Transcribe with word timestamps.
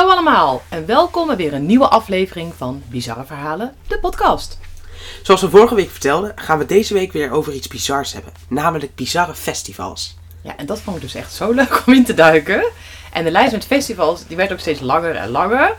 Hallo 0.00 0.14
allemaal 0.14 0.62
en 0.68 0.86
welkom 0.86 1.26
bij 1.26 1.36
weer 1.36 1.52
een 1.52 1.66
nieuwe 1.66 1.88
aflevering 1.88 2.54
van 2.56 2.82
Bizarre 2.86 3.24
Verhalen, 3.24 3.74
de 3.86 3.98
podcast. 3.98 4.58
Zoals 5.22 5.40
we 5.40 5.50
vorige 5.50 5.74
week 5.74 5.90
vertelden, 5.90 6.32
gaan 6.34 6.58
we 6.58 6.66
deze 6.66 6.94
week 6.94 7.12
weer 7.12 7.30
over 7.30 7.52
iets 7.52 7.68
bizars 7.68 8.12
hebben. 8.12 8.32
Namelijk 8.48 8.94
bizarre 8.94 9.34
festivals. 9.34 10.16
Ja, 10.42 10.56
en 10.56 10.66
dat 10.66 10.80
vond 10.80 10.96
ik 10.96 11.02
dus 11.02 11.14
echt 11.14 11.32
zo 11.32 11.52
leuk 11.52 11.82
om 11.86 11.92
in 11.92 12.04
te 12.04 12.14
duiken. 12.14 12.64
En 13.12 13.24
de 13.24 13.30
lijst 13.30 13.52
met 13.52 13.64
festivals, 13.64 14.26
die 14.26 14.36
werd 14.36 14.52
ook 14.52 14.58
steeds 14.58 14.80
langer 14.80 15.16
en 15.16 15.28
langer. 15.28 15.74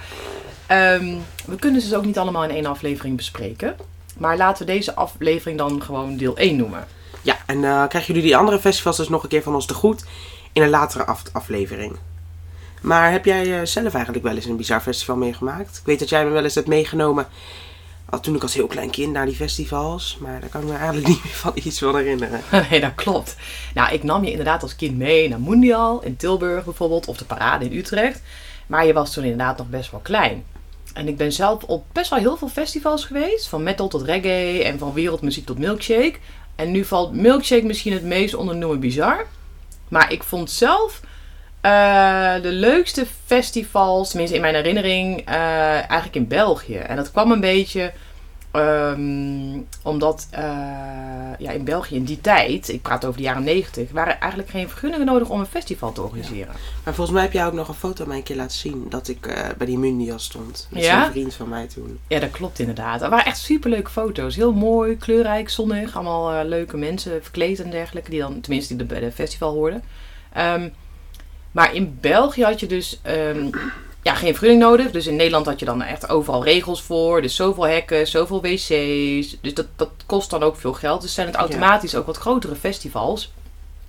Ehm, 0.68 1.16
we 1.46 1.56
kunnen 1.56 1.82
ze 1.82 1.90
dus 1.90 1.98
ook 1.98 2.06
niet 2.06 2.18
allemaal 2.18 2.44
in 2.44 2.56
één 2.56 2.66
aflevering 2.66 3.18
bespreken. 3.18 3.76
Maar 4.18 4.38
laten 4.38 4.66
we 4.66 4.72
deze 4.72 4.96
aflevering 4.96 5.58
dan 5.58 5.82
gewoon 5.84 6.18
deel 6.18 6.38
1 6.38 6.56
noemen. 6.56 6.88
Ja, 7.22 7.38
en 7.46 7.64
eh 7.64 7.88
krijgen 7.88 8.14
jullie 8.14 8.30
die 8.30 8.38
andere 8.38 8.60
festivals 8.60 8.98
dus 8.98 9.10
nog 9.10 9.24
een 9.24 9.30
keer 9.30 9.44
van 9.44 9.54
ons 9.54 9.66
te 9.66 9.74
goed 9.74 10.06
in 10.54 10.62
een 10.62 10.70
latere 10.70 11.06
af- 11.06 11.24
aflevering. 11.32 11.98
Maar 12.82 13.12
heb 13.12 13.26
jij 13.26 13.60
eh, 13.60 13.66
zelf 13.66 13.94
eigenlijk 13.94 14.24
wel 14.24 14.36
eens 14.36 14.46
een 14.46 14.58
bizar 14.58 14.82
festival 14.82 15.16
meegemaakt? 15.16 15.78
Ik 15.78 15.86
weet 15.86 16.00
dat 16.00 16.10
jij 16.10 16.26
me 16.26 16.32
wel 16.32 16.44
eens 16.44 16.56
hebt 16.56 16.68
meegenomen 16.68 17.28
al 18.12 18.20
toen 18.20 18.36
ik 18.36 18.42
als 18.42 18.54
heel 18.54 18.68
klein 18.68 18.90
kind 18.90 19.14
naar 19.14 19.26
die 19.26 19.36
festivals. 19.36 20.18
Maar 20.20 20.40
daar 20.40 20.50
kan 20.50 20.62
ik 20.62 20.68
me 20.68 20.76
eigenlijk 20.76 21.08
niet 21.14 21.24
meer 21.24 21.34
van 21.34 21.52
iets 21.56 21.80
van 21.80 21.96
herinneren. 21.96 22.42
nee, 22.70 22.80
dat 22.80 22.96
klopt. 22.96 23.36
Nou, 23.74 23.94
ik 23.94 24.04
nam 24.04 24.24
je 24.24 24.30
inderdaad 24.30 24.62
als 24.62 24.76
kind 24.76 24.98
mee 24.98 25.30
naar 25.30 25.40
Mondial 25.40 26.04
in 26.04 26.16
Tilburg 26.16 26.64
bijvoorbeeld, 26.64 27.08
of 27.08 27.18
de 27.18 27.26
Parade 27.26 27.66
in 27.66 27.78
Utrecht. 27.78 28.22
Maar 28.68 28.86
je 28.86 28.94
was 28.94 29.14
toen 29.14 29.24
inderdaad 29.24 29.58
nog 29.58 29.70
best 29.70 29.92
wel 29.92 30.00
klein. 30.00 30.44
En 30.94 31.08
ik 31.08 31.18
ben 31.18 31.32
zelf 31.32 31.64
op 31.64 31.86
best 31.92 32.10
wel 32.10 32.20
heel 32.20 32.38
veel 32.38 32.50
festivals 32.50 33.06
geweest, 33.06 33.48
van 33.48 33.64
metal 33.64 33.88
tot 33.88 34.02
reggae 34.02 34.64
en 34.64 34.80
van 34.80 34.94
wereldmuziek 34.94 35.46
tot 35.46 35.58
milkshake. 35.58 36.16
En 36.56 36.72
nu 36.72 36.86
valt 36.86 37.14
milkshake 37.14 37.66
misschien 37.66 37.94
het 37.94 38.04
meest 38.04 38.34
onder 38.34 38.54
de 38.54 38.60
noemer 38.60 38.80
bizar. 38.80 39.26
Maar 39.88 40.12
ik 40.12 40.24
vond 40.24 40.52
zelf 40.52 41.02
eh, 41.62 42.42
de 42.42 42.52
leukste 42.52 43.06
festivals, 43.26 44.10
tenminste 44.10 44.36
in 44.36 44.42
mijn 44.42 44.56
herinnering, 44.56 45.20
eh, 45.26 45.36
eigenlijk 45.74 46.16
in 46.16 46.28
België. 46.28 46.76
En 46.76 46.96
dat 46.96 47.12
kwam 47.12 47.32
een 47.32 47.40
beetje 47.40 47.92
ehm, 48.52 49.60
omdat 49.84 50.28
eh, 50.32 50.44
ja, 51.38 51.52
in 51.52 51.64
België 51.64 51.96
in 51.96 52.04
die 52.04 52.22
tijd, 52.22 52.70
ik 52.70 52.82
praat 52.82 53.06
over 53.06 53.18
de 53.18 53.24
jaren 53.24 53.44
90, 53.44 53.92
waren 53.92 54.20
eigenlijk 54.20 54.52
geen 54.52 54.70
vergunningen 54.70 55.06
nodig 55.06 55.30
om 55.30 55.40
een 55.40 55.46
festival 55.46 55.92
te 55.92 56.02
organiseren. 56.02 56.54
Maar 56.84 56.94
volgens 56.94 57.16
mij 57.16 57.22
heb 57.26 57.34
jij 57.34 57.46
ook 57.46 57.54
nog 57.54 57.68
een 57.68 57.74
foto 57.74 58.06
mij 58.06 58.18
een 58.18 58.24
keer 58.24 58.36
laten 58.36 58.58
zien 58.58 58.86
dat 58.90 59.08
ik 59.08 59.20
bij 59.58 59.68
die 59.68 59.78
Mundial 59.78 60.20
stond. 60.20 60.68
Met 60.72 60.84
Ja? 60.84 61.04
zo'n 61.04 61.12
vriend 61.12 61.34
van 61.34 61.50
mij 61.50 61.68
toen. 61.68 62.00
Ja, 62.08 62.20
dat 62.20 62.32
klopt 62.32 62.60
inderdaad. 62.60 63.02
Er 63.02 63.10
waren 63.10 63.26
echt 63.26 63.38
superleuke 63.40 63.90
foto's. 63.92 64.36
Heel 64.36 64.54
mooi, 64.54 64.98
kleurrijk, 64.98 65.50
zonnig. 65.50 65.96
Allemaal 65.96 66.46
leuke 66.46 66.78
mensen 66.78 67.24
verkleed 67.24 67.60
en 67.60 67.70
dergelijke. 67.70 68.10
Die 68.10 68.20
dan, 68.20 68.42
tenminste, 68.42 68.76
die 68.76 68.86
bij 68.86 69.00
de 69.00 69.12
festival 69.12 69.54
hoorden. 69.54 69.84
Ehm, 70.34 70.70
maar 71.52 71.76
in 71.76 71.98
België 72.02 72.44
had 72.44 72.60
je 72.60 72.68
dus 72.68 73.00
ehm, 73.02 73.50
ja, 74.02 74.16
geen 74.16 74.36
vergunning 74.36 74.62
nodig. 74.62 74.92
Dus 74.92 75.08
in 75.08 75.16
Nederland 75.16 75.46
had 75.46 75.60
je 75.60 75.66
dan 75.66 75.82
echt 75.82 76.10
overal 76.10 76.44
regels 76.44 76.82
voor. 76.82 77.22
Dus 77.22 77.36
zoveel 77.36 77.68
hekken, 77.68 78.08
zoveel 78.08 78.42
wc's. 78.42 79.38
Dus 79.42 79.54
dat, 79.54 79.66
dat 79.76 79.90
kost 80.06 80.30
dan 80.30 80.44
ook 80.44 80.58
veel 80.58 80.74
geld. 80.74 81.02
Dus 81.02 81.14
zijn 81.14 81.28
het 81.28 81.36
automatisch 81.36 81.96
ook 81.96 82.06
wat 82.06 82.18
grotere 82.18 82.56
festivals. 82.56 83.34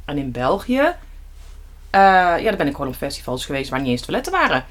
En 0.05 0.19
in 0.19 0.31
België, 0.31 0.81
eh, 1.91 2.01
ja, 2.01 2.43
daar 2.43 2.57
ben 2.57 2.67
ik 2.67 2.75
gewoon 2.75 2.91
op 2.91 2.97
festivals 2.97 3.45
geweest 3.45 3.71
waar 3.71 3.81
niet 3.81 3.91
eens 3.91 4.01
toiletten 4.01 4.33
waren. 4.33 4.65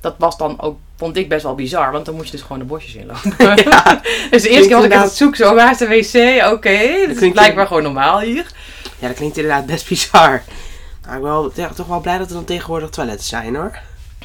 Dat 0.00 0.14
was 0.18 0.36
dan 0.36 0.60
ook, 0.60 0.78
vond 0.96 1.16
ik 1.16 1.28
best 1.28 1.42
wel 1.42 1.54
bizar, 1.54 1.92
want 1.92 2.04
dan 2.04 2.14
moest 2.14 2.26
je 2.26 2.36
dus 2.36 2.42
gewoon 2.42 2.58
de 2.58 2.64
bosjes 2.64 2.94
inlopen. 2.94 3.36
dus 4.30 4.42
de 4.42 4.48
eerste 4.48 4.66
keer 4.68 4.76
was 4.76 4.84
ik 4.84 4.92
aan 4.92 5.02
het 5.02 5.12
zoeken, 5.12 5.36
zo, 5.46 5.54
waar 5.54 5.70
is 5.70 5.78
de 5.78 5.86
wc? 5.88 6.52
Oké, 6.52 6.78
dat 7.00 7.08
is 7.10 7.16
klinkt- 7.16 7.36
blijkbaar 7.36 7.66
gewoon 7.66 7.82
normaal 7.82 8.20
hier. 8.20 8.46
Ja, 8.98 9.06
dat 9.06 9.16
klinkt 9.16 9.36
inderdaad 9.36 9.66
best 9.66 9.88
bizar. 9.88 10.42
Maar 11.06 11.16
ik 11.16 11.22
ben 11.22 11.30
wel, 11.30 11.50
ja, 11.54 11.68
toch 11.68 11.86
wel 11.86 12.00
blij 12.00 12.18
dat 12.18 12.28
er 12.28 12.34
dan 12.34 12.44
tegenwoordig 12.44 12.90
toiletten 12.90 13.26
zijn 13.26 13.54
hoor. 13.54 13.78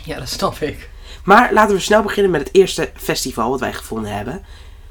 Ja, 0.03 0.19
dat 0.19 0.29
snap 0.29 0.59
ik. 0.59 0.89
Maar 1.23 1.53
laten 1.53 1.75
we 1.75 1.81
snel 1.81 2.01
beginnen 2.01 2.31
met 2.31 2.41
het 2.41 2.55
eerste 2.55 2.91
festival 2.95 3.49
wat 3.49 3.59
wij 3.59 3.73
gevonden 3.73 4.11
hebben. 4.11 4.45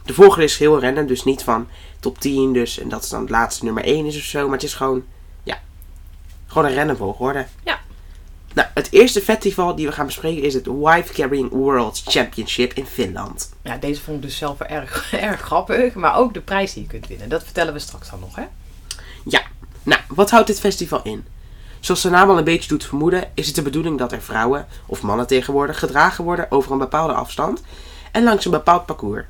De 0.04 0.14
volgende 0.14 0.44
is 0.44 0.58
heel 0.58 0.80
random, 0.80 1.06
dus 1.06 1.24
niet 1.24 1.42
van 1.42 1.68
top 2.00 2.18
10, 2.18 2.52
dus 2.52 2.78
en 2.78 2.88
dat 2.88 3.02
is 3.02 3.08
dan 3.08 3.20
het 3.20 3.30
laatste 3.30 3.64
nummer 3.64 3.84
1 3.84 4.06
is 4.06 4.16
of 4.16 4.22
zo. 4.22 4.44
Maar 4.44 4.56
het 4.56 4.62
is 4.62 4.74
gewoon, 4.74 5.04
ja, 5.42 5.60
gewoon 6.46 6.68
een 6.68 6.74
random 6.74 6.96
volgorde. 6.96 7.46
Ja. 7.64 7.80
Nou, 8.54 8.68
het 8.74 8.92
eerste 8.92 9.20
festival 9.20 9.74
die 9.74 9.86
we 9.86 9.92
gaan 9.92 10.06
bespreken 10.06 10.42
is 10.42 10.54
het 10.54 10.66
Wife 10.66 11.12
Carrying 11.12 11.50
World 11.50 12.02
Championship 12.04 12.72
in 12.72 12.86
Finland. 12.86 13.52
Ja, 13.62 13.76
deze 13.76 14.02
vond 14.02 14.16
ik 14.16 14.22
dus 14.22 14.36
zelf 14.36 14.60
erg, 14.60 15.12
erg 15.30 15.40
grappig, 15.40 15.94
maar 15.94 16.16
ook 16.16 16.34
de 16.34 16.40
prijs 16.40 16.72
die 16.72 16.82
je 16.82 16.88
kunt 16.88 17.06
winnen. 17.06 17.28
Dat 17.28 17.44
vertellen 17.44 17.72
we 17.72 17.78
straks 17.78 18.10
dan 18.10 18.20
nog, 18.20 18.36
hè? 18.36 18.44
Ja, 19.24 19.42
nou, 19.82 20.00
wat 20.08 20.30
houdt 20.30 20.46
dit 20.46 20.60
festival 20.60 21.00
in? 21.02 21.24
Zoals 21.80 22.02
de 22.02 22.10
naam 22.10 22.30
al 22.30 22.38
een 22.38 22.44
beetje 22.44 22.68
doet 22.68 22.84
vermoeden, 22.84 23.30
is 23.34 23.46
het 23.46 23.54
de 23.54 23.62
bedoeling 23.62 23.98
dat 23.98 24.12
er 24.12 24.22
vrouwen, 24.22 24.66
of 24.86 25.02
mannen 25.02 25.26
tegenwoordig, 25.26 25.78
gedragen 25.78 26.24
worden 26.24 26.50
over 26.50 26.72
een 26.72 26.78
bepaalde 26.78 27.12
afstand 27.12 27.62
en 28.12 28.22
langs 28.22 28.44
een 28.44 28.50
bepaald 28.50 28.86
parcours. 28.86 29.24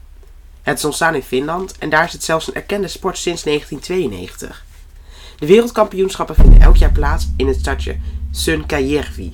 Het 0.62 0.78
is 0.78 0.84
ontstaan 0.84 1.14
in 1.14 1.22
Finland 1.22 1.78
en 1.78 1.90
daar 1.90 2.04
is 2.04 2.12
het 2.12 2.24
zelfs 2.24 2.46
een 2.48 2.54
erkende 2.54 2.88
sport 2.88 3.18
sinds 3.18 3.42
1992. 3.42 4.64
De 5.38 5.46
wereldkampioenschappen 5.46 6.34
vinden 6.34 6.60
elk 6.60 6.76
jaar 6.76 6.92
plaats 6.92 7.28
in 7.36 7.46
het 7.46 7.58
stadje 7.60 7.96
Sunkajärvi. 8.30 9.32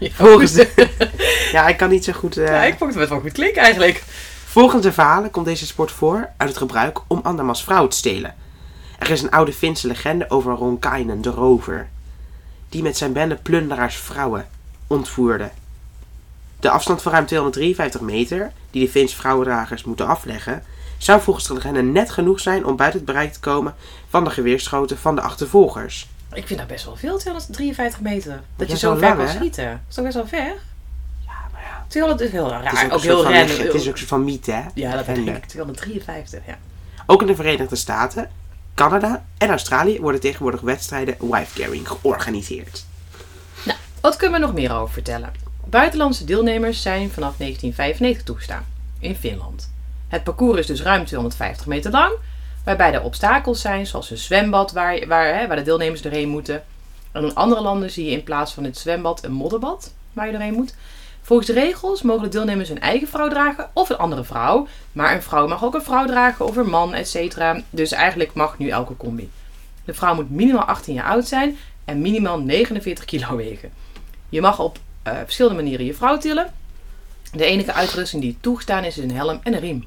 Volgens 0.00 0.52
de... 0.52 0.68
ja, 1.52 1.68
ik 1.68 1.76
kan 1.76 1.90
niet 1.90 2.04
zo 2.04 2.12
goed... 2.12 2.36
eh, 2.36 2.46
Ja, 2.46 2.64
ik 2.64 2.78
vond 2.78 2.94
het 2.94 3.08
wel 3.08 3.20
goed 3.20 3.32
klinken 3.32 3.62
eigenlijk. 3.62 4.02
Volgens 4.44 4.82
de 4.82 4.92
verhalen 4.92 5.30
komt 5.30 5.46
deze 5.46 5.66
sport 5.66 5.90
voor 5.90 6.28
uit 6.36 6.48
het 6.48 6.58
gebruik 6.58 7.00
om 7.06 7.20
andermans 7.22 7.64
vrouw 7.64 7.88
te 7.88 7.96
stelen. 7.96 8.34
Er 8.98 9.10
is 9.10 9.22
een 9.22 9.30
oude 9.30 9.52
Finse 9.52 9.86
legende 9.86 10.30
over 10.30 10.52
Ronkainen 10.54 11.20
de 11.22 11.30
rover, 11.30 11.88
die 12.76 12.84
met 12.84 12.96
zijn 12.96 13.12
bende 13.12 13.34
plunderaars 13.34 13.96
vrouwen 13.96 14.46
ontvoerde. 14.86 15.50
De 16.60 16.70
afstand 16.70 17.02
van 17.02 17.12
ruim 17.12 17.26
253 17.26 18.00
meter, 18.00 18.52
die 18.70 18.84
de 18.84 18.90
Finse 18.90 19.16
vrouwendragers 19.16 19.84
moeten 19.84 20.06
afleggen, 20.06 20.62
zou 20.98 21.20
volgens 21.20 21.46
de 21.46 21.54
legende 21.54 21.82
net 21.82 22.10
genoeg 22.10 22.40
zijn 22.40 22.64
om 22.66 22.76
buiten 22.76 23.00
het 23.00 23.08
bereik 23.08 23.32
te 23.32 23.40
komen 23.40 23.74
van 24.08 24.24
de 24.24 24.30
geweerschoten 24.30 24.98
van 24.98 25.14
de 25.14 25.20
achtervolgers. 25.20 26.08
Ik 26.32 26.46
vind 26.46 26.58
dat 26.58 26.68
best 26.68 26.84
wel 26.84 26.96
veel, 26.96 27.18
253 27.18 28.00
meter. 28.00 28.40
Dat 28.56 28.66
Ja, 28.66 28.72
je 28.72 28.78
zo 28.80 28.92
ver 28.92 29.00
lang, 29.00 29.16
kan 29.16 29.26
hè? 29.26 29.32
schieten. 29.32 29.70
Dat 29.70 29.80
is 29.88 29.94
toch 29.94 30.04
best 30.04 30.16
wel 30.16 30.26
ver? 30.26 30.54
Ja, 31.26 31.48
maar 31.52 31.62
ja. 31.62 31.84
200 31.88 32.24
is 32.26 32.30
heel 32.32 32.48
raar. 32.48 32.64
Het 32.64 32.72
is 32.72 32.84
ook, 32.84 32.92
ook 32.92 33.00
heel 33.00 33.22
random. 33.22 33.40
het 33.40 33.50
is 33.50 33.66
ook 33.66 33.74
een 33.74 33.80
soort 33.80 34.00
van 34.00 34.24
mythe, 34.24 34.52
hè? 34.52 34.64
Ja, 34.74 34.96
dat 34.96 35.06
eh, 35.06 35.26
ik. 35.26 35.44
253, 35.44 36.40
ja. 36.46 36.58
Ook 37.06 37.20
in 37.20 37.26
de 37.26 37.34
Verenigde 37.34 37.76
Staten, 37.76 38.30
Canada 38.76 39.24
en 39.38 39.48
Australië 39.48 40.00
worden 40.00 40.20
tegenwoordig 40.20 40.60
wedstrijden 40.60 41.16
wife 41.20 41.60
carrying 41.60 41.88
georganiseerd. 41.88 42.84
Wat 44.00 44.16
kunnen 44.16 44.40
we 44.40 44.46
nog 44.46 44.54
meer 44.54 44.72
over 44.74 44.92
vertellen? 44.92 45.32
Buitenlandse 45.64 46.24
deelnemers 46.24 46.82
zijn 46.82 47.10
vanaf 47.10 47.36
1995 47.36 48.22
toegestaan 48.22 48.64
in 48.98 49.14
Finland. 49.14 49.72
Het 50.08 50.24
parcours 50.24 50.58
is 50.58 50.66
dus 50.66 50.82
ruim 50.82 51.04
250 51.04 51.66
meter 51.66 51.90
lang, 51.90 52.12
waarbij 52.64 52.92
er 52.92 53.02
obstakels 53.02 53.60
zijn, 53.60 53.86
zoals 53.86 54.10
een 54.10 54.18
zwembad 54.18 54.72
waar, 54.72 55.06
waar, 55.06 55.38
hè, 55.38 55.46
waar 55.46 55.56
de 55.56 55.62
deelnemers 55.62 56.02
doorheen 56.02 56.28
moeten. 56.28 56.64
En 57.12 57.22
in 57.22 57.34
andere 57.34 57.60
landen 57.60 57.90
zie 57.90 58.04
je 58.04 58.10
in 58.10 58.24
plaats 58.24 58.52
van 58.52 58.64
het 58.64 58.78
zwembad 58.78 59.24
een 59.24 59.32
modderbad 59.32 59.92
waar 60.12 60.26
je 60.26 60.32
doorheen 60.32 60.54
moet. 60.54 60.74
Volgens 61.26 61.48
de 61.48 61.54
regels 61.54 62.02
mogen 62.02 62.22
de 62.22 62.28
deelnemers 62.28 62.68
hun 62.68 62.80
eigen 62.80 63.08
vrouw 63.08 63.28
dragen 63.28 63.70
of 63.72 63.88
een 63.88 63.96
andere 63.96 64.24
vrouw. 64.24 64.66
Maar 64.92 65.14
een 65.14 65.22
vrouw 65.22 65.46
mag 65.48 65.64
ook 65.64 65.74
een 65.74 65.82
vrouw 65.82 66.06
dragen 66.06 66.46
of 66.46 66.56
een 66.56 66.68
man, 66.68 66.94
etc. 66.94 67.36
Dus 67.70 67.92
eigenlijk 67.92 68.34
mag 68.34 68.58
nu 68.58 68.68
elke 68.68 68.96
combi. 68.96 69.30
De 69.84 69.94
vrouw 69.94 70.14
moet 70.14 70.30
minimaal 70.30 70.64
18 70.64 70.94
jaar 70.94 71.04
oud 71.04 71.26
zijn 71.26 71.58
en 71.84 72.00
minimaal 72.00 72.40
49 72.40 73.04
kilo 73.04 73.36
wegen. 73.46 73.70
Je 74.28 74.40
mag 74.40 74.58
op 74.58 74.78
eh, 75.02 75.18
verschillende 75.24 75.62
manieren 75.62 75.86
je 75.86 75.94
vrouw 75.94 76.18
tillen. 76.18 76.52
De 77.32 77.44
enige 77.44 77.72
uitrusting 77.72 78.22
die 78.22 78.38
toegestaan 78.40 78.84
is, 78.84 78.98
is 78.98 79.04
een 79.04 79.16
helm 79.16 79.40
en 79.42 79.52
een 79.54 79.60
riem. 79.60 79.84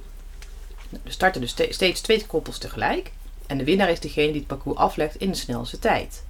Er 1.04 1.12
starten 1.12 1.42
dus 1.42 1.50
ste- 1.50 1.68
steeds 1.74 2.02
twee 2.02 2.26
koppels 2.26 2.58
tegelijk. 2.58 3.12
En 3.48 3.58
de 3.58 3.64
winnaar 3.64 3.90
is 3.90 4.00
degene 4.00 4.28
die 4.32 4.38
het 4.40 4.48
parcours 4.48 4.78
aflegt 4.78 5.16
in 5.16 5.30
de 5.32 5.38
snelste 5.38 5.80
tijd. 5.80 6.24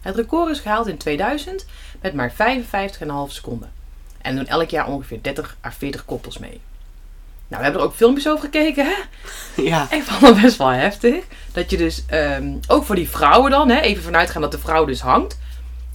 Het 0.00 0.16
record 0.16 0.50
is 0.50 0.60
gehaald 0.60 0.86
in 0.86 0.96
2000 0.96 1.64
met 2.00 2.14
maar 2.14 2.32
55,5 2.32 2.36
seconden. 3.26 3.82
En 4.24 4.36
doen 4.36 4.46
elk 4.46 4.70
jaar 4.70 4.86
ongeveer 4.86 5.18
30 5.22 5.56
à 5.64 5.70
40 5.78 6.04
koppels 6.04 6.38
mee. 6.38 6.60
Nou, 7.48 7.56
we 7.56 7.62
hebben 7.62 7.80
er 7.80 7.86
ook 7.86 7.94
filmpjes 7.94 8.28
over 8.28 8.44
gekeken, 8.44 8.86
hè? 8.86 8.94
Ja, 9.70 9.86
Ik 9.90 10.02
vond 10.02 10.34
het 10.34 10.42
best 10.42 10.56
wel 10.56 10.68
heftig. 10.68 11.24
Dat 11.52 11.70
je 11.70 11.76
dus, 11.76 12.04
ehm, 12.06 12.54
ook 12.66 12.84
voor 12.84 12.94
die 12.94 13.08
vrouwen 13.08 13.50
dan, 13.50 13.68
hè, 13.68 13.80
even 13.80 14.02
vanuit 14.02 14.30
gaan 14.30 14.40
dat 14.42 14.52
de 14.52 14.58
vrouw 14.58 14.84
dus 14.84 15.00
hangt. 15.00 15.38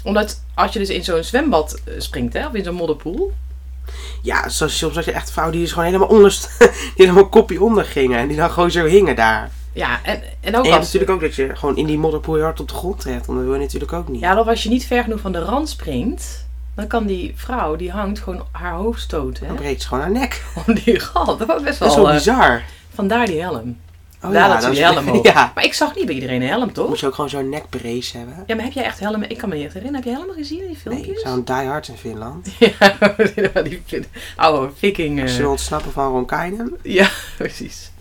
Omdat 0.04 0.44
als 0.54 0.74
je 0.74 0.80
dus 0.80 0.90
in 0.90 1.04
zo'n 1.04 1.24
zwembad 1.24 1.82
eh, 1.86 1.94
springt, 1.98 2.34
hè, 2.34 2.48
of 2.48 2.54
in 2.54 2.64
zo'n 2.64 2.76
modderpoel. 2.76 3.34
ja 4.22 4.50
soms, 4.50 4.78
soms 4.78 4.96
had 4.96 5.06
je 5.06 5.12
echt 5.12 5.32
vrouwen 5.32 5.56
die 5.56 5.64
dus 5.66 5.74
gewoon 5.74 5.88
helemaal 5.88 6.08
onder, 6.08 6.32
die 6.60 6.70
helemaal 6.96 7.30
kopje 7.30 7.62
onder 7.62 7.86
gingen 7.86 8.20
en 8.20 8.28
die 8.28 8.38
dan 8.38 8.52
gewoon 8.52 8.72
zo 8.72 8.86
hingen 8.86 9.16
daar. 9.16 9.50
Ja, 9.74 10.00
en, 10.04 10.22
en 10.42 10.56
ook 10.58 10.66
En 10.66 10.72
als, 10.72 10.84
natuurlijk 10.84 11.12
ook 11.12 11.22
dat 11.22 11.36
je 11.36 11.56
gewoon 11.56 11.78
in 11.78 11.86
die 11.86 11.98
modderpoel 11.98 12.38
je 12.38 12.44
hard 12.44 12.60
op 12.60 12.68
de 12.68 12.74
grond 12.74 13.00
terecht, 13.00 13.26
want 13.26 13.38
dat 13.38 13.48
wil 13.48 13.56
je 13.58 13.62
natuurlijk 13.64 13.94
ook 13.94 14.08
niet. 14.08 14.22
ja, 14.22 14.34
dat 14.36 14.48
als 14.48 14.64
je 14.64 14.70
niet 14.70 14.86
ver 14.86 15.04
genoeg 15.04 15.20
van 15.20 15.32
de 15.32 15.40
rand 15.44 15.70
springt, 15.70 16.48
dan 16.80 16.88
kan 16.88 17.06
die 17.06 17.34
vrouw, 17.36 17.76
die 17.76 17.92
hangt, 17.92 18.20
gewoon 18.20 18.46
haar 18.52 18.74
hoofd 18.74 19.02
stoten. 19.02 19.48
Dan 19.48 19.56
breekt 19.56 19.82
ze 19.82 19.88
gewoon 19.88 20.04
haar 20.04 20.12
nek. 20.12 20.44
om 20.68 20.74
die 20.74 21.00
rand. 21.14 21.40
Dat 21.40 21.48
was 21.48 21.62
best 21.62 21.80
Dat 21.80 21.88
is 21.90 21.96
wel, 21.96 22.04
wel 22.04 22.14
eh, 22.14 22.18
bizar. 22.18 22.64
vandaar 22.94 23.26
die 23.26 23.42
helm. 23.42 23.78
Oh 24.24 24.32
Daar 24.32 24.50
had 24.50 24.62
dat 24.62 24.72
is- 24.72 24.78
een 24.78 24.84
helm 24.84 25.10
op. 25.10 25.26
Ja. 25.34 25.52
Maar 25.56 25.64
ik 25.64 25.74
zag 25.74 25.96
niet 25.96 26.06
bij 26.06 26.16
iedereen 26.16 26.42
een 26.42 26.48
helm, 26.48 26.74
toch? 26.74 26.88
Moet 26.88 27.00
je 27.00 27.06
ook 27.08 27.16
gewoon 27.16 27.30
zo'n 27.30 27.50
nekbrace 27.50 28.18
hebben? 28.18 28.44
Ja, 28.48 28.56
maar 28.56 28.64
heb 28.64 28.74
jij 28.74 28.84
echt 28.84 29.00
helmen? 29.00 29.30
Ik 29.30 29.38
kan 29.38 29.50
me 29.50 29.56
niet 29.56 29.64
echt 29.66 29.74
herinneren. 29.74 30.04
Heb 30.06 30.14
je 30.14 30.20
helmen 30.20 30.36
gezien 30.36 30.60
in 30.62 30.68
die 30.68 30.78
Nee, 30.84 30.94
filmpjes? 31.04 31.22
zo'n 31.22 31.44
die 31.44 31.56
hard 31.56 31.88
in 31.88 31.98
Finland. 31.98 32.50
Ja, 32.60 33.62
die 33.64 33.82
oude 34.36 34.72
viking. 34.78 35.20
eh, 35.22 35.28
Ze 35.28 35.38
wil 35.42 35.50
ontsnappen 35.50 35.92
van 35.92 36.12
Ronkainen. 36.12 36.78
Ja, 36.84 37.10
precies. 37.38 37.92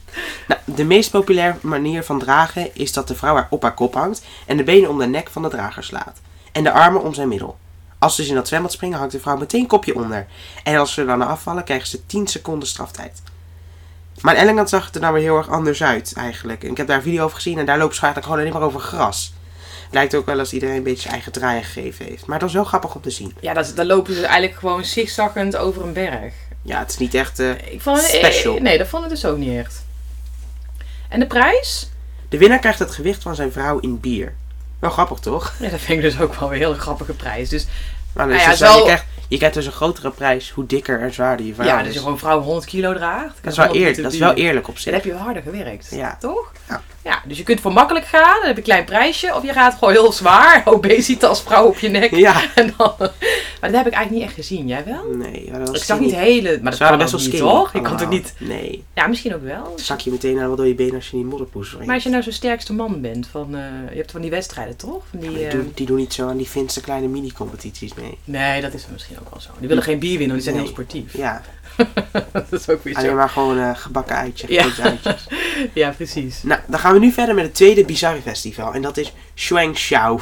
Nou, 0.48 0.60
de 0.64 0.84
meest 0.84 1.10
populaire 1.10 1.56
manier 1.60 2.02
van 2.04 2.18
dragen 2.18 2.68
is 2.74 2.92
dat 2.92 3.08
de 3.08 3.14
vrouw 3.14 3.34
haar 3.34 3.46
op 3.50 3.62
haar 3.62 3.74
kop 3.74 3.94
hangt 3.94 4.24
en 4.46 4.56
de 4.56 4.62
benen 4.64 4.90
om 4.90 4.98
de 4.98 5.06
nek 5.06 5.28
van 5.28 5.42
de 5.42 5.48
drager 5.48 5.84
slaat. 5.84 6.20
En 6.52 6.62
de 6.64 6.72
armen 6.72 7.02
om 7.02 7.14
zijn 7.14 7.28
middel. 7.28 7.56
Als 7.98 8.14
ze 8.14 8.20
dus 8.20 8.30
in 8.30 8.36
dat 8.36 8.48
zwembad 8.48 8.72
springen, 8.72 8.98
hangt 8.98 9.12
de 9.12 9.20
vrouw 9.20 9.36
meteen 9.36 9.66
kopje 9.66 9.94
onder. 9.94 10.26
En 10.62 10.76
als 10.76 10.92
ze 10.92 11.04
dan 11.04 11.22
afvallen, 11.22 11.64
krijgen 11.64 11.88
ze 11.88 12.06
10 12.06 12.26
seconden 12.26 12.68
straftijd. 12.68 13.22
Maar 14.20 14.36
in 14.36 14.40
Engeland 14.42 14.68
zag 14.68 14.86
het 14.86 14.94
er 14.94 15.00
nou 15.00 15.12
weer 15.14 15.22
heel 15.22 15.36
erg 15.36 15.48
anders 15.48 15.82
uit, 15.82 16.12
eigenlijk. 16.16 16.64
En 16.64 16.70
ik 16.70 16.76
heb 16.76 16.86
daar 16.86 16.96
een 16.96 17.02
video 17.02 17.24
over 17.24 17.36
gezien 17.36 17.58
en 17.58 17.66
daar 17.66 17.78
loopt 17.78 17.94
ze 17.94 18.02
eigenlijk 18.02 18.32
gewoon 18.32 18.40
alleen 18.48 18.60
maar 18.60 18.68
over 18.68 18.88
gras. 18.88 19.32
Het 19.84 19.94
lijkt 19.94 20.14
ook 20.14 20.26
wel 20.26 20.38
als 20.38 20.52
iedereen 20.52 20.76
een 20.76 20.82
beetje 20.82 21.00
zijn 21.00 21.12
eigen 21.12 21.32
draai 21.32 21.62
gegeven 21.62 22.04
heeft. 22.04 22.26
Maar 22.26 22.38
dat 22.38 22.48
is 22.48 22.54
wel 22.54 22.64
grappig 22.64 22.94
om 22.94 23.00
te 23.02 23.10
zien. 23.10 23.34
Ja, 23.40 23.54
dat, 23.54 23.72
dan 23.74 23.86
lopen 23.86 24.14
ze 24.14 24.26
eigenlijk 24.26 24.58
gewoon 24.58 24.84
zigzaggend 24.84 25.56
over 25.56 25.82
een 25.82 25.92
berg. 25.92 26.32
Ja, 26.62 26.78
het 26.78 26.90
is 26.90 26.98
niet 26.98 27.14
echt... 27.14 27.38
eh, 27.38 27.50
Ik 27.50 27.80
vond 27.80 27.96
het, 28.00 28.06
Special. 28.06 28.56
eh, 28.56 28.62
Nee, 28.62 28.78
dat 28.78 28.88
vond 28.88 29.04
ik 29.04 29.10
dus 29.10 29.24
ook 29.24 29.36
niet 29.38 29.58
echt. 29.58 29.84
En 31.08 31.20
de 31.20 31.26
prijs? 31.26 31.90
De 32.28 32.38
winnaar 32.38 32.58
krijgt 32.58 32.78
het 32.78 32.90
gewicht 32.90 33.22
van 33.22 33.34
zijn 33.34 33.52
vrouw 33.52 33.78
in 33.78 34.00
bier. 34.00 34.34
Wel 34.78 34.90
grappig, 34.90 35.18
toch? 35.18 35.52
Ja, 35.60 35.68
dat 35.68 35.80
vind 35.80 35.98
ik 36.04 36.10
dus 36.10 36.20
ook 36.20 36.34
wel 36.34 36.48
weer 36.48 36.58
een 36.60 36.64
hele 36.66 36.78
grappige 36.80 37.12
prijs. 37.12 37.48
Dus 37.48 37.66
Maar 38.12 38.26
dus 38.26 38.36
Nou 38.36 38.50
ja, 38.50 38.58
wel- 38.58 38.72
zo- 38.72 38.78
je, 38.78 38.84
krijgt, 38.84 39.04
je 39.28 39.36
krijgt 39.36 39.54
dus 39.54 39.66
een 39.66 39.72
grotere 39.72 40.10
prijs 40.10 40.50
hoe 40.50 40.66
dikker 40.66 41.00
en 41.00 41.12
zwaarder 41.14 41.46
je 41.46 41.54
vrouw 41.54 41.66
ja, 41.66 41.78
is. 41.78 41.84
dus 41.84 41.94
je 41.94 42.00
gewoon 42.00 42.18
vrouw 42.18 42.40
100 42.40 42.66
kilo 42.66 42.92
draagt. 42.94 43.34
dat, 43.42 43.52
is 43.52 43.58
wel 43.58 43.74
eer, 43.76 44.02
dat 44.02 44.12
is 44.12 44.18
wel 44.18 44.34
eerlijk 44.34 44.68
op 44.68 44.74
Dan 44.74 44.82
zich. 44.82 44.92
heb 44.94 45.04
je 45.04 45.14
harder 45.14 45.42
gewerkt. 45.42 45.88
Ja. 45.90 46.16
Toch? 46.20 46.52
Ja. 46.68 46.82
Ja. 47.08 47.22
Dus 47.26 47.36
je 47.38 47.42
kunt 47.42 47.60
voor 47.60 47.72
makkelijk 47.72 48.06
gaan, 48.06 48.36
dan 48.38 48.46
heb 48.46 48.50
je 48.50 48.56
een 48.56 48.62
klein 48.62 48.84
prijsje. 48.84 49.34
Of 49.34 49.42
je 49.44 49.52
gaat 49.52 49.74
gewoon 49.74 49.92
heel 49.94 50.12
zwaar, 50.12 50.62
obesitas 50.74 51.42
vrouw 51.42 51.66
op 51.66 51.78
je 51.78 51.88
nek. 51.88 52.14
Ja. 52.14 52.42
En 52.54 52.74
dan, 52.76 52.92
maar 52.98 53.70
dat 53.70 53.72
heb 53.72 53.86
ik 53.86 53.92
eigenlijk 53.92 54.10
niet 54.10 54.22
echt 54.22 54.34
gezien. 54.34 54.66
Jij 54.66 54.84
wel? 54.84 55.04
Nee, 55.16 55.48
maar 55.50 55.58
dat 55.58 55.68
was 55.68 55.78
Ik 55.78 55.84
zag 55.84 56.00
niet 56.00 56.14
hele... 56.14 56.58
Maar 56.62 56.70
dat 56.70 56.80
waren 56.80 56.98
best 56.98 57.10
wel 57.10 57.20
niet, 57.20 57.28
skinny. 57.30 57.48
toch? 57.50 57.70
Kan 57.70 57.82
toch 57.82 57.90
allemaal. 57.90 58.08
niet... 58.10 58.34
Nee. 58.38 58.84
Ja, 58.94 59.06
misschien 59.06 59.34
ook 59.34 59.42
wel. 59.42 59.72
Zak 59.76 60.00
je 60.00 60.10
meteen 60.10 60.38
aan 60.40 60.48
wat 60.48 60.56
door 60.56 60.66
je 60.66 60.74
been 60.74 60.94
als 60.94 61.04
je 61.10 61.16
die 61.16 61.24
modderpoes. 61.24 61.76
Maar 61.84 61.94
als 61.94 62.02
je 62.02 62.08
nou 62.08 62.22
zo'n 62.22 62.32
sterkste 62.32 62.72
man 62.72 63.00
bent, 63.00 63.26
van, 63.30 63.54
eh, 63.54 63.60
je 63.90 63.96
hebt 63.96 64.10
van 64.10 64.20
die 64.20 64.30
wedstrijden 64.30 64.76
toch? 64.76 65.02
Van 65.10 65.18
die, 65.18 65.28
die, 65.30 65.46
eh, 65.46 65.50
doen, 65.52 65.72
die 65.74 65.86
doen 65.86 65.96
niet 65.96 66.12
zo 66.12 66.28
aan 66.28 66.36
die 66.36 66.46
Finse 66.46 66.80
kleine 66.80 67.06
mini-competities 67.06 67.94
mee. 67.94 68.18
Nee, 68.24 68.60
dat 68.60 68.74
is 68.74 68.86
misschien 68.92 69.18
ook 69.20 69.30
wel 69.30 69.40
zo. 69.40 69.50
Die 69.58 69.68
willen 69.68 69.82
geen 69.82 69.98
bier 69.98 70.18
winnen, 70.18 70.36
want 70.36 70.42
die 70.44 70.52
zijn 70.52 70.54
Nee. 70.56 70.64
heel 70.64 70.72
sportief. 70.74 71.16
Ja, 71.16 71.42
dat 72.32 72.52
is 72.52 72.68
ook 72.68 72.84
weer 72.84 72.96
alleen 72.96 73.16
maar 73.16 73.28
gewoon 73.28 73.58
eh, 73.58 73.70
gebakken 73.74 74.16
eitjes. 74.16 74.50
Ja. 74.50 74.66
eitjes. 74.82 75.26
Ja, 75.72 75.90
precies. 75.90 76.42
Nou, 76.42 76.60
dan 76.66 76.78
gaan 76.78 76.92
we 76.92 76.98
nu 76.98 77.12
verder 77.12 77.34
met 77.34 77.44
het 77.44 77.54
tweede 77.54 77.84
bizarre 77.84 78.20
festival. 78.22 78.74
En 78.74 78.82
dat 78.82 78.96
is 78.96 79.12
Shuangshao. 79.34 80.20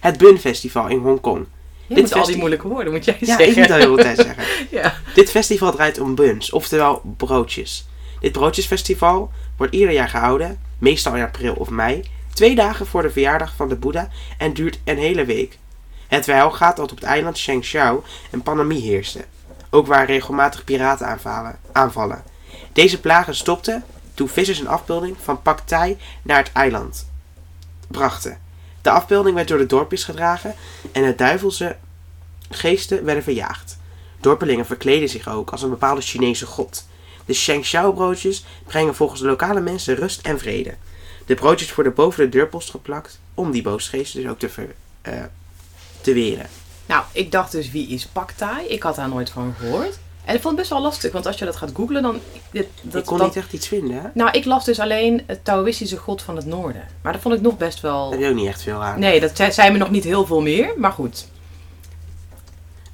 Het 0.00 0.18
Bun 0.18 0.38
Festival 0.38 0.88
in 0.88 0.98
Hongkong. 0.98 1.46
Jij 1.86 1.96
Dit 1.96 2.04
moet 2.04 2.14
al 2.14 2.26
die 2.26 2.36
moeilijke 2.36 2.68
woorden, 2.68 2.92
moet 2.92 3.04
jij 3.04 3.16
Ja, 3.20 3.26
zeggen. 3.26 3.48
ik 3.48 3.56
moet 3.56 3.68
dat 3.68 3.80
de 3.80 3.84
hele 3.86 4.02
tijd 4.02 4.16
zeggen. 4.16 4.44
Ja. 4.80 4.94
Dit 5.14 5.30
festival 5.30 5.72
draait 5.72 6.00
om 6.00 6.14
buns, 6.14 6.52
oftewel 6.52 7.02
broodjes. 7.16 7.86
Dit 8.20 8.32
broodjesfestival 8.32 9.30
wordt 9.56 9.74
ieder 9.74 9.92
jaar 9.92 10.08
gehouden, 10.08 10.60
meestal 10.78 11.14
in 11.14 11.22
april 11.22 11.54
of 11.54 11.70
mei, 11.70 12.02
twee 12.34 12.54
dagen 12.54 12.86
voor 12.86 13.02
de 13.02 13.10
verjaardag 13.10 13.52
van 13.56 13.68
de 13.68 13.76
Boeddha 13.76 14.08
en 14.38 14.52
duurt 14.52 14.78
een 14.84 14.98
hele 14.98 15.24
week. 15.24 15.58
Het 16.08 16.26
wel 16.26 16.50
gaat 16.50 16.76
dat 16.76 16.90
op 16.92 16.96
het 16.98 17.06
eiland 17.06 17.38
Shengshao 17.38 18.04
een 18.30 18.42
pandemie 18.42 18.82
heerste, 18.82 19.24
ook 19.76 19.86
waar 19.86 20.06
regelmatig 20.06 20.64
piraten 20.64 21.18
aanvallen. 21.72 22.22
Deze 22.72 23.00
plagen 23.00 23.34
stopten 23.34 23.84
toen 24.14 24.28
vissers 24.28 24.58
een 24.58 24.68
afbeelding 24.68 25.16
van 25.22 25.42
Pak 25.42 25.60
Thai 25.60 25.98
naar 26.22 26.38
het 26.38 26.52
eiland 26.52 27.06
brachten. 27.88 28.38
De 28.82 28.90
afbeelding 28.90 29.34
werd 29.34 29.48
door 29.48 29.58
de 29.58 29.66
dorpjes 29.66 30.04
gedragen 30.04 30.54
en 30.92 31.02
de 31.02 31.14
duivelse 31.14 31.76
geesten 32.50 33.04
werden 33.04 33.22
verjaagd. 33.22 33.78
Dorpelingen 34.20 34.66
verkleden 34.66 35.08
zich 35.08 35.28
ook 35.28 35.50
als 35.50 35.62
een 35.62 35.70
bepaalde 35.70 36.00
Chinese 36.00 36.46
god. 36.46 36.86
De 37.24 37.34
Shengshao 37.34 37.92
broodjes 37.92 38.44
brengen 38.66 38.94
volgens 38.94 39.20
de 39.20 39.26
lokale 39.26 39.60
mensen 39.60 39.94
rust 39.94 40.20
en 40.20 40.38
vrede. 40.38 40.74
De 41.26 41.34
broodjes 41.34 41.74
worden 41.74 41.94
boven 41.94 42.24
de 42.24 42.28
deurpost 42.28 42.70
geplakt 42.70 43.20
om 43.34 43.50
die 43.50 43.62
boosgeesten 43.62 44.22
dus 44.22 44.30
ook 44.30 44.38
te, 44.38 44.48
ver, 44.48 44.74
eh, 45.02 45.22
te 46.00 46.12
weren. 46.12 46.48
Nou, 46.86 47.04
ik 47.12 47.32
dacht 47.32 47.52
dus, 47.52 47.70
wie 47.70 47.88
is 47.88 48.06
Pak 48.06 48.30
Thai? 48.30 48.66
Ik 48.66 48.82
had 48.82 48.96
daar 48.96 49.08
nooit 49.08 49.30
van 49.30 49.54
gehoord. 49.58 49.98
En 50.24 50.34
ik 50.34 50.40
vond 50.40 50.44
het 50.44 50.56
best 50.56 50.70
wel 50.70 50.80
lastig, 50.82 51.12
want 51.12 51.26
als 51.26 51.38
je 51.38 51.44
dat 51.44 51.56
gaat 51.56 51.70
googlen, 51.74 52.02
dan... 52.02 52.20
dit- 52.50 52.66
dat, 52.82 53.00
ik 53.00 53.06
kon 53.06 53.22
niet 53.22 53.36
echt 53.36 53.52
iets 53.52 53.68
vinden, 53.68 53.96
hè? 53.96 54.08
Nou, 54.14 54.30
ik 54.30 54.44
las 54.44 54.64
dus 54.64 54.78
alleen 54.80 55.22
het 55.26 55.44
Taoïstische 55.44 55.96
god 55.96 56.22
van 56.22 56.36
het 56.36 56.46
noorden. 56.46 56.88
Maar 57.02 57.12
dat 57.12 57.22
vond 57.22 57.34
ik 57.34 57.40
nog 57.40 57.56
best 57.56 57.82
Daar 57.82 57.90
wel... 57.92 58.10
heb 58.10 58.20
je 58.20 58.28
ook 58.28 58.34
niet 58.34 58.46
echt 58.48 58.62
veel 58.62 58.82
aan. 58.82 58.98
Nee, 58.98 59.20
dat 59.20 59.54
zei 59.54 59.70
me 59.70 59.78
nog 59.78 59.90
niet 59.90 60.04
heel 60.04 60.26
veel 60.26 60.40
meer, 60.40 60.72
maar 60.76 60.92
goed. 60.92 61.28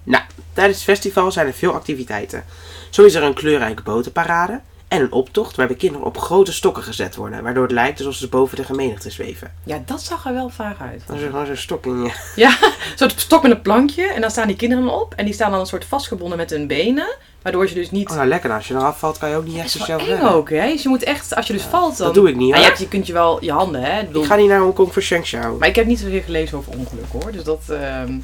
Nou, 0.05 0.25
tijdens 0.53 0.77
het 0.77 0.87
festival 0.87 1.33
zijn 1.33 1.47
er 1.47 1.53
veel 1.53 1.73
activiteiten. 1.73 2.45
Zo 2.91 3.03
is 3.03 3.15
er 3.15 3.23
een 3.23 3.35
kleurrijke 3.35 3.83
botenparade 3.83 4.61
en 4.93 5.01
een 5.01 5.13
optocht 5.13 5.57
waarbij 5.57 5.77
kinderen 5.77 6.07
op 6.07 6.19
grote 6.19 6.53
stokken 6.53 6.83
gezet 6.83 7.17
worden, 7.17 7.43
waardoor 7.43 7.63
het 7.63 7.73
lijkt 7.73 7.99
alsof 7.99 8.15
ze 8.15 8.29
boven 8.29 8.57
de 8.57 8.65
gemenigte 8.65 9.11
zweven. 9.11 9.53
Ja, 9.65 9.83
dat 9.87 10.03
zag 10.03 10.27
er 10.27 10.33
wel 10.35 10.49
vaag 10.49 10.81
uit. 10.81 11.03
Dan 11.07 11.17
is 11.17 11.23
er 11.23 11.31
gewoon 11.31 11.47
zo'n 11.47 11.57
stok 11.57 11.87
in 11.87 12.03
je. 12.03 12.11
Ja, 12.37 12.57
soort 12.95 13.21
stok 13.27 13.43
met 13.43 13.51
een 13.51 13.63
plankje. 13.63 14.03
En 14.07 14.21
dan 14.21 14.31
staan 14.31 14.47
die 14.47 14.57
kinderen 14.57 15.01
op. 15.01 15.15
En 15.17 15.25
die 15.25 15.35
staan 15.35 15.51
dan 15.51 15.61
een 15.61 15.67
soort 15.67 15.85
vastgebonden 15.85 16.39
met 16.39 16.51
hun 16.51 16.67
benen. 16.67 17.17
Waardoor 17.43 17.69
ze 17.69 17.75
dus 17.75 17.91
niet... 17.91 18.11
Oh, 18.11 18.17
nou 18.17 18.29
lekker. 18.29 18.49
dan. 18.49 18.59
Als 18.59 18.69
je 18.69 18.75
dan 18.75 18.83
afvalt, 18.83 19.19
kan 19.19 19.29
je 19.31 19.37
ook 19.37 19.45
niet 19.45 19.57
echt 19.57 19.71
zelf 19.71 20.07
redden. 20.07 20.31
ook, 20.33 20.51
hè? 20.51 20.67
Dus 20.73 20.83
je 20.83 20.89
moet 20.89 21.03
echt, 21.03 21.35
als 21.35 21.47
je 21.47 21.53
dus 21.53 21.63
valt 21.63 21.97
dan... 21.97 22.07
Dat 22.07 22.15
doe 22.15 22.29
ik 22.29 22.37
niet, 22.37 22.51
Nou, 22.51 22.53
hoor. 22.53 22.61
je, 22.63 22.67
hebt, 22.69 22.79
je 22.79 22.89
kunt 22.89 23.07
je 23.07 23.13
wel 23.13 23.45
je 23.45 23.53
handen, 23.53 23.83
hè? 23.83 24.05
Bedoel- 24.05 24.23
Ik 24.23 24.29
ga 24.29 24.37
niet 24.37 24.49
naar 24.49 24.61
Hongkong 24.61 24.93
voor 24.93 25.03
Shengshao. 25.03 25.57
Maar 25.59 25.69
ik 25.69 25.77
heb 25.77 25.87
niet 25.87 25.99
zoveel 26.01 26.21
gelezen 26.23 26.59
over 26.59 26.73
ongelukken, 26.79 27.21
hoor. 27.23 27.33
Dus 27.33 27.45
dat... 27.45 27.63
ehm 27.69 27.79
Nou, 28.09 28.21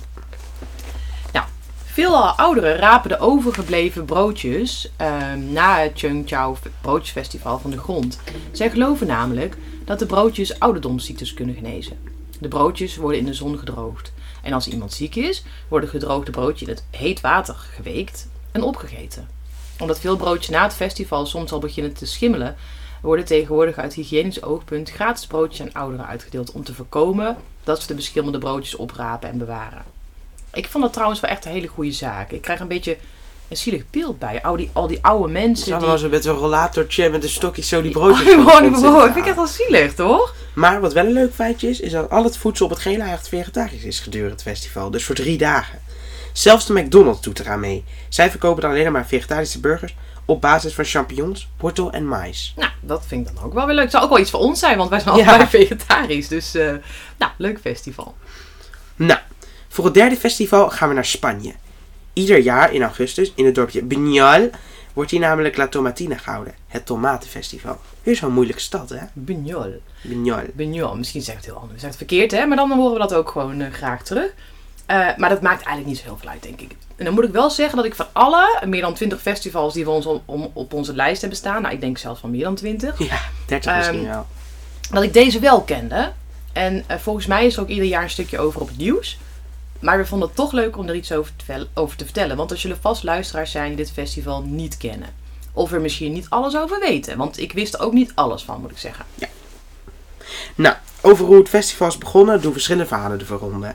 veel 1.99 2.17
ouderen 2.17 2.77
rapen 2.77 3.09
de 3.09 3.19
overgebleven 3.19 4.05
broodjes 4.05 4.91
ehm, 4.97 5.53
na 5.53 5.79
het 5.79 5.99
Cheungchao 5.99 6.57
broodjesfestival 6.81 7.59
van 7.59 7.71
de 7.71 7.79
grond. 7.79 8.21
Zij 8.53 8.71
geloven 8.71 9.07
namelijk 9.07 9.57
dat 9.85 9.99
de 9.99 10.07
broodjes 10.07 10.61
ouderdomsziektes 10.61 11.35
kunnen 11.35 11.55
genezen. 11.55 11.99
De 12.41 12.49
broodjes 12.49 12.97
worden 12.97 13.19
in 13.19 13.25
de 13.25 13.35
zon 13.35 13.59
gedroogd. 13.59 14.13
En 14.43 14.53
als 14.53 14.69
iemand 14.69 14.93
ziek 14.93 15.15
is, 15.15 15.45
worden 15.69 15.89
gedroogde 15.89 16.31
broodjes 16.31 16.69
in 16.69 16.75
het 16.75 16.85
heet 16.91 17.21
water 17.21 17.55
geweekt 17.55 18.29
en 18.53 18.63
opgegeten. 18.63 19.29
Omdat 19.79 20.01
veel 20.01 20.17
broodjes 20.17 20.49
na 20.49 20.63
het 20.63 20.75
festival 20.75 21.27
soms 21.27 21.53
al 21.53 21.59
beginnen 21.59 21.95
te 21.95 22.07
schimmelen, 22.07 22.57
worden 23.03 23.25
tegenwoordig 23.25 23.77
uit 23.77 23.95
hygiënisch 23.95 24.43
oogpunt 24.43 24.91
gratis 24.91 25.27
broodjes 25.27 25.61
aan 25.61 25.73
ouderen 25.73 26.07
uitgedeeld 26.07 26.53
om 26.53 26.65
te 26.65 26.75
voorkomen 26.75 27.37
dat 27.65 27.81
ze 27.81 27.87
de 27.87 27.95
beschimmelde 27.95 28.39
broodjes 28.39 28.77
oprapen 28.77 29.29
en 29.29 29.39
bewaren. 29.39 29.98
Ik 30.53 30.69
vond 30.69 30.85
dat 30.85 30.93
trouwens 30.93 31.21
wel 31.21 31.31
echt 31.31 31.45
een 31.45 31.53
hele 31.53 31.67
goede 31.67 31.93
zaak. 31.93 32.31
Ik 32.31 32.43
krijg 32.43 32.61
een 32.61 32.69
beetje 32.69 32.97
een 33.49 33.57
zielig 33.57 33.83
beeld 33.91 34.19
bij. 34.19 34.43
Al 34.43 34.57
die, 34.57 34.71
al 34.73 34.87
die 34.87 34.99
oude 35.03 35.33
mensen 35.33 35.73
hadden 35.73 35.79
die... 35.91 35.99
wel 35.99 35.99
zo 35.99 36.09
met 36.09 36.25
zo'n 36.25 36.37
rollatortje 36.37 37.11
met 37.11 37.23
een 37.23 37.29
stokje 37.29 37.63
zo 37.63 37.83
die 37.83 37.91
broodjes. 37.91 38.35
Oh, 38.35 38.45
brood. 38.45 38.75
te 38.75 39.03
Vind 39.03 39.17
ik 39.17 39.27
echt 39.27 39.37
wel 39.37 39.47
zielig, 39.47 39.95
toch? 39.95 40.35
Maar 40.55 40.81
wat 40.81 40.93
wel 40.93 41.05
een 41.07 41.13
leuk 41.13 41.35
feitje 41.35 41.69
is, 41.69 41.81
is 41.81 41.93
dat 41.93 42.11
al 42.11 42.25
het 42.25 42.37
voedsel 42.37 42.65
op 42.65 42.71
het 42.71 42.81
gele 42.81 43.03
echt 43.03 43.29
vegetarisch 43.29 43.83
is 43.85 44.01
gedurende 44.01 44.33
het 44.33 44.43
festival. 44.43 44.91
Dus 44.91 45.05
voor 45.05 45.15
drie 45.15 45.39
dagen. 45.39 45.79
Zelfs 46.33 46.67
de 46.67 46.73
McDonald's 46.73 47.21
doet 47.21 47.39
eraan 47.41 47.61
mee. 47.61 47.85
Zij 48.09 48.31
verkopen 48.31 48.63
dan 48.63 48.71
alleen 48.71 48.93
maar 48.93 49.07
vegetarische 49.07 49.61
burgers 49.61 49.95
op 50.25 50.41
basis 50.41 50.75
van 50.75 50.85
champignons, 50.85 51.49
wortel 51.59 51.93
en 51.93 52.07
mais. 52.07 52.53
Nou, 52.57 52.71
dat 52.81 53.05
vind 53.07 53.29
ik 53.29 53.35
dan 53.35 53.45
ook 53.45 53.53
wel 53.55 53.67
weer 53.67 53.75
leuk. 53.75 53.83
Het 53.83 53.93
zou 53.93 54.05
ook 54.05 54.11
wel 54.11 54.19
iets 54.19 54.31
voor 54.31 54.41
ons 54.41 54.59
zijn, 54.59 54.77
want 54.79 54.91
wij 54.91 55.01
zijn 55.01 55.17
Ja. 55.17 55.27
allebei 55.29 55.49
vegetarisch. 55.67 56.29
Dus, 56.29 56.55
eh, 56.55 56.73
nou, 57.19 57.33
leuk 57.37 57.59
festival. 57.61 58.15
Nou, 58.97 59.21
voor 59.79 59.87
het 59.87 59.95
derde 59.95 60.17
festival 60.17 60.71
gaan 60.71 60.89
we 60.89 60.95
naar 60.95 61.05
Spanje. 61.05 61.53
Ieder 62.13 62.39
jaar 62.39 62.73
in 62.73 62.83
augustus 62.83 63.33
in 63.35 63.45
het 63.45 63.55
dorpje 63.55 63.83
Buñol 63.83 64.51
wordt 64.93 65.11
hier 65.11 65.21
namelijk 65.21 65.57
La 65.57 65.69
Tomatina 65.69 66.17
gehouden. 66.17 66.55
Het 66.69 66.87
tomatenfestival. 66.87 67.79
Weer 68.03 68.17
zo'n 68.17 68.33
moeilijke 68.33 68.61
stad, 68.63 68.89
hè? 68.89 68.99
Buñol. 69.15 69.71
Buñol. 70.09 70.45
Buñol. 70.57 70.97
Misschien 70.97 71.23
zeg 71.23 71.35
ik 71.35 71.41
het 71.41 71.51
heel 71.51 71.61
anders. 71.61 71.81
Zeg 71.81 71.89
het 71.89 71.99
verkeerd, 71.99 72.31
hè? 72.31 72.47
Maar 72.47 72.57
dan 72.57 72.73
horen 72.73 72.93
we 72.93 72.99
dat 72.99 73.15
ook 73.15 73.31
gewoon 73.31 73.61
eh, 73.61 73.73
graag 73.73 74.03
terug. 74.03 74.31
Eh, 74.87 74.97
maar 75.17 75.29
dat 75.29 75.43
maakt 75.43 75.63
eigenlijk 75.63 75.87
niet 75.87 75.99
zo 75.99 76.05
heel 76.05 76.17
veel 76.21 76.29
uit, 76.31 76.43
denk 76.43 76.61
ik. 76.61 76.71
En 76.97 77.05
dan 77.05 77.15
moet 77.15 77.25
ik 77.25 77.33
wel 77.33 77.51
zeggen 77.51 77.77
dat 77.77 77.85
ik 77.87 77.95
van 77.95 78.07
alle 78.13 78.63
meer 78.67 78.81
dan 78.81 78.95
20 78.95 79.21
festivals 79.21 79.75
die 79.75 79.85
we 79.85 79.91
ons 79.91 80.07
om, 80.07 80.23
om- 80.25 80.51
op 80.53 80.73
onze 80.73 80.95
lijst 80.95 81.21
hebben 81.21 81.39
staan, 81.39 81.63
nou 81.63 81.75
ik 81.75 81.81
denk 81.81 81.99
zelfs 81.99 82.21
van 82.21 82.31
meer 82.31 82.43
dan 82.45 82.55
20, 82.55 82.99
Ja, 82.99 83.19
30 83.47 83.77
misschien 83.77 83.99
Ehm, 83.99 84.09
wel. 84.09 84.27
dat 84.91 85.03
ik 85.03 85.13
deze 85.13 85.39
wel 85.41 85.61
kende. 85.63 86.13
En 86.53 86.85
eh, 86.87 86.97
volgens 86.99 87.27
mij 87.27 87.47
is 87.47 87.57
er 87.57 87.63
ook 87.63 87.69
ieder 87.69 87.85
jaar 87.85 88.03
een 88.03 88.11
stukje 88.11 88.39
over 88.39 88.61
op 88.61 88.69
het 88.69 88.77
nieuws. 88.77 89.19
Maar 89.81 89.99
we 89.99 90.07
vonden 90.07 90.29
het 90.29 90.37
toch 90.37 90.53
leuk 90.53 90.77
om 90.77 90.89
er 90.89 90.95
iets 90.95 91.13
over 91.13 91.33
te, 91.47 91.67
over 91.75 91.97
te 91.97 92.05
vertellen. 92.05 92.37
Want 92.37 92.51
er 92.51 92.59
zullen 92.59 92.79
vast 92.81 93.03
luisteraars 93.03 93.51
zijn 93.51 93.69
die 93.69 93.77
dit 93.77 93.91
festival 93.93 94.43
niet 94.43 94.77
kennen. 94.77 95.09
Of 95.53 95.73
er 95.73 95.81
misschien 95.81 96.13
niet 96.13 96.27
alles 96.29 96.57
over 96.57 96.81
weten. 96.81 97.17
Want 97.17 97.39
ik 97.39 97.53
wist 97.53 97.75
er 97.75 97.81
ook 97.81 97.93
niet 97.93 98.13
alles 98.15 98.43
van, 98.43 98.61
moet 98.61 98.71
ik 98.71 98.79
zeggen. 98.79 99.05
Nou, 100.55 100.77
over 101.01 101.25
hoe 101.25 101.39
het 101.39 101.49
festival 101.49 101.89
is 101.89 101.99
begonnen 101.99 102.41
doen 102.41 102.53
verschillende 102.53 102.87
verhalen 102.89 103.19
de 103.19 103.25
verronde. 103.25 103.75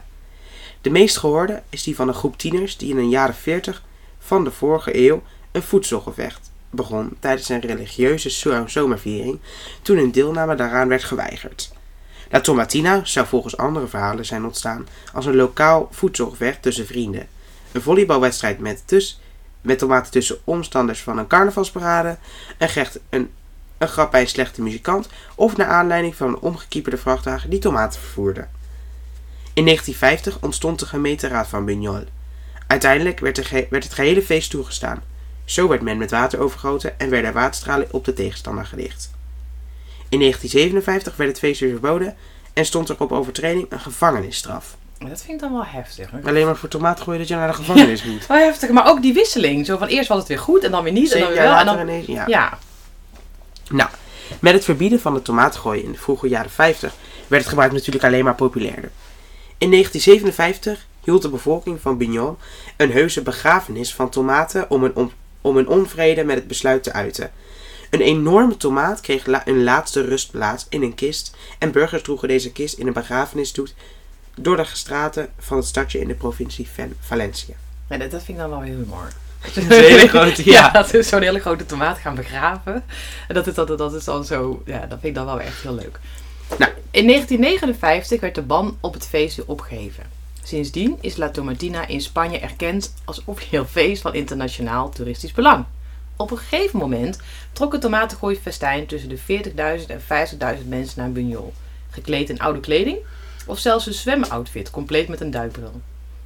De 0.82 0.90
meest 0.90 1.18
gehoorde 1.18 1.62
is 1.70 1.84
die 1.84 1.96
van 1.96 2.08
een 2.08 2.14
groep 2.14 2.38
tieners 2.38 2.78
die 2.78 2.90
in 2.90 2.96
de 2.96 3.08
jaren 3.10 3.36
40 3.36 3.84
van 4.20 4.44
de 4.44 4.52
vorige 4.52 4.98
eeuw 5.08 5.24
een 5.52 5.62
voedselgevecht 5.64 6.52
begon 6.70 7.18
tijdens 7.20 7.50
een 7.50 7.60
religieuze 7.60 8.30
zo- 8.30 8.68
zomerviering 8.68 9.40
toen 9.82 9.98
een 9.98 10.12
deelname 10.12 10.56
daaraan 10.56 10.88
werd 10.88 11.04
geweigerd. 11.04 11.72
La 12.30 12.42
Tomatina 12.42 13.06
zou 13.06 13.28
volgens 13.28 13.58
andere 13.58 13.88
verhalen 13.88 14.26
zijn 14.26 14.46
ontstaan 14.46 14.88
als 15.14 15.26
een 15.26 15.36
lokaal 15.36 15.88
voedselgevecht 15.92 16.62
tussen 16.62 16.86
vrienden. 16.86 17.28
Een 17.72 17.82
volleybalwedstrijd 17.82 18.60
met, 18.60 18.84
dus, 18.86 19.20
met 19.62 19.80
tomaten 19.80 20.12
tussen 20.12 20.38
omstanders 20.44 21.02
van 21.02 21.18
een 21.18 21.28
carnavalsparade, 21.28 22.18
een, 22.58 22.70
gecht, 22.70 23.00
een, 23.10 23.32
een 23.78 23.88
grap 23.88 24.12
bij 24.12 24.22
een 24.22 24.28
slechte 24.28 24.62
muzikant 24.62 25.10
of 25.36 25.58
naar 25.58 25.68
aanleiding 25.68 26.16
van 26.16 26.28
een 26.28 26.40
omgekieperde 26.40 26.98
vrachtwagen 26.98 27.50
die 27.50 27.60
tomaten 27.60 28.00
vervoerde. 28.00 28.48
In 29.54 29.66
1950 29.66 30.38
ontstond 30.42 30.80
de 30.80 30.86
gemeenteraad 30.86 31.48
van 31.48 31.66
Bugnol. 31.66 32.04
Uiteindelijk 32.68 33.20
werd, 33.20 33.36
de 33.36 33.68
werd 33.70 33.84
het 33.84 33.94
gehele 33.94 34.22
feest 34.22 34.50
toegestaan. 34.50 35.04
Zo 35.46 35.68
werd 35.68 35.82
men 35.82 35.98
met 35.98 36.12
water 36.12 36.40
overgoten 36.40 37.00
en 37.00 37.10
werden 37.10 37.34
waterstralen 37.34 37.88
op 37.92 38.06
de 38.06 38.14
tegenstander 38.14 38.66
gericht. 38.66 39.12
In 40.14 40.20
1957 40.20 41.16
werd 41.16 41.30
het 41.30 41.40
feest 41.40 41.60
weer 41.60 41.70
verboden 41.70 42.16
en 42.54 42.66
stond 42.66 42.90
er 42.90 42.96
op 43.00 43.12
overtreding 43.12 43.66
een 43.70 43.80
gevangenisstraf. 43.80 44.76
Dat 45.00 45.22
vind 45.22 45.30
ik 45.32 45.40
dan 45.40 45.52
wel 45.54 45.66
heftig. 45.66 46.10
hoor. 46.12 46.20
Alleen 46.26 46.46
maar 46.46 46.56
voor 46.56 46.70
tomaat 46.70 47.02
gooien 47.02 47.20
dat 47.20 47.28
je 47.28 47.36
naar 47.36 47.48
de 47.48 47.54
gevangenis 47.64 48.04
moet. 48.04 48.28
Wel 48.28 48.38
heftig, 48.38 48.70
maar 48.70 48.88
ook 48.88 49.02
die 49.02 49.14
wisseling. 49.14 49.66
Zo 49.66 49.78
van 49.78 49.88
eerst 49.88 50.08
was 50.10 50.18
het 50.20 50.28
weer 50.28 50.40
goed 50.40 50.64
en 50.64 50.72
dan 50.72 50.84
weer 50.84 50.94
niet. 50.94 51.12
En 51.12 51.20
dan 51.20 51.30
weer 51.32 51.42
wel. 51.42 51.56
En 51.58 51.66
dan, 51.66 51.80
ineens, 51.80 52.06
ja. 52.08 52.24
ja. 52.28 52.58
Nou, 53.70 53.90
met 54.42 54.54
het 54.54 54.64
verbieden 54.64 55.00
van 55.00 55.14
de 55.14 55.22
tomaatgooien 55.22 55.84
in 55.84 55.92
de 55.92 55.98
vroege 55.98 56.28
jaren 56.28 56.52
50 56.52 56.94
werd 57.28 57.42
het 57.42 57.50
gebruik 57.50 57.72
natuurlijk 57.72 58.06
alleen 58.06 58.24
maar 58.24 58.36
populairder. 58.36 58.92
In 59.58 59.70
1957 59.72 60.86
hield 61.04 61.22
de 61.22 61.30
bevolking 61.30 61.82
van 61.82 61.98
Bignon 61.98 62.38
een 62.78 62.92
heuse 62.92 63.22
begrafenis 63.22 63.94
van 63.94 64.10
tomaten 64.10 64.70
om 64.70 64.84
een, 64.84 64.96
on- 64.96 65.12
om 65.42 65.58
een 65.58 65.68
onvrede 65.68 66.24
met 66.24 66.36
het 66.36 66.48
besluit 66.48 66.84
te 66.84 66.94
uiten. 66.94 67.32
Een 67.94 68.02
enorme 68.02 68.58
tomaat 68.58 69.02
kreeg 69.02 69.26
la- 69.26 69.48
een 69.48 69.64
laatste 69.64 70.02
rustplaats 70.02 70.66
in 70.70 70.82
een 70.84 70.96
kist 70.96 71.36
en 71.60 71.72
burgers 71.72 72.02
droegen 72.02 72.28
deze 72.28 72.52
kist 72.52 72.78
in 72.78 72.88
een 72.88 72.94
begrafenisstoet 72.94 73.74
door 74.36 74.58
de 74.58 74.66
straten 74.74 75.30
van 75.40 75.58
het 75.58 75.66
stadje 75.66 76.00
in 76.00 76.08
de 76.08 76.14
provincie 76.14 76.68
Valencia. 77.00 77.56
Ja, 77.90 77.98
dat, 77.98 78.12
dat 78.12 78.24
vind 78.24 78.38
ik 78.38 78.44
dan 78.44 78.50
wel 78.50 78.62
humor. 78.62 79.08
is 79.46 79.56
een 79.56 79.72
hele 79.72 80.08
grote, 80.16 80.50
ja. 80.50 80.70
dat 80.70 80.94
is 80.94 81.08
zo'n 81.08 81.22
hele 81.22 81.40
grote 81.40 81.66
tomaat 81.66 81.98
gaan 81.98 82.16
begraven. 82.16 82.84
En 83.28 83.36
dat 83.36 83.48
is, 83.48 83.54
dat, 83.54 83.78
dat 83.78 83.94
is 83.94 84.04
dan 84.04 84.26
zo, 84.26 84.62
ja, 84.66 84.80
dat 84.80 84.90
vind 84.90 85.04
ik 85.04 85.16
dan 85.16 85.26
wel 85.26 85.40
echt 85.40 85.62
heel 85.62 85.76
leuk. 85.76 86.00
Nou. 86.58 86.72
In 86.92 87.08
1959 87.08 88.20
werd 88.20 88.36
de 88.36 88.42
ban 88.42 88.78
op 88.80 88.94
het 88.94 89.08
feest 89.08 89.36
weer 89.36 89.48
opgeheven. 89.48 90.04
Sindsdien 90.44 90.98
is 91.02 91.16
La 91.18 91.30
Tomatina 91.30 91.88
in 91.88 92.02
Spanje 92.02 92.40
erkend 92.40 92.94
als 93.06 93.22
officieel 93.26 93.66
feest 93.66 94.02
van 94.02 94.14
internationaal 94.14 94.90
toeristisch 94.90 95.32
belang. 95.32 95.66
Op 96.24 96.32
een 96.32 96.38
gegeven 96.38 96.80
moment 96.80 97.20
trok 97.52 97.72
het 97.72 97.82
tomatengooifestijn 97.82 98.86
tussen 98.86 99.10
de 99.10 99.18
40.000 99.18 99.86
en 99.88 100.02
50.000 100.62 100.68
mensen 100.68 100.94
naar 100.96 101.10
Buñol. 101.12 101.54
Gekleed 101.90 102.30
in 102.30 102.40
oude 102.40 102.60
kleding 102.60 102.98
of 103.46 103.60
zelfs 103.60 103.86
een 103.86 103.94
zwemoutfit, 103.94 104.70
compleet 104.70 105.08
met 105.08 105.22
een 105.22 105.32
duikbril. 105.32 105.82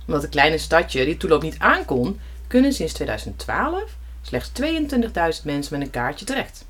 Omdat 0.08 0.22
het 0.22 0.32
kleine 0.32 0.58
stadje 0.58 1.06
die 1.06 1.18
toeloop 1.18 1.42
niet 1.42 1.60
aankon, 1.60 2.20
kunnen 2.48 2.74
sinds 2.74 2.94
2012 2.94 3.84
slechts 4.22 4.52
22.000 4.62 5.44
mensen 5.44 5.78
met 5.78 5.82
een 5.82 5.90
kaartje 5.90 6.26
terecht. 6.26 6.66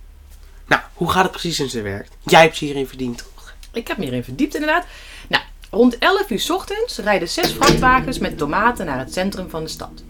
Nou, 0.68 0.82
hoe 0.94 1.12
gaat 1.12 1.24
het 1.24 1.32
precies 1.32 1.60
in 1.60 1.70
zijn 1.70 1.84
werk? 1.84 2.08
Jij 2.24 2.42
hebt 2.42 2.58
je 2.58 2.66
hierin 2.66 2.88
verdiend, 2.88 3.18
toch? 3.18 3.54
Ik 3.74 3.88
heb 3.88 3.98
me 3.98 4.04
hierin 4.04 4.24
verdiept 4.24 4.54
inderdaad. 4.54 4.86
Nou, 5.28 5.44
rond 5.70 5.98
11 5.98 6.30
uur 6.30 6.40
's 6.40 6.50
ochtends 6.50 6.98
rijden 6.98 7.30
zes 7.30 7.54
vrachtwagens 7.54 8.20
met 8.20 8.38
tomaten 8.38 8.86
naar 8.86 9.00
het 9.00 9.14
centrum 9.14 9.50
van 9.50 9.64
de 9.64 9.70
stad. 9.70 10.04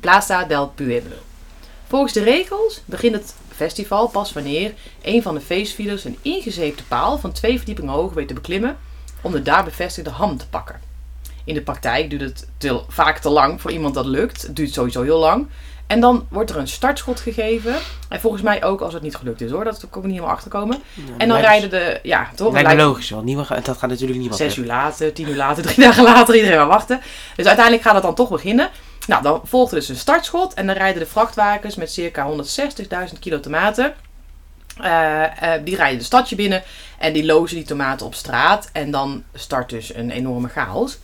Plaza 0.00 0.44
del 0.44 0.68
Pueblo. 0.68 1.16
Volgens 1.94 2.14
de 2.14 2.22
regels 2.22 2.82
begint 2.84 3.14
het 3.14 3.34
festival 3.48 4.08
pas 4.08 4.32
wanneer 4.32 4.74
een 5.02 5.22
van 5.22 5.34
de 5.34 5.40
feestvierders 5.40 6.04
een 6.04 6.18
ingezeepte 6.22 6.84
paal 6.84 7.18
van 7.18 7.32
twee 7.32 7.56
verdiepingen 7.56 7.92
hoog 7.92 8.12
weet 8.12 8.28
te 8.28 8.34
beklimmen 8.34 8.76
om 9.20 9.32
de 9.32 9.42
daar 9.42 9.64
bevestigde 9.64 10.10
ham 10.10 10.36
te 10.36 10.48
pakken. 10.48 10.80
In 11.44 11.54
de 11.54 11.62
praktijk 11.62 12.10
duurt 12.10 12.22
het 12.22 12.48
te, 12.56 12.80
vaak 12.88 13.18
te 13.18 13.28
lang 13.28 13.60
voor 13.60 13.70
iemand 13.70 13.94
dat 13.94 14.06
lukt. 14.06 14.42
Het 14.42 14.56
duurt 14.56 14.72
sowieso 14.72 15.02
heel 15.02 15.18
lang. 15.18 15.46
En 15.86 16.00
dan 16.00 16.26
wordt 16.30 16.50
er 16.50 16.56
een 16.56 16.68
startschot 16.68 17.20
gegeven. 17.20 17.74
En 18.08 18.20
volgens 18.20 18.42
mij 18.42 18.64
ook 18.64 18.80
als 18.80 18.92
het 18.92 19.02
niet 19.02 19.16
gelukt 19.16 19.40
is 19.40 19.50
hoor. 19.50 19.64
Dat 19.64 19.86
kom 19.90 20.02
ik 20.02 20.06
niet 20.06 20.16
helemaal 20.16 20.36
achterkomen. 20.36 20.82
En 21.18 21.28
dan 21.28 21.38
rijden 21.38 21.70
de... 21.70 22.00
Ja, 22.02 22.30
toch? 22.34 22.52
Lijkt 22.52 22.68
me 22.68 22.76
logisch, 22.76 23.10
want 23.10 23.24
niemand, 23.24 23.48
dat 23.48 23.78
gaat 23.78 23.90
natuurlijk 23.90 24.18
niemand 24.18 24.40
Zes 24.40 24.54
hebben. 24.54 24.64
uur 24.64 24.78
later, 24.78 25.12
tien 25.12 25.28
uur 25.28 25.36
later, 25.36 25.62
drie 25.72 25.86
dagen 25.86 26.04
later, 26.04 26.34
iedereen 26.34 26.56
maar 26.56 26.66
wachten. 26.66 27.00
Dus 27.36 27.46
uiteindelijk 27.46 27.84
gaat 27.84 27.94
het 27.94 28.02
dan 28.02 28.14
toch 28.14 28.30
beginnen. 28.30 28.70
Nou, 29.06 29.22
dan 29.22 29.40
volgt 29.44 29.72
er 29.72 29.78
dus 29.78 29.88
een 29.88 29.96
startschot 29.96 30.54
en 30.54 30.66
dan 30.66 30.76
rijden 30.76 31.02
de 31.02 31.08
vrachtwagens 31.08 31.74
met 31.74 31.92
circa 31.92 32.30
160.000 33.12 33.18
kilo 33.20 33.40
tomaten. 33.40 33.94
die 35.64 35.76
rijden 35.76 35.98
de 35.98 36.04
stadje 36.04 36.36
binnen 36.36 36.62
en 36.98 37.12
die 37.12 37.24
lozen 37.24 37.56
die 37.56 37.66
tomaten 37.66 38.06
op 38.06 38.14
straat. 38.14 38.68
En 38.72 38.90
dan 38.90 39.24
start 39.34 39.70
dus 39.70 39.94
een 39.94 40.10
enorme 40.10 40.48
chaos. 40.48 40.98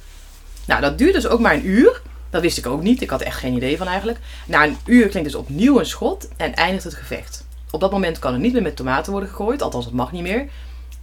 Nou, 0.66 0.80
dat 0.80 0.98
duurt 0.98 1.14
dus 1.14 1.26
ook 1.26 1.40
maar 1.40 1.54
een 1.54 1.66
uur. 1.66 2.02
Dat 2.30 2.42
wist 2.42 2.58
ik 2.58 2.66
ook 2.66 2.82
niet. 2.82 3.00
Ik 3.02 3.10
had 3.10 3.20
echt 3.20 3.38
geen 3.38 3.54
idee 3.54 3.76
van 3.76 3.86
eigenlijk. 3.86 4.18
Na 4.46 4.64
een 4.64 4.76
uur 4.86 5.08
klinkt 5.08 5.30
dus 5.30 5.38
opnieuw 5.40 5.78
een 5.78 5.86
schot 5.86 6.28
en 6.36 6.54
eindigt 6.54 6.84
het 6.84 6.94
gevecht. 6.94 7.44
Op 7.70 7.80
dat 7.80 7.90
moment 7.90 8.18
kan 8.18 8.32
er 8.32 8.38
niet 8.38 8.52
meer 8.52 8.62
met 8.62 8.76
tomaten 8.76 9.12
worden 9.12 9.30
gegooid, 9.30 9.62
althans 9.62 9.84
het 9.84 9.94
mag 9.94 10.12
niet 10.12 10.22
meer. 10.22 10.48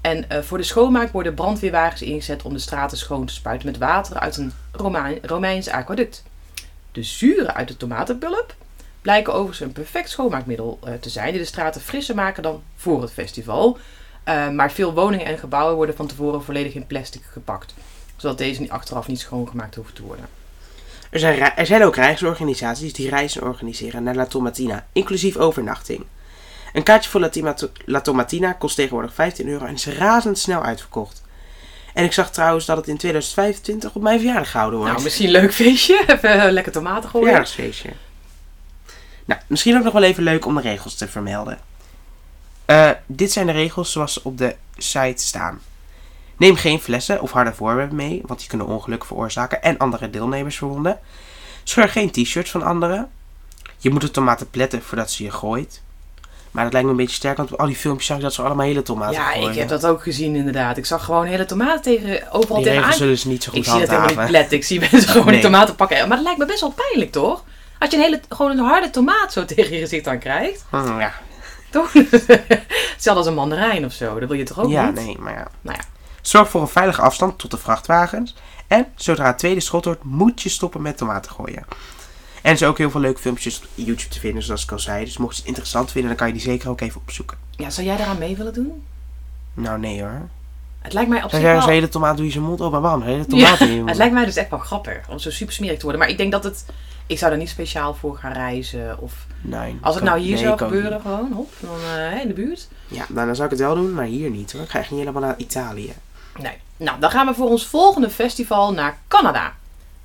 En 0.01 0.29
eh, 0.29 0.41
voor 0.41 0.57
de 0.57 0.63
schoonmaak 0.63 1.11
worden 1.11 1.33
brandweerwagens 1.33 2.01
ingezet 2.01 2.43
om 2.43 2.53
de 2.53 2.59
straten 2.59 2.97
schoon 2.97 3.25
te 3.25 3.33
spuiten 3.33 3.67
met 3.67 3.77
water 3.77 4.19
uit 4.19 4.37
een 4.37 4.53
Romeins 5.21 5.69
aquaduct. 5.69 6.23
De 6.97 7.03
zuren 7.03 7.55
uit 7.55 7.67
de 7.67 7.77
tomatenpulp 7.77 8.55
blijken 9.01 9.33
overigens 9.33 9.59
een 9.59 9.71
perfect 9.71 10.09
schoonmaakmiddel 10.09 10.79
eh, 10.83 10.93
te 10.93 11.09
zijn, 11.09 11.31
die 11.31 11.41
de 11.41 11.47
straten 11.47 11.81
frisser 11.81 12.15
maken 12.15 12.43
dan 12.43 12.63
voor 12.75 13.01
het 13.01 13.11
festival. 13.11 13.77
Eh, 14.23 14.49
maar 14.49 14.71
veel 14.71 14.93
woningen 14.93 15.25
en 15.25 15.37
gebouwen 15.37 15.75
worden 15.75 15.95
van 15.95 16.07
tevoren 16.07 16.43
volledig 16.43 16.73
in 16.73 16.87
plastic 16.87 17.21
gepakt, 17.31 17.73
zodat 18.15 18.37
deze 18.37 18.71
achteraf 18.71 19.07
niet 19.07 19.19
schoongemaakt 19.19 19.75
hoeven 19.75 19.93
te 19.93 20.03
worden. 20.03 20.25
Er 21.09 21.19
zijn, 21.19 21.39
er 21.55 21.65
zijn 21.65 21.83
ook 21.83 21.95
reisorganisaties 21.95 22.93
die 22.93 23.09
reizen 23.09 23.43
organiseren 23.43 24.03
naar 24.03 24.15
La 24.15 24.25
Tomatina, 24.25 24.87
inclusief 24.91 25.37
overnachting. 25.37 26.05
Een 26.73 26.83
kaartje 26.83 27.09
voor 27.09 27.29
La 27.85 28.01
Tomatina 28.01 28.53
kost 28.53 28.75
tegenwoordig 28.75 29.13
15 29.13 29.47
euro 29.47 29.65
en 29.65 29.73
is 29.73 29.87
razendsnel 29.87 30.63
uitverkocht. 30.63 31.21
En 31.97 32.03
ik 32.03 32.13
zag 32.13 32.31
trouwens 32.31 32.65
dat 32.65 32.77
het 32.77 32.87
in 32.87 32.97
2025 32.97 33.95
op 33.95 34.01
mijn 34.01 34.19
verjaardag 34.19 34.51
gehouden 34.51 34.79
wordt. 34.79 34.93
Nou, 34.93 35.03
misschien 35.03 35.25
een 35.25 35.31
leuk 35.31 35.53
feestje. 35.53 36.03
Even 36.07 36.41
eh, 36.41 36.51
lekker 36.51 36.71
tomaten 36.71 37.09
gooien. 37.09 37.27
Verjaardagsfeestje. 37.27 37.89
Nou, 39.25 39.41
misschien 39.47 39.77
ook 39.77 39.83
nog 39.83 39.93
wel 39.93 40.03
even 40.03 40.23
leuk 40.23 40.45
om 40.45 40.55
de 40.55 40.61
regels 40.61 40.95
te 40.95 41.07
vermelden. 41.07 41.59
Eh, 42.65 42.89
dit 43.05 43.31
zijn 43.31 43.45
de 43.45 43.51
regels 43.51 43.91
zoals 43.91 44.13
ze 44.13 44.19
op 44.23 44.37
de 44.37 44.55
site 44.77 45.23
staan. 45.23 45.61
Neem 46.37 46.55
geen 46.55 46.79
flessen 46.79 47.21
of 47.21 47.31
harde 47.31 47.53
voorwerpen 47.53 47.95
mee, 47.95 48.21
want 48.25 48.39
die 48.39 48.49
kunnen 48.49 48.67
ongeluk 48.67 49.05
veroorzaken 49.05 49.61
en 49.61 49.77
andere 49.77 50.09
deelnemers 50.09 50.57
verwonden. 50.57 50.99
Scheur 51.63 51.89
geen 51.89 52.11
t-shirts 52.11 52.51
van 52.51 52.63
anderen. 52.63 53.11
Je 53.77 53.89
moet 53.89 54.01
de 54.01 54.11
tomaten 54.11 54.49
pletten 54.49 54.81
voordat 54.81 55.11
ze 55.11 55.23
je 55.23 55.31
gooit. 55.31 55.81
Maar 56.51 56.63
dat 56.63 56.73
lijkt 56.73 56.87
me 56.87 56.93
een 56.93 56.99
beetje 57.01 57.15
sterk, 57.15 57.37
want 57.37 57.51
op 57.51 57.59
al 57.59 57.65
die 57.65 57.75
filmpjes 57.75 58.07
zag 58.07 58.17
ik 58.17 58.23
dat 58.23 58.33
ze 58.33 58.41
allemaal 58.41 58.65
hele 58.65 58.81
tomaten 58.81 59.13
Ja, 59.15 59.29
gooien. 59.31 59.49
ik 59.51 59.55
heb 59.57 59.67
dat 59.67 59.85
ook 59.85 60.03
gezien 60.03 60.35
inderdaad. 60.35 60.77
Ik 60.77 60.85
zag 60.85 61.03
gewoon 61.05 61.25
hele 61.25 61.45
tomaten 61.45 61.81
tegen, 61.81 62.31
overal 62.31 62.55
Die 62.57 62.65
tegenaan 62.65 62.93
zullen 62.93 63.17
ze 63.17 63.27
niet 63.27 63.43
zo 63.43 63.49
Ik 63.53 63.55
goed 63.55 63.65
zie 63.65 63.85
dat 63.87 63.89
helemaal 64.01 64.27
niet. 64.31 64.51
Ik 64.51 64.63
zie 64.63 64.79
mensen 64.91 65.09
gewoon 65.09 65.25
Nee. 65.25 65.33
die 65.33 65.43
tomaten 65.43 65.75
pakken. 65.75 65.97
Maar 66.07 66.17
dat 66.17 66.25
lijkt 66.25 66.39
me 66.39 66.45
best 66.45 66.59
wel 66.61 66.71
pijnlijk, 66.75 67.11
toch? 67.11 67.43
Als 67.79 67.89
je 67.91 67.95
een 67.97 68.03
hele, 68.03 68.19
gewoon 68.29 68.51
een 68.51 68.65
harde 68.65 68.89
tomaat 68.89 69.33
zo 69.33 69.45
tegen 69.55 69.73
je 69.73 69.79
gezicht 69.79 70.07
aan 70.07 70.19
krijgt. 70.19 70.65
Hm, 70.69 70.99
ja, 70.99 71.13
Toch? 71.69 71.93
Hetzelfde 72.93 73.11
als 73.13 73.25
een 73.25 73.33
mandarijn 73.33 73.85
of 73.85 73.91
zo. 73.93 74.19
Dat 74.19 74.29
wil 74.29 74.37
je 74.37 74.43
toch 74.43 74.59
ook 74.59 74.69
ja 74.69 74.85
niet? 74.85 74.95
nee, 75.05 75.17
maar 75.19 75.33
ja. 75.33 75.47
Nou 75.61 75.77
ja. 75.77 75.83
Zorg 76.21 76.49
voor 76.49 76.61
een 76.61 76.67
veilige 76.67 77.01
afstand 77.01 77.37
tot 77.39 77.51
de 77.51 77.57
vrachtwagens. 77.57 78.35
En 78.67 78.85
zodra 78.95 79.25
het 79.25 79.37
tweede 79.37 79.59
schot 79.59 79.85
wordt, 79.85 80.03
moet 80.03 80.41
je 80.41 80.49
stoppen 80.49 80.81
met 80.81 80.97
tomaten 80.97 81.31
gooien. 81.31 81.65
En 82.47 82.53
er 82.53 82.57
zijn 82.57 82.69
ook 82.69 82.77
heel 82.77 82.91
veel 82.91 82.99
leuke 83.01 83.19
filmpjes 83.21 83.57
op 83.59 83.65
YouTube 83.75 84.09
te 84.13 84.19
vinden, 84.19 84.43
zoals 84.43 84.63
ik 84.63 84.71
al 84.71 84.79
zei. 84.79 85.05
Dus 85.05 85.17
mocht 85.17 85.33
je 85.33 85.39
het 85.39 85.47
interessant 85.47 85.91
vinden, 85.91 86.09
dan 86.09 86.17
kan 86.19 86.27
je 86.27 86.33
die 86.33 86.41
zeker 86.41 86.69
ook 86.69 86.81
even 86.81 87.01
opzoeken. 87.01 87.37
Ja, 87.51 87.69
zou 87.69 87.87
jij 87.87 87.97
daaraan 87.97 88.17
mee 88.17 88.35
willen 88.37 88.53
doen? 88.53 88.83
Nou, 89.53 89.79
nee 89.79 90.01
hoor. 90.01 90.21
Het 90.79 90.93
lijkt 90.93 91.09
mij 91.09 91.23
op 91.23 91.29
zich 91.29 91.41
wel... 91.41 91.61
zo'n 91.61 91.69
hele 91.71 91.89
tomaat 91.89 92.17
doe 92.17 92.25
je 92.25 92.31
zijn 92.31 92.43
mond 92.43 92.61
open, 92.61 92.81
bam, 92.81 93.01
een 93.01 93.07
hele 93.07 93.25
tomaat 93.25 93.59
in 93.59 93.67
je 93.71 93.75
mond. 93.77 93.89
Het 93.89 93.97
lijkt 93.97 94.13
mij 94.13 94.25
dus 94.25 94.35
echt 94.35 94.49
wel 94.49 94.59
grappig 94.59 95.09
om 95.09 95.19
zo 95.19 95.29
super 95.31 95.53
smerig 95.53 95.75
te 95.77 95.81
worden. 95.83 96.01
Maar 96.01 96.09
ik 96.09 96.17
denk 96.17 96.31
dat 96.31 96.43
het... 96.43 96.65
Ik 97.07 97.17
zou 97.17 97.31
er 97.31 97.37
niet 97.37 97.49
speciaal 97.49 97.93
voor 97.93 98.17
gaan 98.17 98.31
reizen. 98.33 98.99
Of 98.99 99.13
Nee, 99.41 99.77
als 99.81 99.95
het 99.95 100.03
kan- 100.03 100.13
nou 100.13 100.23
hier 100.25 100.33
nee, 100.35 100.43
zou 100.43 100.57
gebeuren, 100.57 100.91
niet. 100.91 101.01
gewoon, 101.01 101.31
hop, 101.31 101.53
dan, 101.59 101.77
eh, 101.95 102.21
in 102.21 102.27
de 102.27 102.33
buurt. 102.33 102.67
Ja, 102.87 103.05
nou, 103.09 103.25
dan 103.25 103.35
zou 103.35 103.47
ik 103.51 103.53
het 103.57 103.65
wel 103.65 103.75
doen, 103.75 103.93
maar 103.93 104.05
hier 104.05 104.29
niet 104.29 104.51
hoor. 104.51 104.61
Ik 104.61 104.69
ga 104.69 104.79
echt 104.79 104.89
niet 104.91 104.99
helemaal 104.99 105.21
naar 105.21 105.37
Italië. 105.37 105.93
Nee. 106.41 106.53
Nou, 106.77 106.99
dan 106.99 107.11
gaan 107.11 107.25
we 107.27 107.33
voor 107.33 107.49
ons 107.49 107.65
volgende 107.65 108.09
festival 108.09 108.73
naar 108.73 108.97
Canada. 109.07 109.53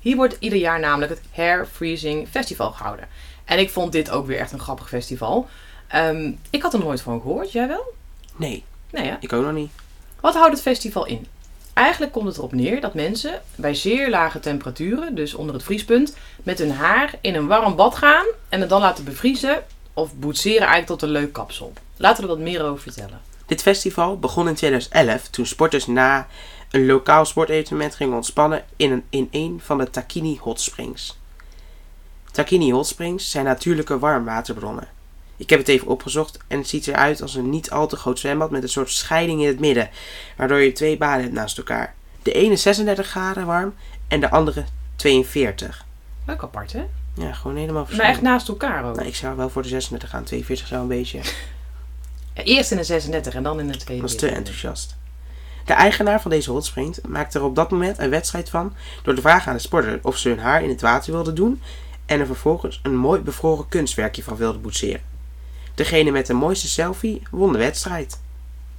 Hier 0.03 0.15
wordt 0.15 0.35
ieder 0.39 0.59
jaar 0.59 0.79
namelijk 0.79 1.11
het 1.11 1.21
Hair 1.31 1.67
Freezing 1.71 2.27
Festival 2.29 2.71
gehouden. 2.71 3.07
En 3.45 3.59
ik 3.59 3.69
vond 3.69 3.91
dit 3.91 4.09
ook 4.09 4.27
weer 4.27 4.39
echt 4.39 4.51
een 4.51 4.59
grappig 4.59 4.87
festival. 4.87 5.47
Ehm, 5.87 6.31
ik 6.49 6.61
had 6.61 6.73
er 6.73 6.79
nooit 6.79 7.01
van 7.01 7.21
gehoord, 7.21 7.51
jij 7.51 7.67
wel? 7.67 7.93
Nee, 8.35 8.63
Nee 8.91 9.09
hè? 9.09 9.15
ik 9.19 9.33
ook 9.33 9.43
nog 9.43 9.53
niet. 9.53 9.71
Wat 10.19 10.33
houdt 10.33 10.51
het 10.51 10.61
festival 10.61 11.05
in? 11.05 11.27
Eigenlijk 11.73 12.11
komt 12.11 12.25
het 12.25 12.37
erop 12.37 12.51
neer 12.51 12.81
dat 12.81 12.93
mensen 12.93 13.41
bij 13.55 13.73
zeer 13.73 14.09
lage 14.09 14.39
temperaturen, 14.39 15.15
dus 15.15 15.33
onder 15.33 15.55
het 15.55 15.63
vriespunt, 15.63 16.15
met 16.43 16.59
hun 16.59 16.71
haar 16.71 17.13
in 17.21 17.35
een 17.35 17.47
warm 17.47 17.75
bad 17.75 17.95
gaan 17.95 18.25
en 18.49 18.59
het 18.59 18.69
dan 18.69 18.81
laten 18.81 19.03
bevriezen 19.03 19.63
of 19.93 20.15
boetseren 20.15 20.67
eigenlijk 20.67 20.87
tot 20.87 21.01
een 21.01 21.09
leuk 21.09 21.33
kapsel. 21.33 21.73
Laten 21.97 22.23
we 22.23 22.29
er 22.29 22.35
wat 22.35 22.45
meer 22.45 22.63
over 22.63 22.81
vertellen. 22.81 23.21
Dit 23.45 23.61
festival 23.61 24.19
begon 24.19 24.47
in 24.47 24.55
2011 24.55 25.27
toen 25.27 25.45
sporters 25.45 25.87
na 25.87 26.27
een 26.73 26.85
lokaal 26.85 27.25
sportevenement 27.25 27.95
gingen 27.95 28.15
ontspannen 28.15 28.63
in 28.75 28.91
een, 28.91 29.03
in 29.09 29.27
een 29.31 29.61
van 29.63 29.77
de 29.77 29.89
Takini 29.89 30.37
Hot 30.41 30.61
Springs. 30.61 31.17
Takini 32.31 32.71
Hot 32.71 32.87
Springs 32.87 33.31
zijn 33.31 33.45
natuurlijke 33.45 33.99
warmwaterbronnen. 33.99 34.87
Ik 35.37 35.49
heb 35.49 35.59
het 35.59 35.67
even 35.67 35.87
opgezocht 35.87 36.37
en 36.47 36.57
het 36.57 36.67
ziet 36.67 36.87
eruit 36.87 37.21
als 37.21 37.35
een 37.35 37.49
niet 37.49 37.71
al 37.71 37.87
te 37.87 37.95
groot 37.95 38.19
zwembad 38.19 38.51
met 38.51 38.63
een 38.63 38.69
soort 38.69 38.89
scheiding 38.91 39.41
in 39.41 39.47
het 39.47 39.59
midden, 39.59 39.89
waardoor 40.37 40.59
je 40.59 40.71
twee 40.71 40.97
baden 40.97 41.21
hebt 41.21 41.33
naast 41.33 41.57
elkaar. 41.57 41.93
De 42.23 42.31
ene 42.31 42.55
36 42.55 43.07
graden 43.07 43.45
warm 43.45 43.73
en 44.07 44.19
de 44.19 44.29
andere 44.29 44.63
42. 44.95 45.85
Leuk 46.25 46.43
apart, 46.43 46.73
hè? 46.73 46.83
Ja, 47.15 47.33
gewoon 47.33 47.55
helemaal 47.55 47.75
Maar 47.75 47.85
verschillend. 47.85 48.13
echt 48.15 48.23
naast 48.23 48.47
elkaar 48.47 48.85
ook. 48.85 48.95
Nou, 48.95 49.07
ik 49.07 49.15
zou 49.15 49.35
wel 49.35 49.49
voor 49.49 49.61
de 49.61 49.67
36 49.67 50.09
gaan, 50.09 50.23
42 50.23 50.67
zou 50.67 50.81
een 50.81 50.87
beetje. 50.87 51.19
Eerst 52.33 52.71
in 52.71 52.77
de 52.77 52.83
36 52.83 53.33
en 53.33 53.43
dan 53.43 53.59
in 53.59 53.67
de 53.67 53.73
Ik 53.73 53.79
42. 53.79 54.01
was 54.21 54.29
te 54.29 54.37
enthousiast. 54.37 54.95
De 55.65 55.73
eigenaar 55.73 56.21
van 56.21 56.31
deze 56.31 56.51
hot 56.51 56.65
springs 56.65 57.01
maakte 57.07 57.37
er 57.37 57.45
op 57.45 57.55
dat 57.55 57.71
moment 57.71 57.99
een 57.99 58.09
wedstrijd 58.09 58.49
van 58.49 58.73
door 59.03 59.15
de 59.15 59.21
vraag 59.21 59.47
aan 59.47 59.53
de 59.53 59.59
sporter 59.59 59.99
of 60.01 60.17
ze 60.17 60.29
hun 60.29 60.39
haar 60.39 60.63
in 60.63 60.69
het 60.69 60.81
water 60.81 61.13
wilden 61.13 61.35
doen 61.35 61.61
en 62.05 62.19
er 62.19 62.25
vervolgens 62.25 62.79
een 62.83 62.95
mooi 62.95 63.21
bevroren 63.21 63.67
kunstwerkje 63.67 64.23
van 64.23 64.35
wilden 64.35 64.61
boetseren. 64.61 65.01
Degene 65.75 66.11
met 66.11 66.27
de 66.27 66.33
mooiste 66.33 66.67
selfie 66.67 67.21
won 67.31 67.51
de 67.51 67.57
wedstrijd. 67.57 68.19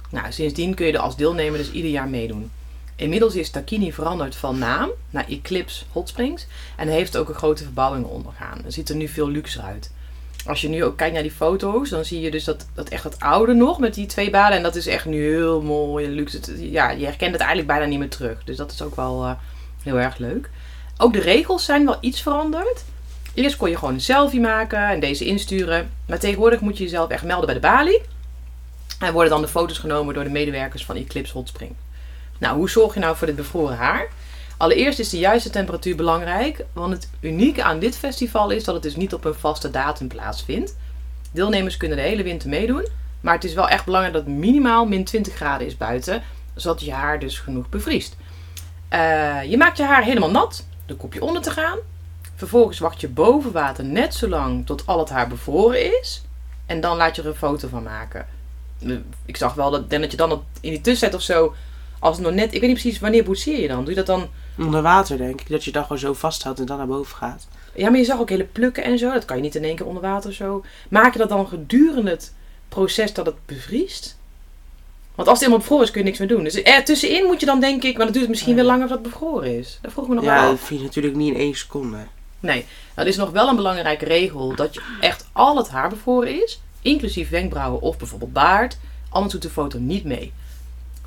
Nou, 0.09 0.31
sindsdien 0.31 0.73
kun 0.73 0.85
je 0.85 0.93
er 0.93 0.99
als 0.99 1.17
deelnemer 1.17 1.57
dus 1.57 1.71
ieder 1.71 1.91
jaar 1.91 2.07
meedoen. 2.07 2.51
Inmiddels 2.95 3.35
is 3.35 3.49
Takini 3.49 3.93
veranderd 3.93 4.35
van 4.35 4.57
naam 4.57 4.89
naar 5.09 5.25
Eclipse 5.27 5.85
Hot 5.91 6.09
Springs 6.09 6.47
en 6.77 6.87
heeft 6.87 7.17
ook 7.17 7.29
een 7.29 7.35
grote 7.35 7.63
verbouwing 7.63 8.05
ondergaan. 8.05 8.61
Het 8.63 8.73
ziet 8.73 8.89
er 8.89 8.95
nu 8.95 9.07
veel 9.07 9.29
luxer 9.29 9.61
uit. 9.61 9.91
Als 10.45 10.61
je 10.61 10.69
nu 10.69 10.83
ook 10.83 10.97
kijkt 10.97 11.13
naar 11.13 11.23
die 11.23 11.31
foto's, 11.31 11.89
dan 11.89 12.05
zie 12.05 12.21
je 12.21 12.31
dus 12.31 12.43
dat, 12.43 12.65
dat 12.73 12.89
echt 12.89 13.03
wat 13.03 13.19
oude 13.19 13.53
nog 13.53 13.79
met 13.79 13.93
die 13.93 14.05
twee 14.05 14.29
baden. 14.29 14.57
En 14.57 14.63
dat 14.63 14.75
is 14.75 14.87
echt 14.87 15.05
nu 15.05 15.29
heel 15.29 15.61
mooi 15.61 16.05
en 16.05 16.11
luxe. 16.11 16.71
Ja, 16.71 16.89
je 16.89 17.05
herkent 17.05 17.31
het 17.31 17.39
eigenlijk 17.39 17.67
bijna 17.67 17.85
niet 17.85 17.99
meer 17.99 18.09
terug. 18.09 18.43
Dus 18.43 18.57
dat 18.57 18.71
is 18.71 18.81
ook 18.81 18.95
wel 18.95 19.23
eh, 19.23 19.31
heel 19.83 19.99
erg 19.99 20.17
leuk. 20.17 20.49
Ook 20.97 21.13
de 21.13 21.19
regels 21.19 21.65
zijn 21.65 21.85
wel 21.85 21.97
iets 21.99 22.21
veranderd. 22.21 22.83
Eerst 23.33 23.57
kon 23.57 23.69
je 23.69 23.77
gewoon 23.77 23.93
een 23.93 24.01
selfie 24.01 24.39
maken 24.39 24.89
en 24.89 24.99
deze 24.99 25.25
insturen. 25.25 25.89
Maar 26.05 26.19
tegenwoordig 26.19 26.59
moet 26.59 26.77
je 26.77 26.83
jezelf 26.83 27.09
echt 27.09 27.23
melden 27.23 27.45
bij 27.45 27.55
de 27.55 27.61
balie. 27.61 28.01
En 28.99 29.13
worden 29.13 29.31
dan 29.31 29.41
de 29.41 29.47
foto's 29.47 29.77
genomen 29.77 30.13
door 30.13 30.23
de 30.23 30.29
medewerkers 30.29 30.85
van 30.85 30.95
Eclipse 30.95 31.33
Hot 31.33 31.47
Spring. 31.47 31.71
Nou, 32.37 32.57
hoe 32.57 32.69
zorg 32.69 32.93
je 32.93 32.99
nou 32.99 33.15
voor 33.15 33.27
dit 33.27 33.35
bevroren 33.35 33.75
haar? 33.75 34.07
Allereerst 34.57 34.99
is 34.99 35.09
de 35.09 35.17
juiste 35.19 35.49
temperatuur 35.49 35.95
belangrijk, 35.95 36.65
want 36.73 36.93
het 36.93 37.09
unieke 37.19 37.63
aan 37.63 37.79
dit 37.79 37.97
festival 37.97 38.49
is 38.49 38.63
dat 38.63 38.73
het 38.73 38.83
dus 38.83 38.95
niet 38.95 39.13
op 39.13 39.25
een 39.25 39.33
vaste 39.33 39.71
datum 39.71 40.07
plaatsvindt. 40.07 40.75
Deelnemers 41.31 41.77
kunnen 41.77 41.97
de 41.97 42.03
hele 42.03 42.23
winter 42.23 42.49
meedoen, 42.49 42.87
maar 43.21 43.33
het 43.33 43.43
is 43.43 43.53
wel 43.53 43.69
echt 43.69 43.85
belangrijk 43.85 44.15
dat 44.15 44.25
het 44.25 44.35
minimaal 44.35 44.85
min 44.85 45.03
20 45.03 45.33
graden 45.33 45.67
is 45.67 45.77
buiten, 45.77 46.23
zodat 46.55 46.81
je 46.81 46.91
haar 46.91 47.19
dus 47.19 47.39
genoeg 47.39 47.69
bevriest. 47.69 48.15
Eh, 48.87 49.43
je 49.43 49.57
maakt 49.57 49.77
je 49.77 49.83
haar 49.83 50.03
helemaal 50.03 50.31
nat, 50.31 50.65
dan 50.85 50.97
kop 50.97 51.13
je 51.13 51.21
onder 51.23 51.41
te 51.41 51.51
gaan. 51.51 51.77
Vervolgens 52.35 52.79
wacht 52.79 53.01
je 53.01 53.07
boven 53.07 53.51
water 53.51 53.83
net 53.85 54.13
zo 54.13 54.27
lang 54.27 54.65
tot 54.65 54.87
al 54.87 54.99
het 54.99 55.09
haar 55.09 55.27
bevroren 55.27 55.99
is. 56.01 56.23
En 56.65 56.81
dan 56.81 56.97
laat 56.97 57.15
je 57.15 57.21
er 57.21 57.27
een 57.27 57.35
foto 57.35 57.67
van 57.67 57.83
maken. 57.83 58.27
Eh, 58.81 58.95
Ik 59.25 59.37
zag 59.37 59.53
wel 59.53 59.71
dat, 59.71 59.89
dat 59.89 60.11
je 60.11 60.17
dan 60.17 60.43
in 60.61 60.69
die 60.69 60.81
tussentijd 60.81 61.13
of 61.13 61.21
zo, 61.21 61.55
als 61.99 62.17
het 62.17 62.25
nog 62.25 62.35
net, 62.35 62.53
ik 62.53 62.59
weet 62.59 62.69
niet 62.69 62.79
precies 62.79 62.99
wanneer 62.99 63.23
boetseer 63.23 63.59
je 63.59 63.67
dan. 63.67 63.79
Doe 63.79 63.89
je 63.89 63.95
dat 63.95 64.05
dan 64.05 64.29
Onder 64.57 64.81
water 64.81 65.17
denk 65.17 65.41
ik, 65.41 65.49
dat 65.49 65.63
je 65.63 65.71
dat 65.71 65.81
gewoon 65.83 65.97
zo 65.97 66.13
vasthoudt 66.13 66.59
en 66.59 66.65
dan 66.65 66.77
naar 66.77 66.87
boven 66.87 67.15
gaat. 67.17 67.47
Ja, 67.75 67.89
maar 67.89 67.99
je 67.99 68.05
zag 68.05 68.19
ook 68.19 68.29
hele 68.29 68.43
plukken 68.43 68.83
en 68.83 68.97
zo. 68.97 69.11
Dat 69.11 69.25
kan 69.25 69.35
je 69.37 69.43
niet 69.43 69.55
in 69.55 69.63
één 69.63 69.75
keer 69.75 69.85
onder 69.85 70.01
water 70.01 70.33
zo. 70.33 70.63
Maak 70.89 71.13
je 71.13 71.19
dat 71.19 71.29
dan 71.29 71.47
gedurende 71.47 72.09
het 72.09 72.33
proces 72.69 73.13
dat 73.13 73.25
het 73.25 73.35
bevriest? 73.45 74.17
Want 75.15 75.27
als 75.27 75.37
het 75.39 75.47
helemaal 75.47 75.57
bevroren 75.59 75.85
is, 75.85 75.91
kun 75.91 76.01
je 76.01 76.07
niks 76.07 76.19
meer 76.19 76.27
doen. 76.27 76.43
Dus 76.43 76.63
er 76.63 76.83
tussenin 76.83 77.25
moet 77.25 77.39
je 77.39 77.45
dan 77.45 77.59
denk 77.59 77.83
ik... 77.83 77.97
Maar 77.97 78.05
dat 78.05 78.15
duurt 78.15 78.29
misschien 78.29 78.55
wel 78.55 78.65
langer 78.65 78.87
voordat 78.87 79.05
het 79.05 79.13
bevroren 79.13 79.57
is. 79.57 79.79
Dat 79.81 79.91
vroeg 79.91 80.07
me 80.07 80.15
nog 80.15 80.23
Ja, 80.23 80.33
wel 80.33 80.43
dat 80.51 80.59
af. 80.59 80.65
vind 80.65 80.79
je 80.79 80.85
natuurlijk 80.85 81.15
niet 81.15 81.33
in 81.33 81.39
één 81.39 81.55
seconde. 81.55 81.97
Nee, 82.39 82.65
dat 82.93 83.05
is 83.05 83.15
nog 83.15 83.29
wel 83.31 83.47
een 83.47 83.55
belangrijke 83.55 84.05
regel. 84.05 84.55
Dat 84.55 84.73
je 84.73 84.81
echt 84.99 85.27
al 85.31 85.57
het 85.57 85.69
haar 85.69 85.89
bevroren 85.89 86.43
is. 86.43 86.61
Inclusief 86.81 87.29
wenkbrauwen 87.29 87.81
of 87.81 87.97
bijvoorbeeld 87.97 88.33
baard. 88.33 88.77
Anders 89.09 89.33
doet 89.33 89.41
de 89.41 89.49
foto 89.49 89.79
niet 89.79 90.03
mee. 90.03 90.33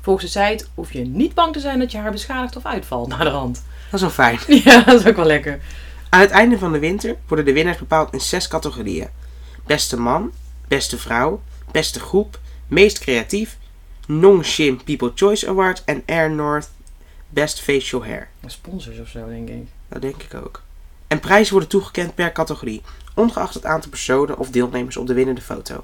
Volgens 0.09 0.33
de 0.33 0.39
site 0.39 0.65
hoef 0.75 0.93
je 0.93 1.05
niet 1.05 1.33
bang 1.33 1.53
te 1.53 1.59
zijn 1.59 1.79
dat 1.79 1.91
je 1.91 1.97
haar 1.97 2.11
beschadigt 2.11 2.55
of 2.55 2.65
uitvalt 2.65 3.07
naar 3.07 3.23
de 3.23 3.29
rand. 3.29 3.63
Dat 3.91 3.93
is 3.93 4.01
wel 4.01 4.09
fijn. 4.09 4.39
Ja, 4.63 4.81
dat 4.83 4.99
is 4.99 5.07
ook 5.07 5.15
wel 5.15 5.25
lekker. 5.25 5.59
Aan 6.09 6.19
het 6.19 6.29
einde 6.29 6.57
van 6.57 6.71
de 6.71 6.79
winter 6.79 7.15
worden 7.27 7.45
de 7.45 7.53
winnaars 7.53 7.77
bepaald 7.77 8.13
in 8.13 8.21
zes 8.21 8.47
categorieën. 8.47 9.07
Beste 9.65 9.99
man, 9.99 10.31
beste 10.67 10.97
vrouw, 10.97 11.41
beste 11.71 11.99
groep, 11.99 12.39
meest 12.67 12.99
creatief, 12.99 13.57
Nongshim 14.07 14.83
People 14.83 15.11
Choice 15.15 15.47
Award 15.47 15.83
en 15.85 16.03
Air 16.05 16.31
North 16.31 16.69
Best 17.29 17.61
Facial 17.61 18.05
Hair. 18.05 18.27
Sponsors 18.45 18.99
of 18.99 19.07
zo, 19.07 19.27
denk 19.27 19.49
ik. 19.49 19.67
Dat 19.87 20.01
denk 20.01 20.23
ik 20.23 20.33
ook. 20.33 20.61
En 21.07 21.19
prijzen 21.19 21.51
worden 21.51 21.69
toegekend 21.69 22.15
per 22.15 22.31
categorie, 22.31 22.81
ongeacht 23.15 23.53
het 23.53 23.65
aantal 23.65 23.89
personen 23.89 24.37
of 24.37 24.49
deelnemers 24.49 24.97
op 24.97 25.07
de 25.07 25.13
winnende 25.13 25.41
foto. 25.41 25.83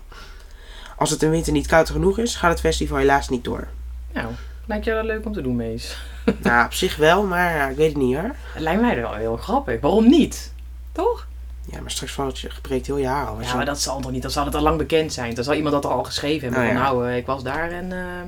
Als 0.97 1.09
het 1.09 1.23
in 1.23 1.29
winter 1.29 1.53
niet 1.53 1.67
koud 1.67 1.89
genoeg 1.89 2.19
is, 2.19 2.35
gaat 2.35 2.51
het 2.51 2.59
festival 2.59 2.97
helaas 2.97 3.29
niet 3.29 3.43
door. 3.43 3.67
Nou, 4.15 4.27
lijkt 4.65 4.85
jou 4.85 4.97
dat 4.97 5.05
leuk 5.05 5.25
om 5.25 5.33
te 5.33 5.41
doen, 5.41 5.55
Mees? 5.55 5.97
Nou, 6.43 6.65
op 6.65 6.73
zich 6.73 6.95
wel, 6.95 7.23
maar 7.23 7.55
ja, 7.55 7.67
ik 7.67 7.75
weet 7.75 7.87
het 7.93 7.97
niet 8.01 8.15
hoor. 8.15 8.35
Het 8.53 8.61
lijkt 8.61 8.81
mij 8.81 8.95
wel 8.95 9.13
heel 9.13 9.37
grappig. 9.37 9.81
Waarom 9.81 10.09
niet? 10.09 10.51
Toch? 10.91 11.27
Ja, 11.71 11.81
maar 11.81 11.91
straks 11.91 12.11
valt 12.11 12.39
je 12.39 12.49
gebreekt 12.49 12.85
heel 12.85 12.97
je 12.97 13.07
haar 13.07 13.27
al. 13.27 13.41
Ja, 13.41 13.55
maar 13.55 13.65
dat 13.65 13.81
zal 13.81 13.99
toch 14.01 14.11
niet? 14.11 14.21
Dan 14.21 14.31
zal 14.31 14.45
het 14.45 14.55
al 14.55 14.61
lang 14.61 14.77
bekend 14.77 15.13
zijn. 15.13 15.35
Dan 15.35 15.43
zal 15.43 15.53
iemand 15.53 15.73
dat 15.73 15.85
al 15.91 16.03
geschreven 16.03 16.53
hebben. 16.53 16.67
Ja. 16.67 16.73
nou, 16.73 17.07
eh, 17.09 17.17
ik 17.17 17.25
was 17.25 17.43
daar 17.43 17.71
en... 17.71 17.91
eh, 17.91 17.97
Maar 17.97 18.25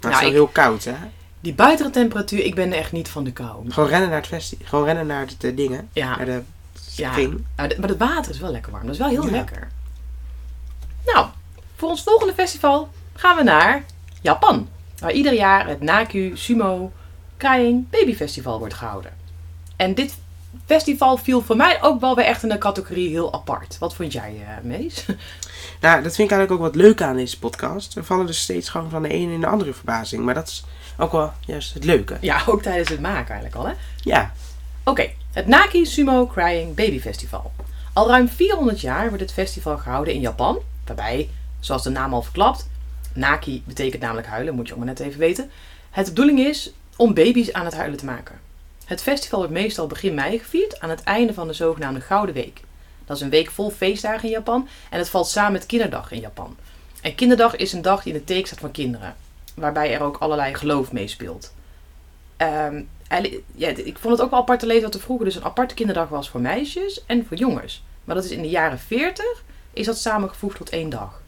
het 0.00 0.12
is 0.12 0.18
wel 0.18 0.28
ik- 0.28 0.34
heel 0.34 0.46
koud, 0.46 0.84
hè? 0.84 0.94
Die 1.40 1.54
buitentemperatuur, 1.54 2.44
ik 2.44 2.54
ben 2.54 2.72
echt 2.72 2.92
niet 2.92 3.08
van 3.08 3.24
de 3.24 3.32
kou. 3.32 3.70
Gewoon 3.70 3.88
rennen 3.88 4.08
naar 4.08 4.18
het 4.18 4.26
festival. 4.26 4.66
Gewoon 4.66 4.84
rennen 4.84 5.06
naar 5.06 5.26
de, 5.26 5.34
de 5.38 5.54
dingen. 5.54 5.88
Ja, 5.92 6.16
Naar 6.16 6.24
de 6.26 6.42
ja. 6.94 7.16
Nou, 7.16 7.40
maar 7.56 7.88
het 7.88 7.98
water 7.98 8.30
is 8.32 8.38
wel 8.38 8.50
lekker 8.50 8.72
warm. 8.72 8.84
Dat 8.84 8.92
is 8.92 8.98
wel 9.00 9.08
heel 9.08 9.24
Ja. 9.24 9.30
lekker. 9.30 9.68
Nou, 11.06 11.26
voor 11.76 11.88
ons 11.88 12.02
volgende 12.02 12.32
festival 12.34 12.88
gaan 13.14 13.36
we 13.36 13.42
naar 13.42 13.84
Japan. 14.22 14.68
Waar 14.98 15.12
ieder 15.12 15.34
jaar 15.34 15.68
het 15.68 15.80
Naku 15.80 16.30
Sumo 16.34 16.92
Crying 17.36 17.90
Baby 17.90 18.14
Festival 18.14 18.58
wordt 18.58 18.74
gehouden. 18.74 19.12
En 19.76 19.94
dit 19.94 20.14
festival 20.66 21.16
viel 21.16 21.42
voor 21.42 21.56
mij 21.56 21.82
ook 21.82 22.00
wel 22.00 22.16
weer 22.16 22.24
echt 22.24 22.42
in 22.42 22.48
de 22.48 22.58
categorie 22.58 23.08
heel 23.08 23.34
apart. 23.34 23.78
Wat 23.78 23.94
vond 23.94 24.12
jij, 24.12 24.36
eh, 24.40 24.62
Mees? 24.62 25.04
Nou, 25.80 26.02
dat 26.02 26.14
vind 26.14 26.30
ik 26.30 26.36
eigenlijk 26.36 26.52
ook 26.52 26.72
wat 26.72 26.82
leuk 26.82 27.02
aan 27.02 27.16
deze 27.16 27.38
podcast. 27.38 27.94
We 27.94 28.04
vallen 28.04 28.26
dus 28.26 28.40
steeds 28.40 28.68
gewoon 28.68 28.90
van 28.90 29.02
de 29.02 29.08
ene 29.08 29.32
in 29.32 29.40
de 29.40 29.46
andere 29.46 29.72
verbazing. 29.72 30.24
Maar 30.24 30.34
dat 30.34 30.48
is 30.48 30.64
ook 30.98 31.12
wel 31.12 31.32
juist 31.40 31.74
het 31.74 31.84
leuke. 31.84 32.16
Ja, 32.20 32.42
ook 32.46 32.62
tijdens 32.62 32.88
het 32.88 33.00
maken 33.00 33.34
eigenlijk 33.34 33.54
al, 33.54 33.66
hè? 33.66 33.72
Ja, 33.96 34.32
Oké, 34.84 35.10
het 35.32 35.46
Naki 35.46 35.86
Sumo 35.86 36.26
Crying 36.26 36.74
Baby 36.74 37.00
Festival. 37.00 37.52
Al 37.92 38.08
ruim 38.08 38.28
400 38.28 38.80
jaar 38.80 39.08
wordt 39.08 39.22
het 39.22 39.32
festival 39.32 39.78
gehouden 39.78 40.14
in 40.14 40.20
Japan. 40.20 40.58
Waarbij, 40.86 41.30
zoals 41.60 41.82
de 41.82 41.90
naam 41.90 42.14
al 42.14 42.22
verklapt, 42.22 42.68
Naki 43.14 43.62
betekent 43.66 44.02
namelijk 44.02 44.26
huilen, 44.26 44.54
moet 44.54 44.66
je 44.66 44.72
ook 44.72 44.78
maar 44.78 44.88
net 44.88 45.00
even 45.00 45.18
weten. 45.18 45.50
Het 45.90 46.06
de 46.06 46.12
bedoeling 46.12 46.38
is 46.38 46.72
om 46.96 47.14
baby's 47.14 47.52
aan 47.52 47.64
het 47.64 47.74
huilen 47.74 47.98
te 47.98 48.04
maken. 48.04 48.40
Het 48.84 49.02
festival 49.02 49.38
wordt 49.38 49.54
meestal 49.54 49.86
begin 49.86 50.14
mei 50.14 50.38
gevierd 50.38 50.80
aan 50.80 50.90
het 50.90 51.02
einde 51.02 51.34
van 51.34 51.46
de 51.46 51.52
zogenaamde 51.52 52.00
Gouden 52.00 52.34
Week. 52.34 52.60
Dat 53.04 53.16
is 53.16 53.22
een 53.22 53.30
week 53.30 53.50
vol 53.50 53.70
feestdagen 53.70 54.24
in 54.24 54.30
Japan 54.30 54.68
en 54.90 54.98
het 54.98 55.08
valt 55.08 55.28
samen 55.28 55.52
met 55.52 55.66
Kinderdag 55.66 56.12
in 56.12 56.20
Japan. 56.20 56.56
En 57.02 57.14
Kinderdag 57.14 57.56
is 57.56 57.72
een 57.72 57.82
dag 57.82 58.02
die 58.02 58.12
in 58.12 58.18
het 58.18 58.26
teken 58.26 58.46
staat 58.46 58.58
van 58.58 58.70
kinderen, 58.70 59.16
waarbij 59.54 59.94
er 59.94 60.02
ook 60.02 60.16
allerlei 60.16 60.54
geloof 60.54 60.92
meespeelt. 60.92 61.52
Ehm, 62.36 62.82
ja, 63.54 63.68
ik 63.68 63.98
vond 63.98 64.14
het 64.14 64.22
ook 64.22 64.30
wel 64.30 64.40
apart 64.40 64.60
te 64.60 64.66
lezen 64.66 64.82
dat 64.82 64.94
er 64.94 65.00
vroeger 65.00 65.24
dus 65.24 65.34
een 65.34 65.44
aparte 65.44 65.74
kinderdag 65.74 66.08
was 66.08 66.30
voor 66.30 66.40
meisjes 66.40 67.06
en 67.06 67.26
voor 67.26 67.36
jongens. 67.36 67.82
Maar 68.04 68.14
dat 68.14 68.24
is 68.24 68.30
in 68.30 68.42
de 68.42 68.48
jaren 68.48 68.78
40 68.78 69.44
is 69.72 69.86
dat 69.86 69.98
samengevoegd 69.98 70.56
tot 70.56 70.70
één 70.70 70.90
dag. 70.90 71.21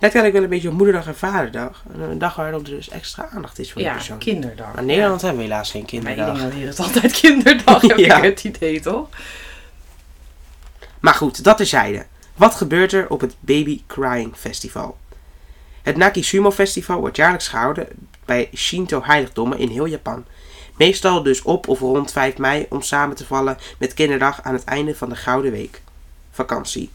Lijkt 0.00 0.16
eigenlijk 0.16 0.32
wel 0.32 0.42
een 0.42 0.48
beetje 0.48 0.68
op 0.68 0.74
moederdag 0.74 1.06
en 1.06 1.16
vaderdag. 1.16 1.82
Een 1.98 2.18
dag 2.18 2.34
waarop 2.36 2.64
er 2.66 2.70
dus 2.70 2.88
extra 2.88 3.28
aandacht 3.28 3.58
is 3.58 3.72
voor 3.72 3.80
de 3.82 3.86
Ja, 3.88 3.94
persoon. 3.94 4.18
kinderdag. 4.18 4.66
Maar 4.72 4.78
in 4.80 4.86
Nederland 4.86 5.20
hebben 5.20 5.38
we 5.40 5.44
helaas 5.46 5.70
geen 5.70 5.84
Ja. 5.86 6.00
Maar 6.02 6.12
kinderdag. 6.14 6.42
iedereen 6.44 6.66
het 6.66 6.78
altijd 6.80 7.12
kinderdag, 7.20 7.80
heb 7.88 7.98
Ja. 7.98 8.16
ik 8.16 8.22
het 8.22 8.44
idee, 8.44 8.80
toch? 8.80 9.08
Maar 11.00 11.14
goed, 11.14 11.44
dat 11.44 11.56
terzijde. 11.56 12.06
Wat 12.36 12.54
gebeurt 12.54 12.92
er 12.92 13.08
op 13.10 13.20
het 13.20 13.34
Baby 13.40 13.82
Crying 13.86 14.36
Festival? 14.36 14.98
Het 15.82 15.96
Naki 15.96 16.22
Sumo 16.22 16.50
Festival 16.50 17.00
wordt 17.00 17.16
jaarlijks 17.16 17.48
gehouden 17.48 17.86
bij 18.24 18.48
Shinto 18.56 19.02
heiligdommen 19.04 19.58
in 19.58 19.68
heel 19.68 19.86
Japan. 19.86 20.24
Meestal 20.76 21.22
dus 21.22 21.42
op 21.42 21.68
of 21.68 21.80
rond 21.80 22.12
5 22.12 22.36
mei 22.38 22.66
om 22.68 22.82
samen 22.82 23.16
te 23.16 23.26
vallen 23.26 23.58
met 23.78 23.94
kinderdag 23.94 24.42
aan 24.42 24.54
het 24.54 24.64
einde 24.64 24.94
van 24.94 25.08
de 25.08 25.16
Gouden 25.16 25.52
Week. 25.52 25.82
Vakantie. 26.30 26.90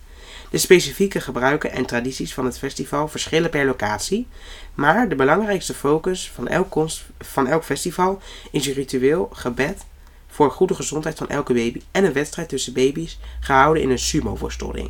De 0.55 0.61
specifieke 0.61 1.21
gebruiken 1.21 1.71
en 1.71 1.85
tradities 1.85 2.33
van 2.33 2.45
het 2.45 2.57
festival 2.57 3.07
verschillen 3.07 3.49
per 3.49 3.65
locatie, 3.65 4.27
maar 4.73 5.09
de 5.09 5.15
belangrijkste 5.15 5.73
focus 5.73 6.31
van 6.31 6.47
elk, 6.47 6.89
van 7.19 7.47
elk 7.47 7.63
festival 7.63 8.21
is 8.51 8.67
een 8.67 8.73
ritueel 8.73 9.29
gebed 9.33 9.85
voor 10.27 10.51
goede 10.51 10.75
gezondheid 10.75 11.17
van 11.17 11.29
elke 11.29 11.53
baby 11.53 11.81
en 11.91 12.03
een 12.03 12.13
wedstrijd 12.13 12.49
tussen 12.49 12.73
baby's 12.73 13.17
gehouden 13.39 13.83
in 13.83 13.89
een 13.89 13.99
sumo-worsteling. 13.99 14.89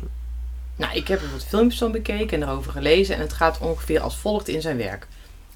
Nou, 0.76 0.96
ik 0.96 1.08
heb 1.08 1.22
er 1.22 1.30
wat 1.32 1.46
filmpjes 1.46 1.78
van 1.78 1.92
bekeken 1.92 2.42
en 2.42 2.48
erover 2.48 2.72
gelezen 2.72 3.14
en 3.14 3.20
het 3.20 3.32
gaat 3.32 3.58
ongeveer 3.58 4.00
als 4.00 4.16
volgt 4.16 4.48
in 4.48 4.60
zijn 4.60 4.76
werk. 4.76 5.06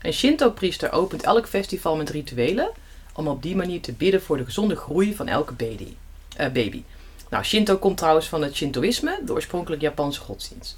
Een 0.01 0.13
Shinto-priester 0.13 0.93
opent 0.93 1.23
elk 1.23 1.49
festival 1.49 1.97
met 1.97 2.11
rituelen 2.11 2.71
om 3.13 3.29
op 3.29 3.43
die 3.43 3.57
manier 3.57 3.81
te 3.81 3.93
bidden 3.93 4.23
voor 4.23 4.37
de 4.37 4.45
gezonde 4.45 4.77
groei 4.77 5.15
van 5.15 5.29
elke 5.29 5.53
baby. 5.53 5.89
eh, 6.37 6.49
baby. 6.49 6.83
Nou, 7.31 7.45
Shinto 7.45 7.77
komt 7.77 7.97
trouwens 7.97 8.29
van 8.29 8.43
het 8.43 8.57
Shintoïsme, 8.57 9.21
de 9.25 9.33
oorspronkelijk 9.33 9.83
Japanse 9.83 10.21
godsdienst. 10.21 10.77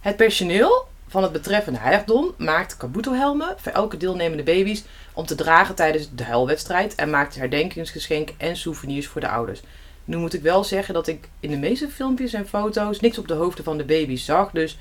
Het 0.00 0.16
personeel 0.16 0.86
van 1.08 1.22
het 1.22 1.32
betreffende 1.32 1.78
heiligdom 1.78 2.34
maakt 2.36 2.76
kabuto-helmen 2.76 3.54
voor 3.56 3.72
elke 3.72 3.96
deelnemende 3.96 4.42
baby's 4.42 4.84
om 5.12 5.26
te 5.26 5.34
dragen 5.34 5.74
tijdens 5.74 6.08
de 6.14 6.24
huilwedstrijd 6.24 6.94
en 6.94 7.10
maakt 7.10 7.34
herdenkingsgeschenk 7.34 8.30
en 8.36 8.56
souvenirs 8.56 9.06
voor 9.06 9.20
de 9.20 9.28
ouders. 9.28 9.60
Nu 10.04 10.16
moet 10.16 10.34
ik 10.34 10.42
wel 10.42 10.64
zeggen 10.64 10.94
dat 10.94 11.06
ik 11.06 11.28
in 11.40 11.50
de 11.50 11.56
meeste 11.56 11.88
filmpjes 11.88 12.32
en 12.32 12.48
foto's 12.48 13.00
niks 13.00 13.18
op 13.18 13.28
de 13.28 13.34
hoofden 13.34 13.64
van 13.64 13.76
de 13.76 13.84
baby's 13.84 14.24
zag, 14.24 14.50
dus 14.50 14.78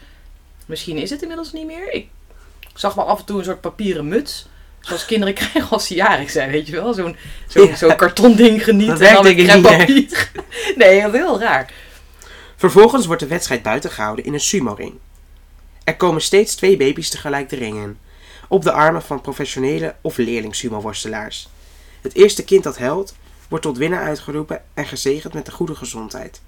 misschien 0.65 0.97
is 0.97 1.09
het 1.09 1.21
inmiddels 1.21 1.53
niet 1.53 1.65
meer. 1.65 1.93
Ik 1.93 2.09
zag 2.73 2.93
wel 2.93 3.07
af 3.07 3.19
en 3.19 3.25
toe 3.25 3.37
een 3.37 3.45
soort 3.45 3.61
papieren 3.61 4.07
muts. 4.07 4.47
Zoals 4.85 5.05
kinderen 5.05 5.33
krijgen 5.43 5.69
als 5.69 5.87
ze 5.87 5.93
jarig 5.93 6.29
zijn, 6.31 6.51
weet 6.51 6.67
je 6.67 6.73
wel? 6.73 6.93
Zo'n 6.93 7.15
zo'n 7.47 7.75
Ja. 7.87 7.93
karton 7.93 8.35
ding 8.35 8.63
genieten. 8.63 8.99
Dat 8.99 9.07
en 9.07 9.61
dan 9.61 9.81
ik 9.81 9.87
niet. 9.87 10.31
Nee, 10.75 11.01
dat 11.01 11.13
is 11.13 11.19
heel 11.19 11.39
raar. 11.39 11.73
Vervolgens 12.55 13.05
wordt 13.05 13.21
de 13.21 13.27
wedstrijd 13.27 13.63
buiten 13.63 13.91
gehouden 13.91 14.25
in 14.25 14.33
een 14.33 14.39
sumo-ring. 14.39 14.93
Er 15.83 15.95
komen 15.95 16.21
steeds 16.21 16.55
twee 16.55 16.77
baby's 16.77 17.09
tegelijk 17.09 17.49
de 17.49 17.55
ring 17.55 17.77
in, 17.77 17.97
op 18.47 18.63
de 18.63 18.71
armen 18.71 19.01
van 19.01 19.21
professionele 19.21 19.95
of 20.01 20.17
leerling 20.17 20.55
sumo-worstelaars. 20.55 21.49
Het 22.01 22.15
eerste 22.15 22.43
kind 22.43 22.63
dat 22.63 22.77
huilt, 22.77 23.15
wordt 23.47 23.63
tot 23.65 23.77
winnaar 23.77 24.03
uitgeroepen 24.03 24.61
en 24.73 24.85
gezegend 24.85 25.33
met 25.33 25.45
de 25.45 25.51
goede 25.51 25.75
gezondheid. 25.75 26.41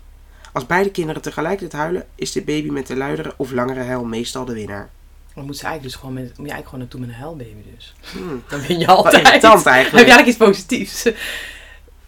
Als 0.54 0.66
beide 0.66 0.92
kinderen 0.92 1.22
tegelijkertijd 1.22 1.82
huilen, 1.82 2.06
is 2.16 2.32
de 2.32 2.42
baby 2.42 2.70
met 2.70 2.88
de 2.88 2.96
luidere 2.96 3.34
of 3.38 3.52
langere 3.52 3.84
huil 3.84 4.04
meestal 4.04 4.46
de 4.46 4.54
winnaar. 4.54 4.90
Dan 5.38 5.46
moet 5.46 5.58
ze 5.58 5.66
eigenlijk 5.66 5.94
dus 5.94 6.02
gewoon 6.02 6.16
met, 6.16 6.38
moet 6.38 6.48
je 6.48 6.54
eigenlijk 6.54 6.70
gewoon 6.70 6.80
naartoe 6.80 7.00
met 7.00 7.10
een 7.10 7.16
huilbaby 7.16 7.76
dus. 7.76 7.94
Hmm. 8.12 8.44
Dan 8.50 8.62
win 8.62 8.80
je 8.80 8.88
altijd. 8.88 9.26
irritant 9.28 9.58
Heb 9.64 9.74
eigenlijk. 9.74 10.08
je 10.08 10.12
eigenlijk 10.14 10.28
iets 10.28 10.38
positiefs? 10.38 11.10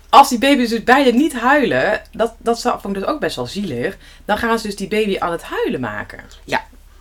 Als 0.09 0.29
die 0.29 0.37
baby's 0.37 0.69
dus 0.69 0.83
beide 0.83 1.11
niet 1.11 1.33
huilen, 1.33 2.01
dat, 2.11 2.35
dat 2.37 2.61
vond 2.61 2.85
ik 2.85 2.93
dus 2.93 3.03
ook 3.03 3.19
best 3.19 3.35
wel 3.35 3.45
zielig. 3.45 3.97
Dan 4.25 4.37
gaan 4.37 4.59
ze 4.59 4.67
dus 4.67 4.75
die 4.75 4.87
baby 4.87 5.19
aan 5.19 5.31
het 5.31 5.43
huilen 5.43 5.79
maken. 5.79 6.23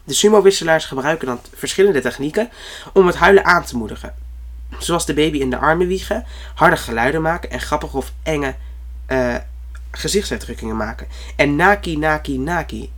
De 0.04 0.14
sumo-wisselaars 0.14 0.84
gebruiken 0.84 1.26
dan 1.26 1.40
verschillende 1.54 2.00
technieken 2.00 2.50
om 2.92 3.06
het 3.06 3.16
huilen 3.16 3.44
aan 3.44 3.64
te 3.64 3.76
moedigen. 3.76 4.14
Zoals 4.78 5.06
de 5.06 5.14
baby 5.14 5.38
in 5.38 5.50
de 5.50 5.58
armen 5.58 5.86
wiegen, 5.86 6.24
harde 6.54 6.76
geluiden 6.76 7.22
maken 7.22 7.50
en 7.50 7.60
grappige 7.60 7.96
of 7.96 8.12
enge 8.22 8.54
eh, 9.06 9.34
gezichtsuitdrukkingen 9.90 10.76
maken. 10.76 11.06
En 11.36 11.56
naki, 11.56 11.98
naki, 11.98 12.38
naki. 12.38 12.90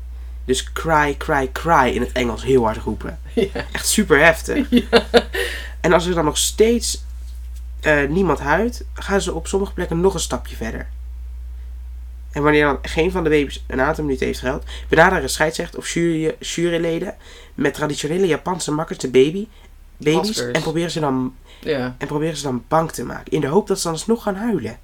Dus 0.50 0.72
cry, 0.72 1.14
cry, 1.16 1.50
cry 1.52 1.88
in 1.94 2.00
het 2.00 2.12
Engels 2.12 2.42
heel 2.42 2.64
hard 2.64 2.76
roepen. 2.76 3.18
Ja. 3.34 3.66
Echt 3.72 3.88
super 3.88 4.24
heftig. 4.24 4.68
En 5.80 5.92
als 5.92 6.06
er 6.06 6.14
dan 6.14 6.24
nog 6.24 6.38
steeds 6.38 7.04
eh, 7.80 8.08
niemand 8.08 8.38
huilt, 8.38 8.82
gaan 8.94 9.20
ze 9.20 9.34
op 9.34 9.46
sommige 9.46 9.72
plekken 9.72 10.00
nog 10.00 10.14
een 10.14 10.20
stapje 10.20 10.56
verder. 10.56 10.88
En 12.32 12.42
wanneer 12.42 12.64
dan 12.64 12.78
geen 12.82 13.10
van 13.10 13.24
de 13.24 13.30
baby's 13.30 13.64
een 13.66 13.80
aantal 13.80 14.04
minuten 14.04 14.26
heeft 14.26 14.38
gehuild, 14.38 14.64
benaderen 14.88 15.30
scheidsrechter 15.30 15.78
of 15.78 15.88
jury, 15.88 16.36
juryleden 16.38 17.14
met 17.54 17.74
traditionele 17.74 18.26
Japanse 18.26 18.72
makkers 18.72 18.98
de 18.98 19.10
baby, 19.10 19.48
baby's 19.96 20.38
en 20.38 20.62
proberen, 20.62 20.90
ze 20.90 21.00
dan, 21.00 21.34
Ja. 21.60 21.94
en 21.98 22.06
proberen 22.06 22.36
ze 22.36 22.42
dan 22.42 22.64
bang 22.68 22.92
te 22.92 23.04
maken. 23.04 23.32
In 23.32 23.40
de 23.40 23.46
hoop 23.46 23.66
dat 23.66 23.76
ze 23.78 23.84
dan 23.84 23.92
alsnog 23.92 24.22
gaan 24.22 24.36
huilen. 24.36 24.78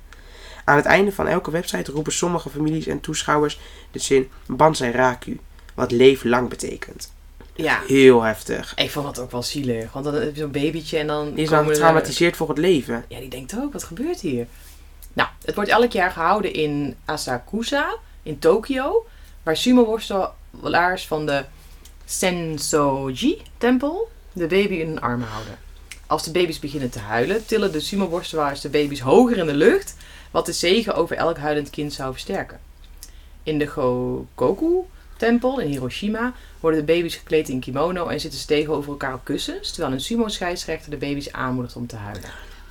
Aan 0.64 0.76
het 0.76 0.86
einde 0.86 1.12
van 1.12 1.28
elke 1.28 1.50
website 1.50 1.92
roepen 1.92 2.12
sommige 2.12 2.50
families 2.50 2.86
en 2.86 3.00
toeschouwers 3.00 3.60
de 3.90 3.98
zin 3.98 4.28
Bansai 4.46 4.90
Raku, 4.90 5.40
wat 5.76 5.90
leef 5.90 6.24
lang 6.24 6.48
betekent. 6.48 7.12
ja. 7.54 7.82
Heel 7.86 8.22
heftig. 8.22 8.72
Ik 8.76 8.90
vond 8.90 9.06
dat 9.06 9.18
ook 9.18 9.30
wel 9.30 9.42
zielig. 9.42 9.92
Want 9.92 10.04
dan 10.04 10.14
heb 10.14 10.34
je 10.34 10.40
zo'n 10.40 10.50
babytje 10.50 10.98
en 10.98 11.06
dan... 11.06 11.34
Die 11.34 11.44
is 11.44 11.50
er- 11.50 11.64
getraumatiseerd 11.64 12.36
voor 12.36 12.48
het 12.48 12.58
leven. 12.58 13.04
Ja, 13.08 13.18
die 13.20 13.28
denkt 13.28 13.56
ook, 13.58 13.72
wat 13.72 13.84
gebeurt 13.84 14.20
hier? 14.20 14.46
Nou, 15.12 15.28
het 15.44 15.54
wordt 15.54 15.70
elk 15.70 15.92
jaar 15.92 16.10
gehouden 16.10 16.52
in 16.52 16.96
Asakusa, 17.04 17.96
in 18.22 18.38
Tokio, 18.38 19.06
waar 19.42 19.56
sumo-worstelaars 19.56 21.06
van 21.06 21.26
de 21.26 21.44
Sensoji-tempel 22.04 24.10
de 24.32 24.46
baby 24.46 24.74
in 24.74 24.86
hun 24.88 25.00
armen 25.00 25.28
houden. 25.28 25.58
Als 26.06 26.22
de 26.24 26.30
baby's 26.30 26.58
beginnen 26.58 26.90
te 26.90 26.98
huilen, 26.98 27.46
tillen 27.46 27.72
de 27.72 27.80
sumo-worstelaars 27.80 28.60
de 28.60 28.68
baby's 28.68 29.00
hoger 29.00 29.36
in 29.38 29.46
de 29.46 29.54
lucht, 29.54 29.96
wat 30.30 30.46
de 30.46 30.52
zegen 30.52 30.94
over 30.94 31.16
elk 31.16 31.38
huilend 31.38 31.70
kind 31.70 31.92
zou 31.92 32.12
versterken. 32.12 32.60
In 33.42 33.58
de 33.58 33.66
Gokoku-tempel 35.18 35.60
in 35.60 35.68
Hiroshima 35.68 36.32
worden 36.60 36.86
de 36.86 36.92
baby's 36.92 37.14
gekleed 37.14 37.48
in 37.48 37.60
kimono 37.60 38.06
en 38.06 38.20
zitten 38.20 38.40
ze 38.40 38.46
tegenover 38.46 38.90
elkaar 38.90 39.14
op 39.14 39.24
kussens, 39.24 39.70
terwijl 39.70 39.92
een 39.92 40.00
sumo-scheidsrechter 40.00 40.90
de 40.90 40.96
baby's 40.96 41.32
aanmoedigt 41.32 41.76
om 41.76 41.86
te 41.86 41.96
huilen. 41.96 42.30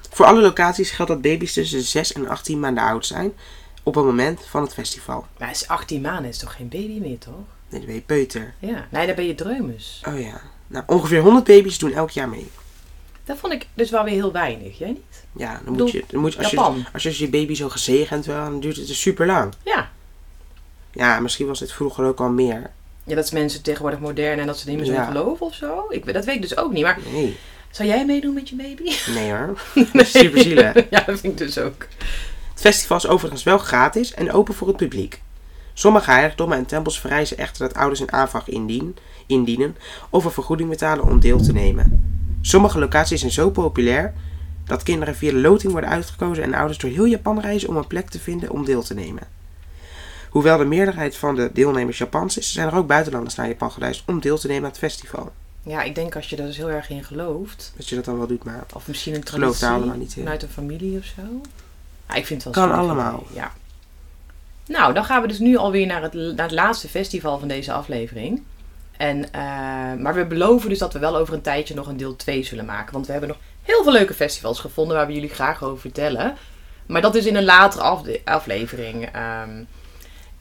Voor 0.10 0.26
alle 0.26 0.42
locaties 0.42 0.92
geldt 0.92 1.12
dat 1.12 1.22
baby's 1.22 1.54
tussen 1.54 1.82
6 1.82 2.14
en 2.14 2.28
18 2.28 2.60
maanden 2.60 2.84
oud 2.84 3.06
zijn 3.06 3.34
op 3.84 3.96
het 3.96 4.06
moment 4.06 4.46
van 4.46 4.62
het 4.62 4.74
festival. 4.74 5.26
Maar 5.40 5.50
is 5.50 5.68
18 5.68 6.02
maanden 6.02 6.30
is 6.30 6.38
toch 6.38 6.56
geen 6.56 6.70
baby 6.70 7.00
meer, 7.00 7.18
toch? 7.18 7.34
Nee, 7.70 7.80
dan 7.80 7.86
ben 7.86 7.96
je 7.96 8.02
peuter. 8.02 8.54
Ja. 8.60 8.88
Nee, 8.90 9.06
dan 9.06 9.16
ben 9.16 9.26
je 9.26 9.36
dreumes. 9.36 10.02
Oh 10.08 10.20
ja. 10.20 10.42
Nou, 10.68 10.84
ongeveer 10.88 11.22
100 11.22 11.46
baby's 11.46 11.78
doen 11.78 11.94
elk 11.94 12.10
jaar 12.10 12.30
mee. 12.30 12.52
Dat 13.24 13.38
vond 13.38 13.54
ik 13.54 13.68
dus 13.74 13.90
wel 13.90 14.04
weer 14.04 14.14
heel 14.14 14.32
weinig. 14.32 14.78
Jij 14.78 14.88
niet? 14.90 15.26
Ja, 15.32 15.62
dan 15.66 15.74
moet 15.74 15.92
je, 15.92 16.04
dan 16.08 16.22
moet 16.22 16.34
je, 16.34 16.40
als, 16.40 16.52
je 16.52 16.84
als 16.94 17.04
je 17.04 17.20
je 17.20 17.30
baby 17.30 17.54
zo 17.56 17.70
gezegend 17.70 18.26
wil, 18.26 18.36
dan 18.36 18.60
duurt 18.60 18.76
het 18.76 18.88
dus 18.88 19.02
super 19.02 19.26
lang. 19.26 19.54
Ja. 19.64 19.92
Ja, 20.96 21.20
misschien 21.20 21.48
was 21.48 21.60
dit 21.60 21.72
vroeger 21.72 22.06
ook 22.06 22.20
al 22.20 22.30
meer. 22.30 22.72
Ja, 23.04 23.16
dat 23.16 23.24
is 23.26 23.32
mensen 23.32 23.62
tegenwoordig 23.62 24.00
modern 24.00 24.40
en 24.40 24.46
dat 24.48 24.58
ze 24.58 24.70
niet 24.70 24.78
meer 24.78 24.86
zo 24.86 24.92
Ja. 24.92 25.06
geloven 25.06 25.46
of 25.46 25.54
zo. 25.54 25.86
Ik, 25.90 26.14
dat 26.14 26.26
weet 26.26 26.36
ik 26.36 26.42
dus 26.42 26.58
ook 26.58 26.72
niet. 26.72 26.84
Maar 26.84 27.00
Nee, 27.14 27.38
zou 27.72 27.90
jij 27.90 28.06
meedoen 28.06 28.34
met 28.34 28.50
je 28.50 28.56
baby? 28.56 28.92
nee 29.18 29.32
hoor. 29.32 29.62
Is 29.94 30.12
super 30.20 30.42
zielig. 30.42 30.74
ja, 30.90 31.04
dat 31.06 31.20
vind 31.20 31.24
ik 31.24 31.38
dus 31.38 31.58
ook. 31.58 31.88
Het 32.52 32.60
festival 32.64 32.98
is 32.98 33.08
overigens 33.08 33.44
wel 33.44 33.58
gratis 33.58 34.14
en 34.14 34.32
open 34.32 34.54
voor 34.54 34.68
het 34.68 34.78
publiek. 34.78 35.22
Sommige 35.74 36.12
heiligdommen 36.12 36.58
en 36.58 36.66
tempels 36.66 37.00
vereisen 37.00 37.38
echter 37.38 37.68
dat 37.68 37.78
ouders 37.78 38.00
een 38.00 38.12
aanvraag 38.12 38.50
indien, 38.50 38.96
indienen 39.26 39.78
of 40.10 40.26
een 40.26 40.32
vergoeding 40.32 40.70
betalen 40.70 41.06
om 41.06 41.20
deel 41.20 41.42
te 41.42 41.52
nemen. 41.54 42.14
Sommige 42.42 42.80
locaties 42.80 43.20
zijn 43.20 43.32
zo 43.32 43.50
populair 43.50 44.14
dat 44.66 44.84
kinderen 44.84 45.16
via 45.16 45.32
de 45.32 45.38
loting 45.38 45.72
worden 45.72 45.90
uitgekozen 45.90 46.44
en 46.44 46.54
ouders 46.54 46.78
door 46.78 46.90
heel 46.90 47.06
Japan 47.06 47.40
reizen 47.40 47.70
om 47.70 47.78
een 47.78 47.88
plek 47.88 48.10
te 48.10 48.20
vinden 48.20 48.50
om 48.50 48.66
deel 48.66 48.84
te 48.84 48.94
nemen. 48.94 49.24
Hoewel 50.36 50.58
de 50.58 50.66
meerderheid 50.66 51.18
van 51.18 51.36
de 51.36 51.50
deelnemers 51.54 51.98
Japans 51.98 52.38
is, 52.38 52.54
zijn 52.54 52.68
er 52.68 52.76
ook 52.76 52.88
buitenlanders 52.88 53.36
naar 53.36 53.48
Japan 53.48 53.72
gereisd 53.72 54.04
om 54.08 54.20
deel 54.20 54.38
te 54.38 54.48
nemen 54.48 54.64
aan 54.64 54.70
het 54.70 54.78
festival. 54.78 55.32
Ja, 55.64 55.82
ik 55.82 55.96
denk 55.96 56.16
als 56.16 56.30
je 56.30 56.36
daar 56.36 56.46
dus 56.46 56.58
heel 56.58 56.70
erg 56.70 56.90
in 56.90 57.04
gelooft. 57.04 57.74
Dat 57.78 57.90
je 57.90 57.96
dat 57.96 58.06
dan 58.06 58.18
wel 58.18 58.28
doet, 58.28 58.44
maar 58.44 58.64
Of 58.74 58.88
misschien 58.88 59.16
een 59.16 59.24
traditie 59.24 59.68
allemaal 59.68 59.96
niet 59.96 60.16
in. 60.16 60.24
vanuit 60.24 60.44
een 60.44 60.50
familie 60.50 60.98
of 60.98 61.06
zo. 61.06 61.22
Ja, 62.10 62.16
ik 62.16 62.26
vind 62.26 62.44
het 62.44 62.56
wel 62.56 62.68
Kan 62.68 62.78
allemaal. 62.78 63.24
Ja. 63.34 63.52
Nou, 64.68 64.94
dan 64.94 65.06
gaan 65.06 65.22
we 65.22 65.28
dus 65.28 65.40
nu 65.40 65.56
alweer 65.58 65.86
naar 65.86 66.02
het, 66.02 66.14
naar 66.14 66.46
het 66.46 66.52
laatste 66.52 66.88
festival 66.88 67.40
van 67.40 67.48
deze 67.48 67.72
aflevering. 67.74 68.42
En, 68.98 69.32
eh, 69.34 69.42
maar 70.00 70.14
we 70.14 70.26
beloven 70.26 70.70
dus 70.70 70.80
dat 70.80 70.94
we 70.94 71.00
wel 71.00 71.16
over 71.18 71.34
een 71.34 71.42
tijdje 71.42 71.76
nog 71.76 71.88
een 71.88 71.98
deel 71.98 72.16
2 72.16 72.44
zullen 72.44 72.66
maken. 72.66 72.94
Want 72.94 73.06
we 73.06 73.12
hebben 73.12 73.30
nog 73.30 73.40
heel 73.62 73.84
veel 73.84 73.92
leuke 73.92 74.14
festivals 74.14 74.60
gevonden 74.60 74.96
waar 74.98 75.08
we 75.08 75.14
jullie 75.14 75.30
graag 75.30 75.64
over 75.64 75.80
vertellen. 75.80 76.36
Maar 76.86 77.02
dat 77.02 77.16
is 77.16 77.26
in 77.26 77.36
een 77.36 77.46
latere 77.46 77.84
afde- 77.84 78.22
aflevering. 78.26 79.06
Ehm, 79.14 79.64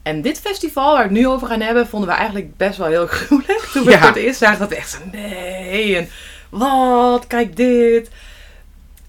en 0.05 0.21
dit 0.21 0.39
festival 0.39 0.85
waar 0.93 0.97
we 1.07 1.13
het 1.13 1.17
nu 1.19 1.27
over 1.27 1.47
gaan 1.47 1.61
hebben, 1.61 1.87
vonden 1.87 2.09
we 2.09 2.15
eigenlijk 2.15 2.57
best 2.57 2.77
wel 2.77 2.87
heel 2.87 3.07
gruwelijk. 3.17 3.59
Toen 3.73 3.83
we 3.83 3.89
Ja. 3.91 3.95
het 3.97 4.05
voor 4.05 4.15
het 4.15 4.23
eerst 4.23 4.39
zagen, 4.39 4.59
dat 4.59 4.69
we 4.69 4.75
echt 4.75 4.89
zo, 4.89 4.97
nee, 5.11 5.95
en 5.97 6.09
wat, 6.49 7.27
kijk 7.27 7.55
dit. 7.55 8.09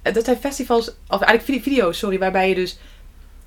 En 0.03 0.13
dat 0.13 0.25
zijn 0.25 0.37
festivals, 0.37 0.89
of 1.09 1.21
eigenlijk 1.21 1.43
vide- 1.45 1.63
video's, 1.71 1.99
sorry, 1.99 2.19
waarbij 2.19 2.49
je 2.49 2.55
dus 2.55 2.79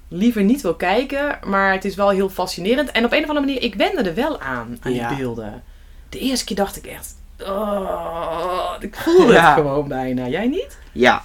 liever 0.07 0.43
niet 0.43 0.61
wil 0.61 0.75
kijken, 0.75 1.39
maar 1.45 1.71
het 1.73 1.85
is 1.85 1.95
wel 1.95 2.09
heel 2.09 2.29
fascinerend. 2.29 2.91
En 2.91 3.05
op 3.05 3.11
een 3.11 3.23
of 3.23 3.27
andere 3.27 3.45
manier, 3.45 3.61
ik 3.63 3.75
wende 3.75 4.01
er 4.09 4.15
wel 4.15 4.39
aan, 4.39 4.77
aan 4.81 4.93
Ja. 4.93 5.07
die 5.07 5.17
beelden. 5.17 5.63
De 6.09 6.19
eerste 6.19 6.45
keer 6.45 6.55
dacht 6.55 6.77
ik 6.77 6.85
echt, 6.85 7.15
oh, 7.39 8.73
ik 8.79 8.95
voelde 8.95 9.33
Ja. 9.33 9.45
het 9.45 9.53
gewoon 9.53 9.87
bijna. 9.87 10.27
Jij 10.27 10.47
niet? 10.47 10.77
Ja. 10.91 11.21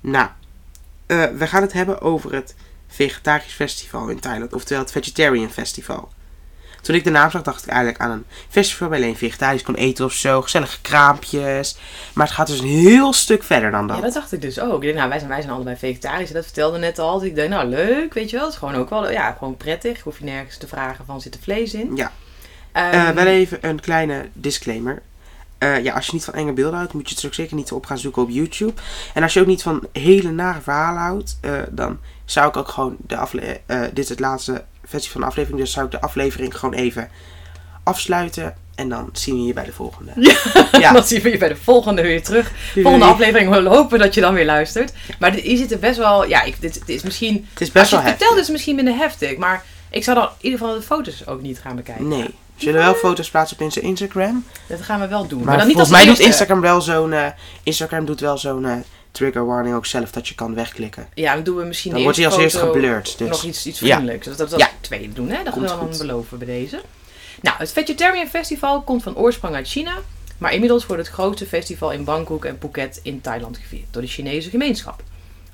Nou, 0.00 0.28
eh, 1.06 1.24
we 1.24 1.46
gaan 1.46 1.62
het 1.62 1.72
hebben 1.72 2.00
over 2.00 2.32
het 2.34 2.54
Vegetarisch 2.94 3.52
Festival 3.52 4.08
in 4.08 4.20
Thailand, 4.20 4.52
oftewel 4.52 4.82
het 4.82 4.92
Vegetarian 4.92 5.50
Festival. 5.50 6.08
Toen 6.80 6.94
ik 6.94 7.04
de 7.04 7.10
naam 7.10 7.30
zag, 7.30 7.42
dacht 7.42 7.62
ik 7.62 7.68
eigenlijk 7.68 8.00
aan 8.00 8.10
een 8.10 8.24
festival 8.48 8.88
waar 8.88 8.98
je 8.98 9.04
alleen 9.04 9.16
vegetarisch 9.16 9.62
kon 9.62 9.74
eten 9.74 10.04
of 10.04 10.12
zo, 10.12 10.42
gezellige 10.42 10.80
kraampjes. 10.80 11.76
Maar 12.12 12.26
het 12.26 12.34
gaat 12.34 12.46
dus 12.46 12.58
een 12.58 12.66
heel 12.66 13.12
stuk 13.12 13.42
verder 13.42 13.70
dan 13.70 13.86
dat. 13.86 13.96
Ja, 13.96 14.02
dat 14.02 14.12
dacht 14.12 14.32
ik 14.32 14.40
dus 14.40 14.60
ook. 14.60 14.74
Ik 14.74 14.80
denk, 14.80 14.94
nou, 14.94 15.08
wij 15.08 15.18
zijn, 15.18 15.30
wij 15.30 15.40
zijn 15.40 15.52
allebei 15.52 15.76
vegetarisch. 15.76 16.28
En 16.28 16.34
dat 16.34 16.44
vertelde 16.44 16.78
net 16.78 16.98
al. 16.98 17.18
Dus 17.18 17.28
ik 17.28 17.36
dacht, 17.36 17.48
nou, 17.48 17.68
leuk, 17.68 18.14
weet 18.14 18.30
je 18.30 18.36
wel. 18.36 18.44
Het 18.44 18.54
is 18.54 18.58
gewoon 18.58 18.74
ook 18.74 18.90
wel, 18.90 19.10
ja, 19.10 19.32
gewoon 19.38 19.56
prettig. 19.56 20.00
Hoef 20.00 20.18
je 20.18 20.24
nergens 20.24 20.56
te 20.56 20.68
vragen 20.68 21.04
van, 21.04 21.20
zit 21.20 21.34
er 21.34 21.40
vlees 21.40 21.74
in? 21.74 21.96
Ja. 21.96 22.12
Ehm, 22.72 22.94
Eh, 22.94 23.10
wel 23.10 23.26
even 23.26 23.58
een 23.60 23.80
kleine 23.80 24.28
disclaimer. 24.32 25.02
Eh, 25.58 25.82
ja, 25.84 25.94
als 25.94 26.06
je 26.06 26.12
niet 26.12 26.24
van 26.24 26.34
enge 26.34 26.52
beelden 26.52 26.78
houdt, 26.78 26.92
moet 26.92 27.08
je 27.08 27.14
het 27.14 27.26
ook 27.26 27.34
zeker 27.34 27.56
niet 27.56 27.72
op 27.72 27.86
gaan 27.86 27.98
zoeken 27.98 28.22
op 28.22 28.30
YouTube. 28.30 28.72
En 29.14 29.22
als 29.22 29.32
je 29.34 29.40
ook 29.40 29.46
niet 29.46 29.62
van 29.62 29.86
hele 29.92 30.30
nare 30.30 30.60
verhalen 30.60 31.02
houdt, 31.02 31.38
eh, 31.40 31.52
dan 31.70 31.98
zou 32.24 32.48
ik 32.48 32.56
ook 32.56 32.68
gewoon 32.68 32.96
de 33.06 33.16
afle- 33.16 33.60
eh, 33.66 33.80
dit 33.92 34.08
het 34.08 34.20
laatste 34.20 34.64
versie 34.84 35.10
van 35.10 35.20
de 35.20 35.26
aflevering. 35.26 35.60
Dus 35.60 35.72
zou 35.72 35.84
ik 35.86 35.90
de 35.92 36.00
aflevering 36.00 36.58
gewoon 36.58 36.74
even 36.74 37.08
afsluiten. 37.82 38.54
En 38.74 38.88
dan 38.88 39.08
zien 39.12 39.34
we 39.34 39.42
je 39.42 39.52
bij 39.52 39.64
de 39.64 39.72
volgende. 39.72 40.12
Ja, 40.80 40.92
dan 40.98 41.04
zien 41.04 41.22
we 41.22 41.30
je 41.30 41.38
bij 41.38 41.48
de 41.48 41.56
volgende 41.56 42.02
weer 42.02 42.22
terug. 42.22 42.52
Volgende 42.74 43.04
aflevering. 43.06 43.50
We 43.50 43.68
hopen 43.68 43.98
dat 43.98 44.14
je 44.14 44.20
dan 44.20 44.34
weer 44.34 44.44
luistert. 44.44 44.92
Maar 45.18 45.32
dit- 45.32 45.42
hier 45.44 45.56
zit 45.56 45.72
er 45.72 45.78
best 45.78 45.98
wel... 45.98 46.28
Ja, 46.28 46.42
ik, 46.42 46.60
dit, 46.60 46.72
dit 46.74 46.88
is 46.96 47.02
misschien... 47.02 47.46
Het 47.52 47.60
is 47.60 47.70
best 47.72 47.76
als 47.78 47.88
je 47.88 47.94
wel 47.96 48.04
het 48.04 48.08
heftig. 48.10 48.10
vertelt 48.18 48.34
is 48.40 48.42
het 48.42 48.52
misschien 48.52 48.74
minder 48.76 48.94
heftig. 48.96 49.36
Maar 49.36 49.64
ik 49.90 50.04
zou 50.04 50.18
dan 50.18 50.26
in 50.26 50.32
ieder 50.40 50.58
geval 50.58 50.74
de 50.74 50.82
foto's 50.82 51.26
ook 51.26 51.40
niet 51.42 51.58
gaan 51.58 51.76
bekijken. 51.76 52.08
Nee. 52.08 52.22
We 52.56 52.60
zullen 52.64 52.80
wel 52.80 52.94
foto's 52.94 53.30
plaatsen 53.30 53.56
op 53.60 53.72
Instagram. 53.82 54.44
Dat 54.66 54.82
gaan 54.82 55.00
we 55.00 55.08
wel 55.08 55.26
doen. 55.26 55.38
Maar, 55.38 55.46
Maar, 55.48 55.58
dan 55.58 55.66
niet 55.66 55.76
als 55.78 55.88
volgens 55.88 56.06
mij 56.06 56.16
doet. 56.16 56.26
Instagram 56.26 56.60
wel 56.60 56.80
zo'n... 56.80 57.12
eh, 57.12 57.26
Instagram 57.62 58.04
doet 58.04 58.20
wel 58.20 58.38
zo'n 58.38 58.64
eh, 58.66 58.72
trigger 59.14 59.46
warning 59.46 59.74
ook 59.76 59.86
zelf. 59.86 60.10
Dat 60.10 60.28
je 60.28 60.34
kan 60.34 60.54
wegklikken. 60.54 61.08
Ja, 61.14 61.34
dan 61.34 61.44
doen 61.44 61.56
we 61.56 61.64
misschien 61.64 61.92
Dan 61.92 62.02
wordt 62.02 62.16
hij 62.16 62.26
als 62.26 62.36
eerst 62.36 62.56
geblurred. 62.56 63.18
Dus. 63.18 63.28
nog 63.28 63.42
iets, 63.44 63.66
iets 63.66 63.80
Ja. 63.80 63.94
vriendelijks. 63.94 64.26
Dat, 64.26 64.38
dat, 64.38 64.50
dat 64.50 64.58
Ja. 64.60 64.70
tweede 64.80 65.12
doen, 65.12 65.28
hè? 65.28 65.42
Dat 65.44 65.52
gaan 65.52 65.62
we 65.62 65.68
dan 65.68 65.98
beloven 65.98 66.38
bij 66.38 66.46
deze. 66.46 66.80
Nou, 67.40 67.56
het 67.58 67.72
Vegetarian 67.72 68.26
Festival 68.26 68.82
komt 68.82 69.02
van 69.02 69.16
oorsprong 69.16 69.54
uit 69.54 69.68
China. 69.68 69.94
Maar 70.38 70.52
inmiddels 70.52 70.86
wordt 70.86 71.02
het 71.02 71.12
grootste 71.14 71.46
festival 71.46 71.90
in 71.92 72.04
Bangkok 72.04 72.44
en 72.44 72.56
Phuket 72.60 73.00
in 73.02 73.20
Thailand 73.20 73.56
gevierd 73.58 73.86
door 73.90 74.02
de 74.02 74.08
Chinese 74.08 74.50
gemeenschap. 74.50 75.02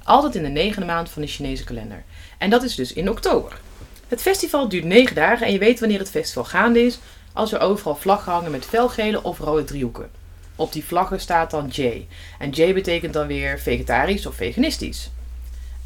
Altijd 0.05 0.35
in 0.35 0.43
de 0.43 0.49
negende 0.49 0.87
maand 0.87 1.11
van 1.11 1.23
de 1.23 1.29
Chinese 1.29 1.65
kalender. 1.65 2.05
En 2.39 2.51
dat 2.51 2.63
is 2.63 2.75
dus 2.75 2.93
in 2.93 3.11
oktober. 3.11 3.61
Het 4.09 4.23
festival 4.23 4.69
duurt 4.69 4.85
negen 4.85 5.15
dagen 5.15 5.47
en 5.47 5.53
je 5.53 5.59
weet 5.59 5.81
wanneer 5.81 5.99
het 5.99 6.11
festival 6.11 6.45
gaande 6.45 6.81
is 6.87 6.99
als 7.33 7.53
er 7.53 7.61
overal 7.61 7.97
vlaggen 7.97 8.33
hangen 8.33 8.51
met 8.51 8.65
felgele 8.65 9.23
of 9.23 9.39
rode 9.39 9.65
driehoeken. 9.65 10.11
Op 10.61 10.73
die 10.73 10.85
vlaggen 10.85 11.21
staat 11.21 11.51
dan 11.51 11.67
J. 11.69 12.07
En 12.39 12.51
J 12.51 12.73
betekent 12.75 13.13
dan 13.13 13.27
weer 13.27 13.59
vegetarisch 13.59 14.27
of 14.27 14.35
veganistisch. 14.35 15.11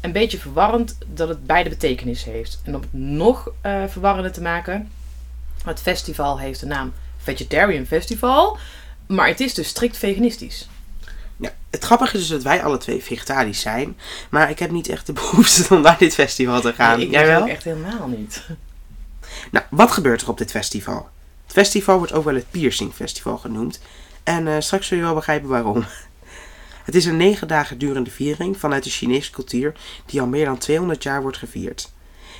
Een 0.01 0.11
beetje 0.11 0.39
verwarrend 0.39 0.97
dat 1.07 1.29
het 1.29 1.47
beide 1.47 1.69
betekenis 1.69 2.23
heeft. 2.23 2.59
En 2.63 2.75
om 2.75 2.81
het 2.81 2.93
nog 2.93 3.51
eh 3.61 3.83
verwarrender 3.87 4.31
te 4.31 4.41
maken, 4.41 4.91
het 5.65 5.81
festival 5.81 6.39
heeft 6.39 6.59
de 6.59 6.65
naam 6.65 6.93
Vegetarian 7.17 7.85
Festival, 7.85 8.57
maar 9.05 9.27
het 9.27 9.39
is 9.39 9.53
dus 9.53 9.67
strikt 9.67 9.97
veganistisch. 9.97 10.67
Ja, 11.37 11.53
het 11.69 11.83
grappige 11.83 12.13
is 12.13 12.19
dus 12.19 12.29
dat 12.29 12.43
wij 12.43 12.63
alle 12.63 12.77
twee 12.77 13.03
vegetarisch 13.03 13.61
zijn. 13.61 13.97
Maar 14.29 14.49
ik 14.49 14.59
heb 14.59 14.71
niet 14.71 14.89
echt 14.89 15.05
de 15.05 15.13
behoefte 15.21 15.75
om 15.75 15.81
naar 15.81 15.97
dit 15.97 16.13
festival 16.13 16.61
te 16.61 16.73
gaan. 16.73 16.97
Nee, 16.97 17.05
ik 17.05 17.11
Jij 17.11 17.25
wel? 17.25 17.41
ook 17.41 17.47
echt 17.47 17.63
helemaal 17.63 18.07
niet. 18.07 18.43
Nou, 19.51 19.65
wat 19.69 19.91
gebeurt 19.91 20.21
er 20.21 20.29
op 20.29 20.37
dit 20.37 20.51
festival? 20.51 21.09
Het 21.43 21.53
festival 21.53 21.97
wordt 21.97 22.13
ook 22.13 22.23
wel 22.23 22.35
het 22.35 22.51
Piercing 22.51 22.93
Festival 22.93 23.37
genoemd. 23.37 23.79
En 24.25 24.47
eh, 24.47 24.59
straks 24.59 24.87
zul 24.87 24.97
je 24.97 25.03
wel 25.03 25.13
begrijpen 25.13 25.49
waarom. 25.49 25.85
Het 26.85 26.95
is 26.95 27.05
een 27.05 27.17
negen 27.17 27.47
dagen 27.47 27.77
durende 27.77 28.09
viering 28.09 28.57
vanuit 28.57 28.83
de 28.83 28.89
Chinese 28.89 29.31
cultuur 29.31 29.73
die 30.05 30.21
al 30.21 30.27
meer 30.27 30.45
dan 30.45 30.57
200 30.57 31.03
jaar 31.03 31.21
wordt 31.21 31.37
gevierd. 31.37 31.93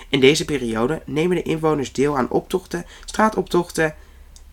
In 0.10 0.19
deze 0.19 0.45
periode 0.45 1.02
nemen 1.06 1.36
de 1.36 1.43
inwoners 1.43 1.93
deel 1.93 2.17
aan 2.17 2.30
optochten, 2.30 2.86
straatoptochten, 3.06 3.95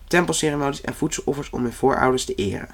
tempelceremonies 0.07 0.81
en 0.81 0.95
voedseloffers 0.95 1.49
om 1.49 1.63
hun 1.63 1.73
voorouders 1.73 2.25
te 2.25 2.35
eren. 2.35 2.69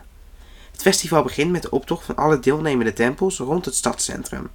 Het 0.71 0.81
festival 0.81 1.23
begint 1.23 1.51
met 1.51 1.61
de 1.61 1.71
optocht 1.71 2.05
van 2.05 2.15
alle 2.15 2.39
deelnemende 2.39 2.93
tempels 2.93 3.37
rond 3.37 3.65
het 3.65 3.75
stadscentrum. 3.75 4.49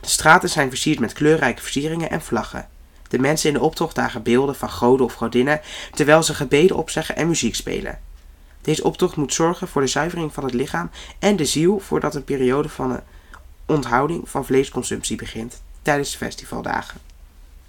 De 0.00 0.08
straten 0.08 0.48
zijn 0.48 0.68
versierd 0.68 1.00
met 1.00 1.12
kleurrijke 1.12 1.62
versieringen 1.62 2.10
en 2.10 2.22
vlaggen. 2.22 2.68
De 3.08 3.18
mensen 3.18 3.48
in 3.48 3.54
de 3.54 3.60
optocht 3.60 3.94
dragen 3.94 4.22
beelden 4.22 4.56
van 4.56 4.70
goden 4.70 5.06
of 5.06 5.12
godinnen, 5.12 5.60
terwijl 5.94 6.22
ze 6.22 6.34
gebeden 6.34 6.76
opzeggen 6.76 7.16
en 7.16 7.28
muziek 7.28 7.54
spelen. 7.54 7.98
Deze 8.66 8.84
optocht 8.84 9.16
moet 9.16 9.34
zorgen 9.34 9.68
voor 9.68 9.82
de 9.82 9.86
zuivering 9.86 10.32
van 10.32 10.44
het 10.44 10.54
lichaam 10.54 10.90
en 11.18 11.36
de 11.36 11.44
ziel 11.44 11.78
voordat 11.78 12.14
een 12.14 12.24
periode 12.24 12.68
van 12.68 12.90
een 12.90 13.00
onthouding 13.66 14.28
van 14.28 14.44
vleesconsumptie 14.44 15.16
begint 15.16 15.62
tijdens 15.82 16.10
de 16.12 16.18
festivaldagen. 16.18 17.00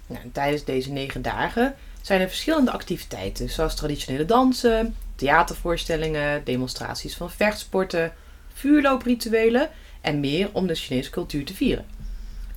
Nou, 0.06 0.22
en 0.22 0.32
tijdens 0.32 0.64
deze 0.64 0.90
negen 0.90 1.22
dagen 1.22 1.74
zijn 2.00 2.20
er 2.20 2.28
verschillende 2.28 2.70
activiteiten, 2.70 3.50
zoals 3.50 3.74
traditionele 3.74 4.24
dansen, 4.24 4.96
theatervoorstellingen, 5.14 6.44
demonstraties 6.44 7.16
van 7.16 7.30
vechtsporten, 7.30 8.12
vuurlooprituelen 8.52 9.70
en 10.00 10.20
meer 10.20 10.50
om 10.52 10.66
de 10.66 10.74
Chinese 10.74 11.10
cultuur 11.10 11.44
te 11.44 11.54
vieren. 11.54 11.86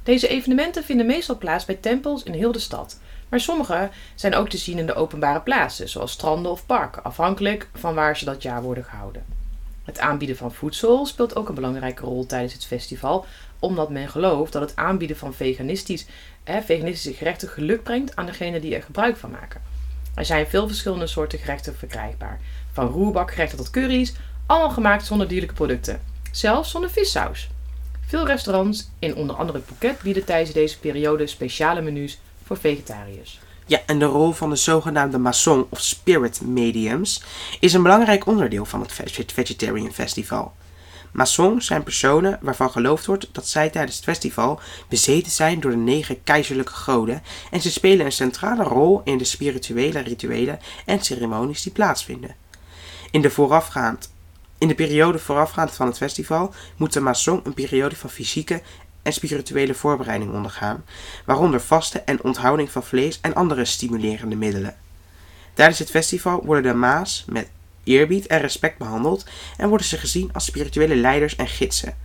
Deze 0.04 0.28
evenementen 0.28 0.84
vinden 0.84 1.06
meestal 1.06 1.38
plaats 1.38 1.66
bij 1.66 1.76
tempels 1.76 2.24
in 2.24 2.34
heel 2.34 2.52
de 2.52 2.60
stad, 2.60 3.00
maar 3.32 3.39
sommige 3.39 3.89
zijn 4.15 4.36
ook 4.36 4.50
te 4.50 4.58
zien 4.58 4.78
in 4.78 4.86
de 4.86 4.94
openbare 4.94 5.41
plaatsen, 5.41 5.89
zoals 5.89 6.12
stranden 6.12 6.52
of 6.52 6.65
parken, 6.65 7.04
afhankelijk 7.04 7.70
van 7.74 7.94
waar 7.94 8.17
ze 8.17 8.26
dat 8.26 8.41
jaar 8.41 8.62
worden 8.62 8.84
gehouden. 8.84 9.24
Het 9.84 10.00
aanbieden 10.00 10.38
van 10.38 10.54
voedsel 10.54 11.06
speelt 11.06 11.36
ook 11.36 11.50
een 11.50 11.56
belangrijke 11.56 12.04
rol 12.04 12.26
tijdens 12.26 12.54
het 12.54 12.65
festival, 12.65 13.26
omdat 13.60 13.89
men 13.89 14.10
gelooft 14.10 14.52
dat 14.52 14.62
het 14.62 14.76
aanbieden 14.76 15.17
van 15.17 15.34
veganistisch, 15.34 16.06
eh, 16.44 16.56
veganistische 16.65 17.17
gerechten 17.17 17.48
geluk 17.48 17.84
brengt 17.84 18.15
aan 18.15 18.26
degenen 18.26 18.62
die 18.62 18.76
er 18.76 18.84
gebruik 18.84 19.17
van 19.17 19.32
maken. 19.32 19.62
Er 20.15 20.26
zijn 20.26 20.48
veel 20.48 20.67
verschillende 20.67 21.08
soorten 21.08 21.39
gerechten 21.39 21.76
verkrijgbaar, 21.76 22.39
van 22.72 22.88
roerbakgerechten 22.88 23.58
tot 23.58 23.70
curry's, 23.70 24.13
allemaal 24.46 24.70
gemaakt 24.70 25.06
zonder 25.06 25.28
dierlijke 25.28 25.56
producten, 25.56 26.02
zelfs 26.32 26.72
zonder 26.72 26.89
vissaus. 26.89 27.50
Veel 28.06 28.26
restaurants 28.26 28.89
in 29.00 29.15
onder 29.15 29.36
andere 29.36 29.62
Phuket 29.65 30.02
bieden 30.02 30.26
tijdens 30.26 30.52
deze 30.52 30.80
periode 30.80 31.28
speciale 31.28 31.82
menus 31.82 32.20
voor 32.52 32.60
vegetariërs. 32.72 33.40
Ja, 33.66 33.82
en 33.86 34.00
de 34.00 34.06
rol 34.06 34.32
van 34.32 34.50
de 34.50 34.56
zogenaamde 34.56 35.18
mason 35.18 35.66
of 35.70 35.80
spirit 35.80 36.42
mediums 36.42 37.24
is 37.60 37.74
een 37.74 37.84
belangrijk 37.84 38.26
onderdeel 38.26 38.66
van 38.66 38.82
het 38.82 38.92
Veg- 38.92 39.24
Vegetarian 39.34 39.92
Festival. 39.94 40.54
Masons 41.12 41.66
zijn 41.66 41.84
personen 41.84 42.40
waarvan 42.42 42.72
geloofd 42.72 43.06
wordt 43.06 43.30
dat 43.32 43.48
zij 43.48 43.70
tijdens 43.70 43.96
het 43.96 44.06
festival 44.06 44.60
bezeten 44.90 45.32
zijn 45.32 45.60
door 45.60 45.72
de 45.72 45.78
negen 45.78 46.24
keizerlijke 46.24 46.74
goden 46.74 47.24
en 47.52 47.62
ze 47.62 47.72
spelen 47.72 48.06
een 48.06 48.12
centrale 48.12 48.64
rol 48.64 49.02
in 49.04 49.18
de 49.18 49.24
spirituele 49.24 50.00
rituelen 50.00 50.60
en 50.86 51.04
ceremonies 51.04 51.62
die 51.62 51.72
plaatsvinden. 51.72 52.36
In 53.12 53.22
de, 53.22 53.30
voorafgaand, 53.30 54.12
in 54.58 54.68
de 54.68 54.76
periode 54.76 55.20
voorafgaand 55.20 55.72
van 55.72 55.88
het 55.88 55.98
festival 55.98 56.54
moet 56.76 56.94
de 56.94 57.00
een 57.44 57.54
periode 57.54 57.96
van 57.96 58.10
fysieke 58.10 58.62
en 59.04 59.14
spirituele 59.14 59.74
voorbereiding 59.74 60.34
ondergaan, 60.34 60.84
waaronder 61.26 61.62
vasten 61.62 62.06
en 62.06 62.24
onthouding 62.24 62.72
van 62.72 62.84
vlees 62.84 63.20
en 63.22 63.34
andere 63.34 63.66
stimulerende 63.66 64.36
middelen. 64.36 64.76
Tijdens 65.54 65.80
het 65.80 65.90
festival 65.90 66.42
worden 66.46 66.72
de 66.72 66.78
maas 66.78 67.26
met 67.28 67.50
eerbied 67.84 68.28
en 68.28 68.40
respect 68.40 68.78
behandeld 68.78 69.26
en 69.58 69.70
worden 69.70 69.88
ze 69.88 69.98
gezien 69.98 70.34
als 70.34 70.46
spirituele 70.46 70.96
leiders 70.96 71.36
en 71.36 71.48
gidsen. 71.48 71.96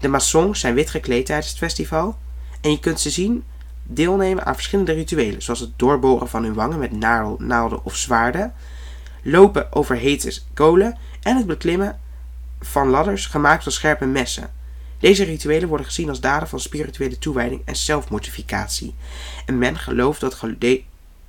De 0.00 0.08
masons 0.08 0.60
zijn 0.60 0.74
wit 0.74 0.90
gekleed 0.90 1.26
tijdens 1.26 1.48
het 1.48 1.58
festival 1.58 2.18
en 2.60 2.70
je 2.70 2.80
kunt 2.80 3.00
ze 3.00 3.10
zien 3.10 3.44
deelnemen 3.82 4.46
aan 4.46 4.54
verschillende 4.54 4.92
rituelen, 4.92 5.42
zoals 5.42 5.60
het 5.60 5.78
doorboren 5.78 6.28
van 6.28 6.44
hun 6.44 6.54
wangen 6.54 6.78
met 6.78 6.92
naal- 6.92 7.36
naalden 7.38 7.84
of 7.84 7.96
zwaarden, 7.96 8.54
lopen 9.22 9.72
over 9.72 9.96
hete 9.96 10.40
kolen 10.54 10.98
en 11.22 11.36
het 11.36 11.46
beklimmen 11.46 12.00
van 12.60 12.88
ladders 12.88 13.26
gemaakt 13.26 13.62
van 13.62 13.72
scherpe 13.72 14.06
messen. 14.06 14.50
Deze 14.98 15.24
rituelen 15.24 15.68
worden 15.68 15.86
gezien 15.86 16.08
als 16.08 16.20
daden 16.20 16.48
van 16.48 16.60
spirituele 16.60 17.18
toewijding 17.18 17.62
en 17.64 17.76
zelfmortificatie. 17.76 18.94
En 19.46 19.58
men 19.58 19.76
gelooft 19.76 20.20
dat, 20.20 20.40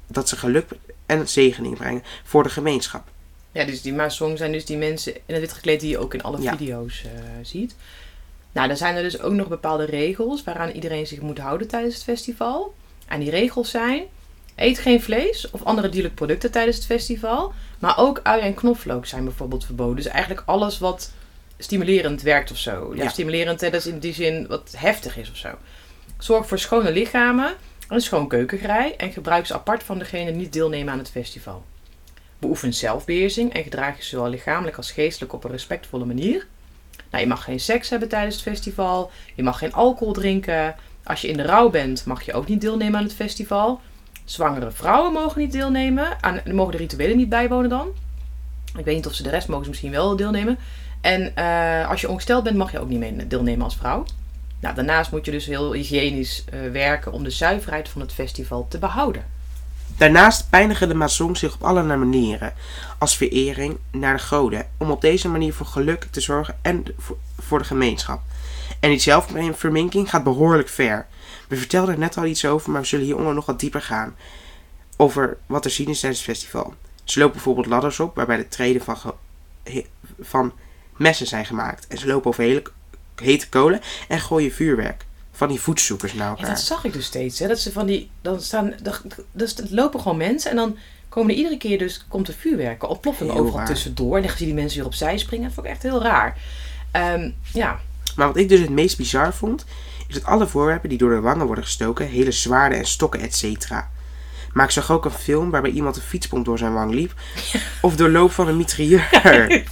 dat 0.08 0.29
ze 0.29 0.36
geluk 0.36 0.65
en 1.05 1.27
zegening 1.27 1.77
brengen 1.77 2.03
voor 2.23 2.43
de 2.43 2.49
gemeenschap. 2.49 3.08
Ja, 3.51 3.65
dus 3.65 3.82
die 3.82 3.93
Masong 3.93 4.38
zijn 4.38 4.51
dus 4.51 4.65
die 4.65 4.77
mensen 4.77 5.15
in 5.15 5.21
het 5.25 5.39
wit 5.39 5.53
gekleed 5.53 5.79
die 5.79 5.89
je 5.89 5.97
ook 5.97 6.13
in 6.13 6.23
alle 6.23 6.41
Ja. 6.41 6.58
video's 6.58 7.03
eh, 7.03 7.12
ziet. 7.41 7.75
Nou, 8.51 8.67
dan 8.67 8.77
zijn 8.77 8.95
er 8.95 9.03
dus 9.03 9.19
ook 9.21 9.34
nog 9.34 9.47
bepaalde 9.47 9.86
regels 9.86 10.43
waaraan 10.43 10.69
iedereen 10.69 11.08
zich 11.08 11.21
moet 11.21 11.38
houden 11.38 11.67
tijdens 11.67 11.93
het 11.95 12.03
festival. 12.03 12.73
En 13.08 13.19
die 13.19 13.29
regels 13.29 13.69
zijn: 13.69 14.03
eet 14.55 14.79
geen 14.79 15.01
vlees 15.01 15.49
of 15.51 15.63
andere 15.63 15.89
dierlijke 15.89 16.17
producten 16.17 16.51
tijdens 16.51 16.75
het 16.75 16.86
festival. 16.86 17.53
Maar 17.79 17.97
ook 17.97 18.19
ui 18.23 18.41
en 18.41 18.53
knoflook 18.53 19.05
zijn 19.05 19.23
bijvoorbeeld 19.23 19.65
verboden. 19.65 19.95
Dus 19.95 20.05
eigenlijk 20.05 20.43
alles 20.45 20.79
wat 20.79 21.12
stimulerend 21.59 22.21
werkt 22.21 22.51
of 22.51 22.57
zo. 22.57 22.91
Ja, 22.95 23.03
Ja. 23.03 23.09
stimulerend, 23.09 23.59
dat 23.59 23.73
is 23.73 23.87
in 23.87 23.99
die 23.99 24.13
zin 24.13 24.47
wat 24.47 24.73
heftig 24.77 25.17
is 25.17 25.29
of 25.31 25.37
zo. 25.37 25.49
Zorg 26.17 26.47
voor 26.47 26.59
schone 26.59 26.91
lichamen, 26.91 27.53
een 27.87 28.01
schoon 28.01 28.27
keukengrij 28.27 28.95
en 28.97 29.11
gebruik 29.11 29.45
ze 29.45 29.53
apart 29.53 29.83
van 29.83 29.99
degene 29.99 30.25
die 30.31 30.39
niet 30.39 30.53
deelnemen 30.53 30.93
aan 30.93 30.99
het 30.99 31.09
festival. 31.09 31.63
Beoefen 32.39 32.73
zelfbeheersing 32.73 33.53
en 33.53 33.63
gedraag 33.63 33.97
je 33.97 34.03
zowel 34.03 34.29
lichamelijk 34.29 34.77
als 34.77 34.91
geestelijk 34.91 35.33
op 35.33 35.43
een 35.43 35.51
respectvolle 35.51 36.05
manier. 36.05 36.47
Nou, 37.11 37.23
je 37.23 37.29
mag 37.29 37.43
geen 37.43 37.59
seks 37.59 37.89
hebben 37.89 38.09
tijdens 38.09 38.35
het 38.35 38.43
festival. 38.43 39.11
Je 39.35 39.43
mag 39.43 39.57
geen 39.57 39.73
alcohol 39.73 40.13
drinken. 40.13 40.75
Als 41.03 41.21
je 41.21 41.27
in 41.27 41.37
de 41.37 41.43
rouw 41.43 41.69
bent, 41.69 42.05
mag 42.05 42.21
je 42.23 42.33
ook 42.33 42.47
niet 42.47 42.61
deelnemen 42.61 42.97
aan 42.99 43.03
het 43.05 43.13
festival. 43.13 43.81
Zwangere 44.25 44.71
vrouwen 44.71 45.13
mogen 45.13 45.41
niet 45.41 45.51
deelnemen. 45.51 46.17
Aan, 46.23 46.41
mogen 46.45 46.71
de 46.71 46.77
rituelen 46.77 47.17
niet 47.17 47.29
bijwonen 47.29 47.69
dan. 47.69 47.87
Ik 48.77 48.85
weet 48.85 48.95
niet 48.95 49.05
of 49.07 49.13
ze 49.13 49.23
de 49.23 49.29
rest 49.29 49.47
mogen 49.47 49.63
ze 49.63 49.69
misschien 49.69 49.91
wel 49.91 50.15
deelnemen. 50.15 50.57
En 51.01 51.35
eh, 51.35 51.89
als 51.89 52.01
je 52.01 52.09
ongesteld 52.09 52.43
bent, 52.43 52.57
mag 52.57 52.71
je 52.71 52.79
ook 52.79 52.89
niet 52.89 52.99
mee 52.99 53.27
deelnemen 53.27 53.63
als 53.63 53.75
vrouw. 53.75 54.05
Nou, 54.59 54.75
daarnaast 54.75 55.12
moet 55.12 55.25
je 55.25 55.31
dus 55.31 55.45
heel 55.45 55.73
hygiënisch 55.73 56.43
eh, 56.45 56.59
werken 56.71 57.12
om 57.12 57.23
de 57.23 57.29
zuiverheid 57.29 57.89
van 57.89 58.01
het 58.01 58.13
festival 58.13 58.67
te 58.69 58.77
behouden. 58.77 59.25
Daarnaast 59.97 60.49
pijnigen 60.49 60.88
de 60.88 60.93
masons 60.93 61.39
zich 61.39 61.53
op 61.53 61.63
allerlei 61.63 61.99
manieren 61.99 62.53
als 62.97 63.17
verering 63.17 63.77
naar 63.91 64.13
de 64.13 64.23
goden, 64.23 64.67
om 64.77 64.91
op 64.91 65.01
deze 65.01 65.29
manier 65.29 65.53
voor 65.53 65.65
geluk 65.65 66.07
te 66.12 66.21
zorgen 66.21 66.57
en 66.62 66.85
voor- 67.38 67.57
de 67.57 67.63
gemeenschap. 67.63 68.21
En 68.79 68.89
die 68.89 68.99
zelfverminking 68.99 70.09
gaat 70.09 70.23
behoorlijk 70.23 70.69
ver. 70.69 71.07
We 71.47 71.55
vertelden 71.55 71.93
er 71.93 71.99
net 71.99 72.17
al 72.17 72.25
iets 72.25 72.45
over, 72.45 72.71
maar 72.71 72.81
we 72.81 72.88
zullen 72.88 73.05
hieronder 73.05 73.33
nog 73.33 73.45
wat 73.45 73.59
dieper 73.59 73.81
gaan. 73.81 74.15
Over 74.97 75.38
wat 75.45 75.65
er 75.65 75.71
zien 75.71 75.88
is 75.88 75.99
tijdens 75.99 76.25
het 76.25 76.31
festival. 76.38 76.73
Ze 77.03 77.19
lopen 77.19 77.33
bijvoorbeeld 77.33 77.65
ladders 77.65 77.99
op, 77.99 78.15
waarbij 78.15 78.38
de 78.38 78.47
treden 78.47 78.81
van, 78.81 78.97
van 80.19 80.53
messen 80.99 81.27
zijn 81.27 81.45
gemaakt. 81.45 81.88
En 81.88 81.97
ze 81.97 82.07
lopen 82.07 82.29
over 82.29 82.43
hele 82.43 82.63
hete 83.15 83.49
kolen 83.49 83.81
en 84.07 84.19
gooien 84.19 84.51
vuurwerk. 84.51 85.05
Van 85.31 85.47
die 85.47 85.59
voetzoekers 85.62 86.13
naar 86.13 86.23
Ja, 86.23 86.29
elkaar. 86.29 86.45
dat 86.55 86.59
zag 86.59 86.83
ik 86.83 86.93
dus 86.93 87.05
steeds. 87.05 87.39
Hè? 87.39 87.47
Dat 87.47 87.59
ze 87.59 87.71
van 87.71 87.85
die, 87.85 88.09
dan 88.21 88.41
staan, 88.41 88.73
dat- 88.83 89.01
dus 89.31 89.55
lopen 89.69 89.99
gewoon 90.01 90.17
mensen 90.17 90.51
en 90.51 90.57
dan 90.57 90.77
komen 91.09 91.29
er 91.31 91.38
iedere 91.38 91.57
keer 91.57 91.77
dus, 91.77 92.05
komt 92.07 92.27
er 92.27 92.33
vuurwerk, 92.33 92.89
ontploffingen 92.89 93.33
overal 93.33 93.57
raar. 93.57 93.65
tussendoor. 93.67 94.15
En 94.15 94.21
dan 94.21 94.31
zie 94.31 94.39
je 94.39 94.45
die 94.45 94.62
mensen 94.62 94.77
weer 94.77 94.88
opzij 94.88 95.17
springen. 95.17 95.45
Dat 95.45 95.53
vond 95.53 95.65
ik 95.67 95.71
echt 95.73 95.83
heel 95.83 96.01
raar. 96.01 96.38
Ehm, 96.91 97.31
ja, 97.53 97.79
Maar 98.15 98.27
wat 98.27 98.38
ik 98.38 98.49
dus 98.49 98.59
het 98.59 98.69
meest 98.69 98.97
bizar 98.97 99.33
vond, 99.33 99.65
is 100.07 100.13
dat 100.13 100.23
alle 100.25 100.47
voorwerpen 100.47 100.89
die 100.89 100.97
door 100.97 101.09
de 101.09 101.19
wangen 101.19 101.45
worden 101.45 101.63
gestoken, 101.63 102.07
hele 102.07 102.31
zwaarden 102.31 102.77
en 102.77 102.85
stokken, 102.88 103.19
etc. 103.19 103.43
Maar 104.53 104.65
ik 104.65 104.71
zag 104.71 104.91
ook 104.91 105.05
een 105.05 105.12
film 105.12 105.49
waarbij 105.51 105.71
iemand 105.71 105.95
een 105.95 106.01
fietspomp 106.01 106.45
door 106.45 106.57
zijn 106.57 106.73
wang 106.73 106.93
liep. 106.93 107.13
Of 107.81 107.95
door 107.95 108.09
loop 108.09 108.31
van 108.31 108.47
een 108.47 108.57
mitrailleur. 108.57 109.09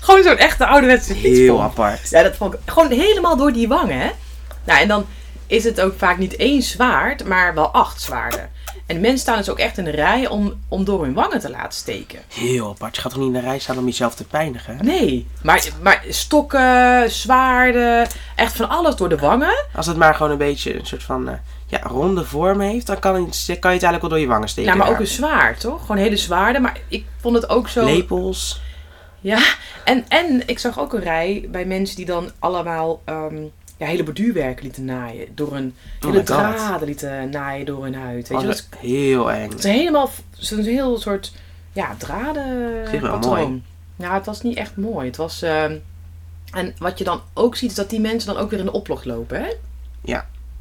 Gewoon 0.00 0.22
zo'n 0.22 0.36
echte 0.36 0.66
ouderwetse 0.66 1.12
Heel 1.12 1.22
fietspomp. 1.34 1.60
apart. 1.60 2.10
Ja, 2.10 2.22
dat 2.22 2.36
vond 2.36 2.54
ik 2.54 2.60
gewoon 2.66 2.90
helemaal 2.90 3.36
door 3.36 3.52
die 3.52 3.68
wangen, 3.68 3.98
hè. 4.00 4.10
Nou, 4.64 4.80
en 4.80 4.88
dan 4.88 5.06
is 5.46 5.64
het 5.64 5.80
ook 5.80 5.94
vaak 5.98 6.18
niet 6.18 6.36
één 6.36 6.62
zwaard, 6.62 7.24
maar 7.24 7.54
wel 7.54 7.68
acht 7.70 8.00
zwaarden. 8.00 8.50
En 8.86 8.94
de 8.94 9.00
mensen 9.00 9.18
staan 9.18 9.36
dus 9.36 9.50
ook 9.50 9.58
echt 9.58 9.78
in 9.78 9.84
de 9.84 9.90
rij 9.90 10.28
om, 10.28 10.54
om 10.68 10.84
door 10.84 11.02
hun 11.02 11.14
wangen 11.14 11.40
te 11.40 11.50
laten 11.50 11.72
steken. 11.78 12.18
Heel 12.34 12.68
apart. 12.68 12.94
Je 12.96 13.00
gaat 13.02 13.10
toch 13.12 13.20
niet 13.20 13.34
in 13.34 13.40
de 13.40 13.46
rij 13.48 13.58
staan 13.58 13.78
om 13.78 13.84
jezelf 13.84 14.14
te 14.14 14.24
pijnigen? 14.24 14.76
hè? 14.76 14.82
Nee, 14.82 15.26
maar, 15.42 15.68
maar 15.82 16.04
stokken, 16.08 17.10
zwaarden, 17.10 18.06
echt 18.36 18.56
van 18.56 18.68
alles 18.68 18.96
door 18.96 19.08
de 19.08 19.16
wangen. 19.16 19.64
Als 19.74 19.86
het 19.86 19.96
maar 19.96 20.14
gewoon 20.14 20.32
een 20.32 20.38
beetje 20.38 20.78
een 20.78 20.86
soort 20.86 21.02
van 21.02 21.28
eh, 21.28 21.34
ja, 21.70 21.80
ronde 21.82 22.24
vorm 22.24 22.60
heeft, 22.60 22.86
dan 22.86 22.98
kan, 22.98 23.14
het, 23.14 23.44
kan 23.46 23.46
je 23.46 23.56
het 23.56 23.64
eigenlijk 23.64 24.00
wel 24.00 24.10
door 24.10 24.18
je 24.20 24.26
wangen 24.26 24.48
steken. 24.48 24.70
Ja, 24.72 24.76
maar 24.76 24.88
ook 24.90 24.98
een 24.98 25.06
zwaard, 25.06 25.60
toch? 25.60 25.80
Gewoon 25.80 25.96
hele 25.96 26.16
zwaarden. 26.16 26.62
Maar 26.62 26.80
ik 26.88 27.04
vond 27.20 27.34
het 27.34 27.48
ook 27.48 27.68
zo... 27.68 27.84
Lepels. 27.84 28.60
Ja, 29.20 29.42
en, 29.84 30.04
en 30.08 30.42
ik 30.48 30.58
zag 30.58 30.78
ook 30.78 30.92
een 30.92 31.00
rij 31.02 31.46
bij 31.50 31.64
mensen 31.64 31.96
die 31.96 32.06
dan 32.06 32.30
allemaal 32.38 33.00
ehm, 33.04 33.36
ja, 33.76 33.86
hele 33.86 34.02
borduurwerken 34.02 34.64
lieten 34.64 34.84
naaien. 34.84 35.26
Door 35.34 35.56
een 35.56 35.74
Oh 36.00 36.10
hele 36.10 36.22
draden 36.22 36.86
lieten 36.86 37.30
naaien 37.30 37.66
door 37.66 37.82
hun 37.82 37.94
huid. 37.94 38.28
Weet 38.28 38.40
je, 38.40 38.46
Oh, 38.46 38.52
dat 38.52 38.54
is, 38.54 38.68
heel 38.78 39.30
eng. 39.32 39.48
het 39.48 39.58
is 39.58 39.64
helemaal 39.64 40.10
zo'n 40.30 40.62
heel 40.62 40.98
soort 40.98 41.32
ja, 41.72 41.94
draden 41.98 43.00
patroon. 43.00 43.62
Ja, 43.96 44.14
het 44.14 44.26
was 44.26 44.42
niet 44.42 44.56
echt 44.56 44.76
mooi. 44.76 45.06
Het 45.06 45.16
was... 45.16 45.42
ehm, 45.42 45.76
en 46.52 46.74
wat 46.78 46.98
je 46.98 47.04
dan 47.04 47.20
ook 47.34 47.56
ziet, 47.56 47.70
is 47.70 47.76
dat 47.76 47.90
die 47.90 48.00
mensen 48.00 48.34
dan 48.34 48.42
ook 48.42 48.50
weer 48.50 48.58
in 48.58 48.64
de 48.64 48.72
oplocht 48.72 49.04
lopen, 49.04 49.40
hè? 49.42 49.48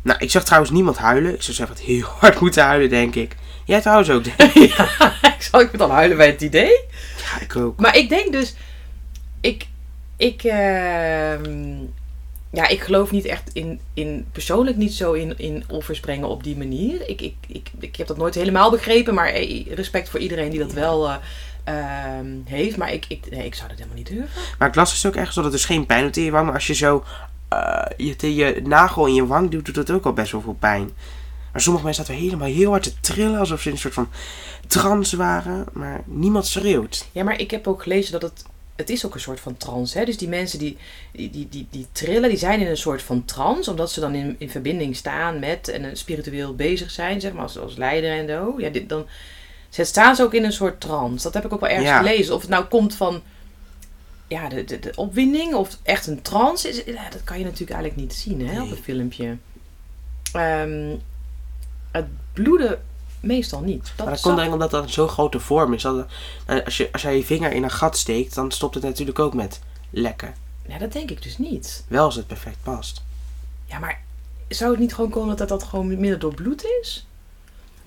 Nou, 0.01 0.19
ik 0.19 0.31
zag 0.31 0.43
trouwens 0.43 0.71
niemand 0.71 0.97
huilen. 0.97 1.33
Ik 1.33 1.41
zou 1.41 1.55
zelf 1.55 1.69
wat 1.69 1.79
heel 1.79 2.05
hard 2.19 2.39
moeten 2.39 2.63
huilen, 2.63 2.89
denk 2.89 3.15
ik. 3.15 3.35
Jij 3.65 3.81
trouwens 3.81 4.09
ook, 4.09 4.23
denk 4.23 4.53
ik. 4.53 4.71
ja, 4.77 5.13
ik 5.21 5.41
zal 5.51 5.59
ik 5.59 5.77
dan 5.77 5.91
huilen 5.91 6.17
bij 6.17 6.27
het 6.27 6.41
idee. 6.41 6.79
Ja, 7.17 7.41
ik 7.41 7.55
ook. 7.55 7.79
Maar 7.79 7.97
ik 7.97 8.09
denk 8.09 8.31
dus, 8.31 8.55
ik, 9.41 9.67
ik, 10.17 10.43
ehm, 10.43 11.75
ja, 12.51 12.67
ik 12.67 12.81
geloof 12.81 13.11
niet 13.11 13.25
echt 13.25 13.49
in, 13.53 13.79
in 13.93 14.25
persoonlijk 14.31 14.77
niet 14.77 14.93
zo 14.93 15.13
in, 15.13 15.33
in 15.37 15.63
offers 15.69 15.99
brengen 15.99 16.27
op 16.27 16.43
die 16.43 16.57
manier. 16.57 17.09
Ik, 17.09 17.21
ik, 17.21 17.35
ik, 17.47 17.69
ik 17.79 17.95
heb 17.95 18.07
dat 18.07 18.17
nooit 18.17 18.35
helemaal 18.35 18.71
begrepen, 18.71 19.13
maar 19.13 19.27
eh, 19.27 19.65
respect 19.73 20.09
voor 20.09 20.19
iedereen 20.19 20.49
die 20.49 20.59
dat 20.59 20.73
wel 20.73 21.07
eh, 21.07 21.15
ehm, 21.63 22.27
heeft. 22.45 22.77
Maar 22.77 22.93
ik, 22.93 23.05
ik, 23.07 23.29
nee, 23.29 23.45
ik 23.45 23.55
zou 23.55 23.67
dat 23.67 23.77
helemaal 23.77 23.97
niet 23.97 24.07
durven. 24.07 24.41
Maar 24.57 24.67
ik 24.67 24.75
las 24.75 24.91
dus 24.91 25.05
ook 25.05 25.15
ergens 25.15 25.35
dat 25.35 25.43
het 25.43 25.53
dus 25.53 25.65
geen 25.65 25.85
pijn 25.85 26.03
doet 26.03 26.17
in 26.17 26.23
je 26.23 26.31
wang. 26.31 26.45
Maar 26.45 26.53
als 26.55 26.67
je 26.67 26.73
zo 26.73 27.03
eh, 27.49 27.81
je, 27.97 28.35
je 28.35 28.61
nagel 28.63 29.05
in 29.05 29.13
je 29.13 29.27
wang 29.27 29.49
doet, 29.51 29.65
doet 29.65 29.75
dat 29.75 29.91
ook 29.91 30.05
al 30.05 30.13
best 30.13 30.31
wel 30.31 30.41
veel 30.41 30.57
pijn. 30.59 30.89
Maar 31.51 31.61
sommige 31.61 31.85
mensen 31.85 32.05
zaten 32.05 32.21
helemaal 32.23 32.47
heel 32.47 32.69
hard 32.69 32.83
te 32.83 32.99
trillen. 32.99 33.39
Alsof 33.39 33.61
ze 33.61 33.67
in 33.67 33.73
een 33.73 33.79
soort 33.79 33.93
van 33.93 34.09
trance 34.67 35.17
waren. 35.17 35.65
Maar 35.73 36.01
niemand 36.05 36.45
schreeuwt. 36.47 37.07
Ja, 37.11 37.23
maar 37.23 37.39
ik 37.39 37.51
heb 37.51 37.67
ook 37.67 37.81
gelezen 37.83 38.11
dat 38.11 38.21
het. 38.21 38.45
Het 38.75 38.89
is 38.89 39.05
ook 39.05 39.13
een 39.13 39.19
soort 39.19 39.39
van 39.39 39.57
trance. 39.57 39.97
Hè? 39.97 40.05
Dus 40.05 40.17
die 40.17 40.27
mensen 40.27 40.59
die, 40.59 40.77
die, 41.11 41.29
die, 41.29 41.47
die, 41.49 41.67
die 41.71 41.87
trillen, 41.91 42.29
die 42.29 42.37
zijn 42.37 42.59
in 42.59 42.67
een 42.67 42.77
soort 42.77 43.01
van 43.01 43.25
trance. 43.25 43.69
Omdat 43.69 43.91
ze 43.91 43.99
dan 43.99 44.15
in, 44.15 44.35
in 44.39 44.49
verbinding 44.49 44.95
staan 44.95 45.39
met 45.39 45.67
en 45.67 45.83
eh, 45.85 45.89
spiritueel 45.93 46.55
bezig 46.55 46.91
zijn, 46.91 47.21
zeg 47.21 47.33
maar, 47.33 47.41
als, 47.41 47.57
als 47.59 47.75
leider 47.75 48.11
en 48.11 48.27
zo. 48.27 48.55
Ja, 48.57 48.69
dit, 48.69 48.89
dan 48.89 49.05
ze 49.69 49.83
staan 49.83 50.15
ze 50.15 50.23
ook 50.23 50.33
in 50.33 50.43
een 50.43 50.51
soort 50.51 50.79
trance. 50.81 51.23
Dat 51.23 51.33
heb 51.33 51.45
ik 51.45 51.53
ook 51.53 51.59
wel 51.59 51.69
ergens 51.69 51.87
Ja. 51.87 51.97
gelezen. 51.97 52.35
Of 52.35 52.41
het 52.41 52.49
nou 52.49 52.65
komt 52.65 52.95
van 52.95 53.21
ja, 54.27 54.49
de, 54.49 54.63
de, 54.63 54.79
de 54.79 54.91
opwinding 54.95 55.53
of 55.53 55.77
echt 55.83 56.07
een 56.07 56.21
trance 56.21 56.69
is. 56.69 56.83
Ja, 56.93 57.09
dat 57.09 57.23
kan 57.23 57.37
je 57.37 57.43
natuurlijk 57.43 57.71
eigenlijk 57.71 58.01
niet 58.01 58.13
zien 58.19 58.47
hè, 58.47 58.61
op 58.61 58.71
een 58.71 58.77
filmpje. 58.83 59.37
Ehm, 60.33 60.95
het 61.91 62.05
bloeden 62.33 62.81
meestal 63.19 63.61
niet. 63.61 63.83
Dat 63.83 63.97
maar 63.97 64.05
dat 64.05 64.15
zag- 64.15 64.21
komt 64.23 64.35
denk 64.35 64.47
ik 64.47 64.53
omdat 64.53 64.71
dat 64.71 64.83
een 64.83 64.89
zo 64.89 65.07
grote 65.07 65.39
vorm 65.39 65.73
is. 65.73 65.81
Dat, 65.81 66.05
eh, 66.45 66.65
als, 66.65 66.77
je, 66.77 66.89
als 66.91 67.01
jij 67.01 67.15
je 67.17 67.23
vinger 67.23 67.51
in 67.51 67.63
een 67.63 67.71
gat 67.71 67.97
steekt, 67.97 68.35
dan 68.35 68.51
stopt 68.51 68.75
het 68.75 68.83
natuurlijk 68.83 69.19
ook 69.19 69.33
met 69.33 69.59
lekken. 69.89 70.35
Ja, 70.67 70.77
dat 70.77 70.91
denk 70.93 71.11
ik 71.11 71.21
dus 71.23 71.37
niet. 71.37 71.83
Wel 71.87 72.05
als 72.05 72.15
het 72.15 72.27
perfect 72.27 72.57
past. 72.63 73.01
Ja, 73.65 73.79
maar 73.79 74.01
zou 74.47 74.71
het 74.71 74.79
niet 74.79 74.93
gewoon 74.93 75.09
komen 75.09 75.37
dat 75.37 75.49
dat 75.49 75.63
gewoon 75.63 75.87
minder 75.87 76.19
door 76.19 76.33
bloed 76.33 76.65
is? 76.81 77.07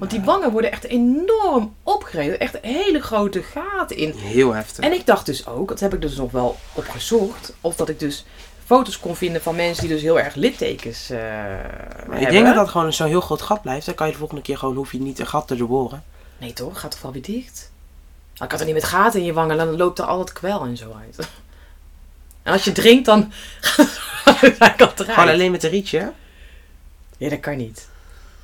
Want 0.00 0.12
die 0.12 0.20
wangen 0.20 0.50
worden 0.50 0.72
echt 0.72 0.84
enorm 0.84 1.74
opgereden. 1.82 2.40
Echt 2.40 2.58
hele 2.62 3.00
grote 3.00 3.42
gaten 3.42 3.96
in. 3.96 4.12
Heel 4.16 4.52
heftig. 4.52 4.84
En 4.84 4.92
ik 4.92 5.06
dacht 5.06 5.26
dus 5.26 5.46
ook, 5.46 5.68
dat 5.68 5.80
heb 5.80 5.94
ik 5.94 6.00
dus 6.00 6.16
nog 6.16 6.30
wel 6.30 6.56
opgezocht. 6.72 7.52
Of 7.60 7.76
dat 7.76 7.88
ik 7.88 7.98
dus 7.98 8.24
foto's 8.64 9.00
kon 9.00 9.16
vinden 9.16 9.42
van 9.42 9.56
mensen 9.56 9.82
die 9.86 9.92
dus 9.92 10.02
heel 10.02 10.20
erg 10.20 10.34
littekens 10.34 11.10
eh 11.10 11.18
hebben. 11.20 12.20
ik 12.20 12.30
denk 12.30 12.46
dat 12.46 12.54
dat 12.54 12.68
gewoon 12.68 12.92
zo'n 12.92 13.06
heel 13.06 13.20
groot 13.20 13.42
gat 13.42 13.62
blijft. 13.62 13.86
Dan 13.86 13.94
kan 13.94 14.06
je 14.06 14.12
de 14.12 14.18
volgende 14.18 14.42
keer 14.42 14.58
gewoon, 14.58 14.76
hoef 14.76 14.92
je 14.92 15.00
niet 15.00 15.18
een 15.18 15.26
gat 15.26 15.46
te 15.46 15.56
doorboren. 15.56 16.04
Nee 16.38 16.52
toch, 16.52 16.80
gaat 16.80 16.90
toch 16.90 17.02
wel 17.02 17.12
weer 17.12 17.22
dicht? 17.22 17.70
Nou, 18.32 18.44
ik 18.44 18.50
had 18.50 18.60
er 18.60 18.66
niet 18.66 18.74
met 18.74 18.84
gaten 18.84 19.20
in 19.20 19.26
je 19.26 19.32
wangen, 19.32 19.56
dan 19.56 19.76
loopt 19.76 19.98
er 19.98 20.04
al 20.04 20.18
het 20.18 20.32
kwel 20.32 20.64
en 20.64 20.76
zo 20.76 20.96
uit. 21.04 21.28
En 22.42 22.52
als 22.52 22.64
je 22.64 22.72
drinkt, 22.72 23.04
dan 23.04 23.32
gaat 23.60 24.40
het 24.40 24.60
eruit. 24.60 25.02
Gewoon 25.02 25.28
alleen 25.28 25.50
met 25.50 25.62
een 25.62 25.70
rietje. 25.70 26.12
Ja, 27.16 27.28
dat 27.28 27.40
kan 27.40 27.56
niet. 27.56 27.88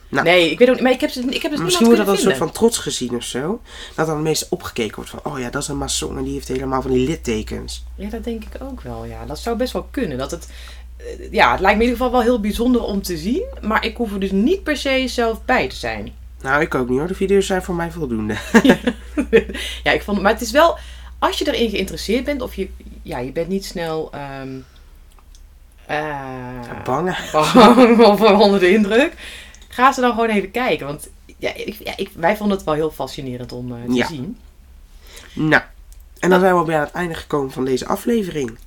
Nou. 0.09 0.25
nee, 0.25 0.51
ik 0.51 0.59
weet 0.59 0.69
ook 0.69 0.75
niet. 0.75 0.83
Maar 0.83 0.93
ik 0.93 1.01
heb, 1.01 1.11
ik 1.11 1.43
heb 1.43 1.51
dus 1.51 1.61
Misschien 1.61 1.87
wordt 1.87 2.01
dat 2.01 2.09
een 2.09 2.15
kunnen 2.15 2.37
soort 2.37 2.51
van 2.51 2.59
trots 2.59 2.79
gezien 2.79 3.15
of 3.17 3.23
zo. 3.23 3.61
Dat 3.95 4.07
dan 4.07 4.23
meest 4.23 4.47
opgekeken 4.49 4.95
wordt 4.95 5.11
van, 5.11 5.21
oh 5.23 5.39
ja, 5.39 5.51
dat 5.51 5.63
is 5.63 5.69
een 5.69 5.79
maçon 5.79 6.17
en 6.17 6.25
die 6.25 6.33
heeft 6.33 6.49
helemaal 6.49 6.83
van 6.83 6.91
die 6.91 7.07
littekens. 7.07 7.85
Ja, 7.95 8.09
dat 8.09 8.25
denk 8.25 8.45
ik 8.45 8.63
ook 8.63 8.81
wel. 8.81 9.05
Ja, 9.05 9.25
dat 9.25 9.39
zou 9.39 9.57
best 9.57 9.73
wel 9.73 9.89
kunnen. 9.91 10.19
Dat 10.19 10.31
het, 10.31 10.49
eh, 10.97 11.33
ja, 11.33 11.51
het 11.51 11.61
lijkt 11.61 11.79
me 11.79 11.85
in 11.85 11.91
ieder 11.91 12.05
geval 12.05 12.13
wel 12.13 12.31
heel 12.31 12.41
bijzonder 12.41 12.83
om 12.83 13.03
te 13.03 13.17
zien. 13.17 13.45
Maar 13.63 13.85
ik 13.85 13.97
hoef 13.97 14.13
er 14.13 14.21
dus 14.21 14.33
niet 14.33 14.63
per 14.63 14.77
se 14.77 15.05
zelf 15.09 15.45
bij 15.45 15.69
te 15.69 15.77
zijn. 15.77 16.13
Nou, 16.43 16.63
ik 16.63 16.75
ook 16.75 16.89
niet 16.89 16.99
hoor. 16.99 17.09
De 17.09 17.15
video's 17.15 17.47
zijn 17.47 17.63
voor 17.63 17.75
mij 17.75 17.91
voldoende. 17.91 18.37
ja, 19.85 19.93
ik 19.93 20.03
vond, 20.03 20.23
maar 20.23 20.33
het 20.33 20.41
is 20.41 20.51
wel, 20.51 20.79
als 21.19 21.39
je 21.39 21.53
erin 21.53 21.71
geïnteresseerd 21.71 22.25
bent, 22.25 22.43
of 22.43 22.55
je, 22.55 22.69
ja, 23.03 23.19
je 23.19 23.33
bent 23.33 23.49
niet 23.49 23.65
snel 23.65 24.13
ehm 24.13 24.59
eh, 25.87 26.85
Bang. 26.85 27.17
bang 27.55 28.05
of 28.05 28.21
onder 28.21 28.61
de 28.61 28.71
indruk, 28.71 29.13
ga 29.77 29.93
ze 29.93 30.01
dan 30.01 30.11
gewoon 30.11 30.29
even 30.29 30.51
kijken. 30.51 30.87
Want 30.87 31.09
ja, 31.39 31.55
ik, 31.55 31.77
ja, 31.85 31.93
ik, 31.97 32.11
wij 32.15 32.37
vonden 32.37 32.57
het 32.57 32.67
wel 32.67 32.75
heel 32.75 32.91
fascinerend 32.91 33.53
om 33.53 33.73
eh, 33.73 33.85
te 33.87 33.93
Ja. 33.95 34.07
zien. 34.07 34.39
Nou, 35.33 35.63
en 36.19 36.31
dan 36.31 36.41
zijn 36.41 36.59
we 36.59 36.65
weer 36.65 36.77
aan 36.77 36.83
het 36.85 36.93
einde 36.93 37.15
gekomen 37.15 37.51
van 37.51 37.65
deze 37.65 37.87
aflevering. 37.87 38.59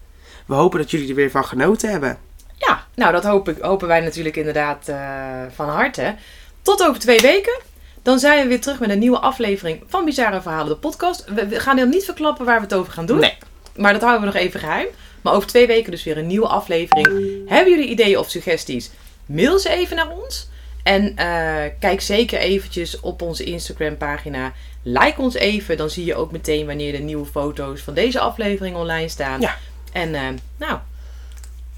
We 0.45 0.53
hopen 0.55 0.79
dat 0.79 0.91
jullie 0.91 1.09
er 1.09 1.15
weer 1.15 1.31
van 1.31 1.45
genoten 1.45 1.89
hebben. 1.91 2.17
Ja, 2.57 2.85
nou 2.95 3.11
dat 3.11 3.23
hoop 3.23 3.49
ik, 3.49 3.57
hopen 3.61 3.87
wij 3.87 3.99
natuurlijk 3.99 4.35
inderdaad 4.35 4.87
eh, 4.87 5.41
van 5.55 5.69
harte. 5.69 6.15
Tot 6.61 6.83
over 6.83 6.99
twee 6.99 7.19
weken. 7.19 7.59
Dan 8.03 8.19
zijn 8.19 8.41
we 8.41 8.47
weer 8.47 8.61
terug 8.61 8.79
met 8.79 8.89
een 8.89 8.99
nieuwe 8.99 9.19
aflevering 9.19 9.83
van 9.87 10.05
Bizarre 10.05 10.41
Verhalen, 10.41 10.67
de 10.69 10.75
podcast. 10.75 11.25
We, 11.27 11.47
we 11.47 11.59
gaan 11.59 11.77
heel 11.77 11.87
niet 11.87 12.05
verklappen 12.05 12.45
waar 12.45 12.55
we 12.57 12.63
het 12.63 12.73
over 12.73 12.93
gaan 12.93 13.05
doen. 13.05 13.19
Nee. 13.19 13.37
Maar 13.75 13.93
dat 13.93 14.01
houden 14.01 14.21
we 14.21 14.33
nog 14.33 14.35
even 14.43 14.59
geheim. 14.59 14.87
Maar 15.21 15.33
over 15.33 15.47
twee 15.47 15.67
weken 15.67 15.91
dus 15.91 16.03
weer 16.03 16.17
een 16.17 16.27
nieuwe 16.27 16.47
aflevering. 16.47 17.07
Hebben 17.49 17.73
jullie 17.73 17.89
ideeën 17.89 18.17
of 18.17 18.29
suggesties? 18.29 18.89
Mail 19.25 19.59
ze 19.59 19.69
even 19.69 19.95
naar 19.95 20.09
ons. 20.09 20.49
En 20.83 21.15
eh, 21.15 21.71
kijk 21.79 22.01
zeker 22.01 22.39
eventjes 22.39 22.99
op 22.99 23.21
onze 23.21 23.43
Instagram 23.43 23.97
pagina. 23.97 24.53
Like 24.83 25.21
ons 25.21 25.35
even. 25.35 25.77
Dan 25.77 25.89
zie 25.89 26.05
je 26.05 26.15
ook 26.15 26.31
meteen 26.31 26.65
wanneer 26.65 26.91
de 26.91 26.97
nieuwe 26.97 27.25
foto's 27.25 27.81
van 27.81 27.93
deze 27.93 28.19
aflevering 28.19 28.75
online 28.75 29.09
staan. 29.09 29.41
Ja. 29.41 29.57
En 29.91 30.15
eh, 30.15 30.27
nou, 30.57 30.79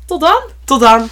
tot 0.05 0.21
dan! 0.21 0.41
Tot 0.63 0.79
dan! 0.79 1.09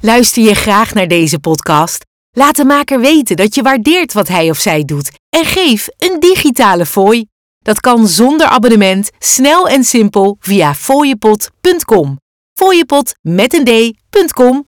Luister 0.00 0.42
je 0.42 0.54
graag 0.54 0.94
naar 0.94 1.08
deze 1.08 1.38
podcast? 1.38 2.04
Laat 2.36 2.56
de 2.56 2.64
maker 2.64 3.00
weten 3.00 3.36
dat 3.36 3.54
je 3.54 3.62
waardeert 3.62 4.12
wat 4.12 4.28
hij 4.28 4.50
of 4.50 4.58
zij 4.58 4.84
doet 4.84 5.10
en 5.28 5.44
geef 5.44 5.88
een 5.98 6.20
digitale 6.20 6.86
fooi. 6.86 7.26
Dat 7.58 7.80
kan 7.80 8.08
zonder 8.08 8.46
abonnement, 8.46 9.10
snel 9.18 9.68
en 9.68 9.84
simpel 9.84 10.36
via 10.40 10.74
fooiepot.com. 10.74 12.18
Fooiepot 12.54 13.14
met 13.22 13.54
een 13.54 13.64
d.com 14.10 14.68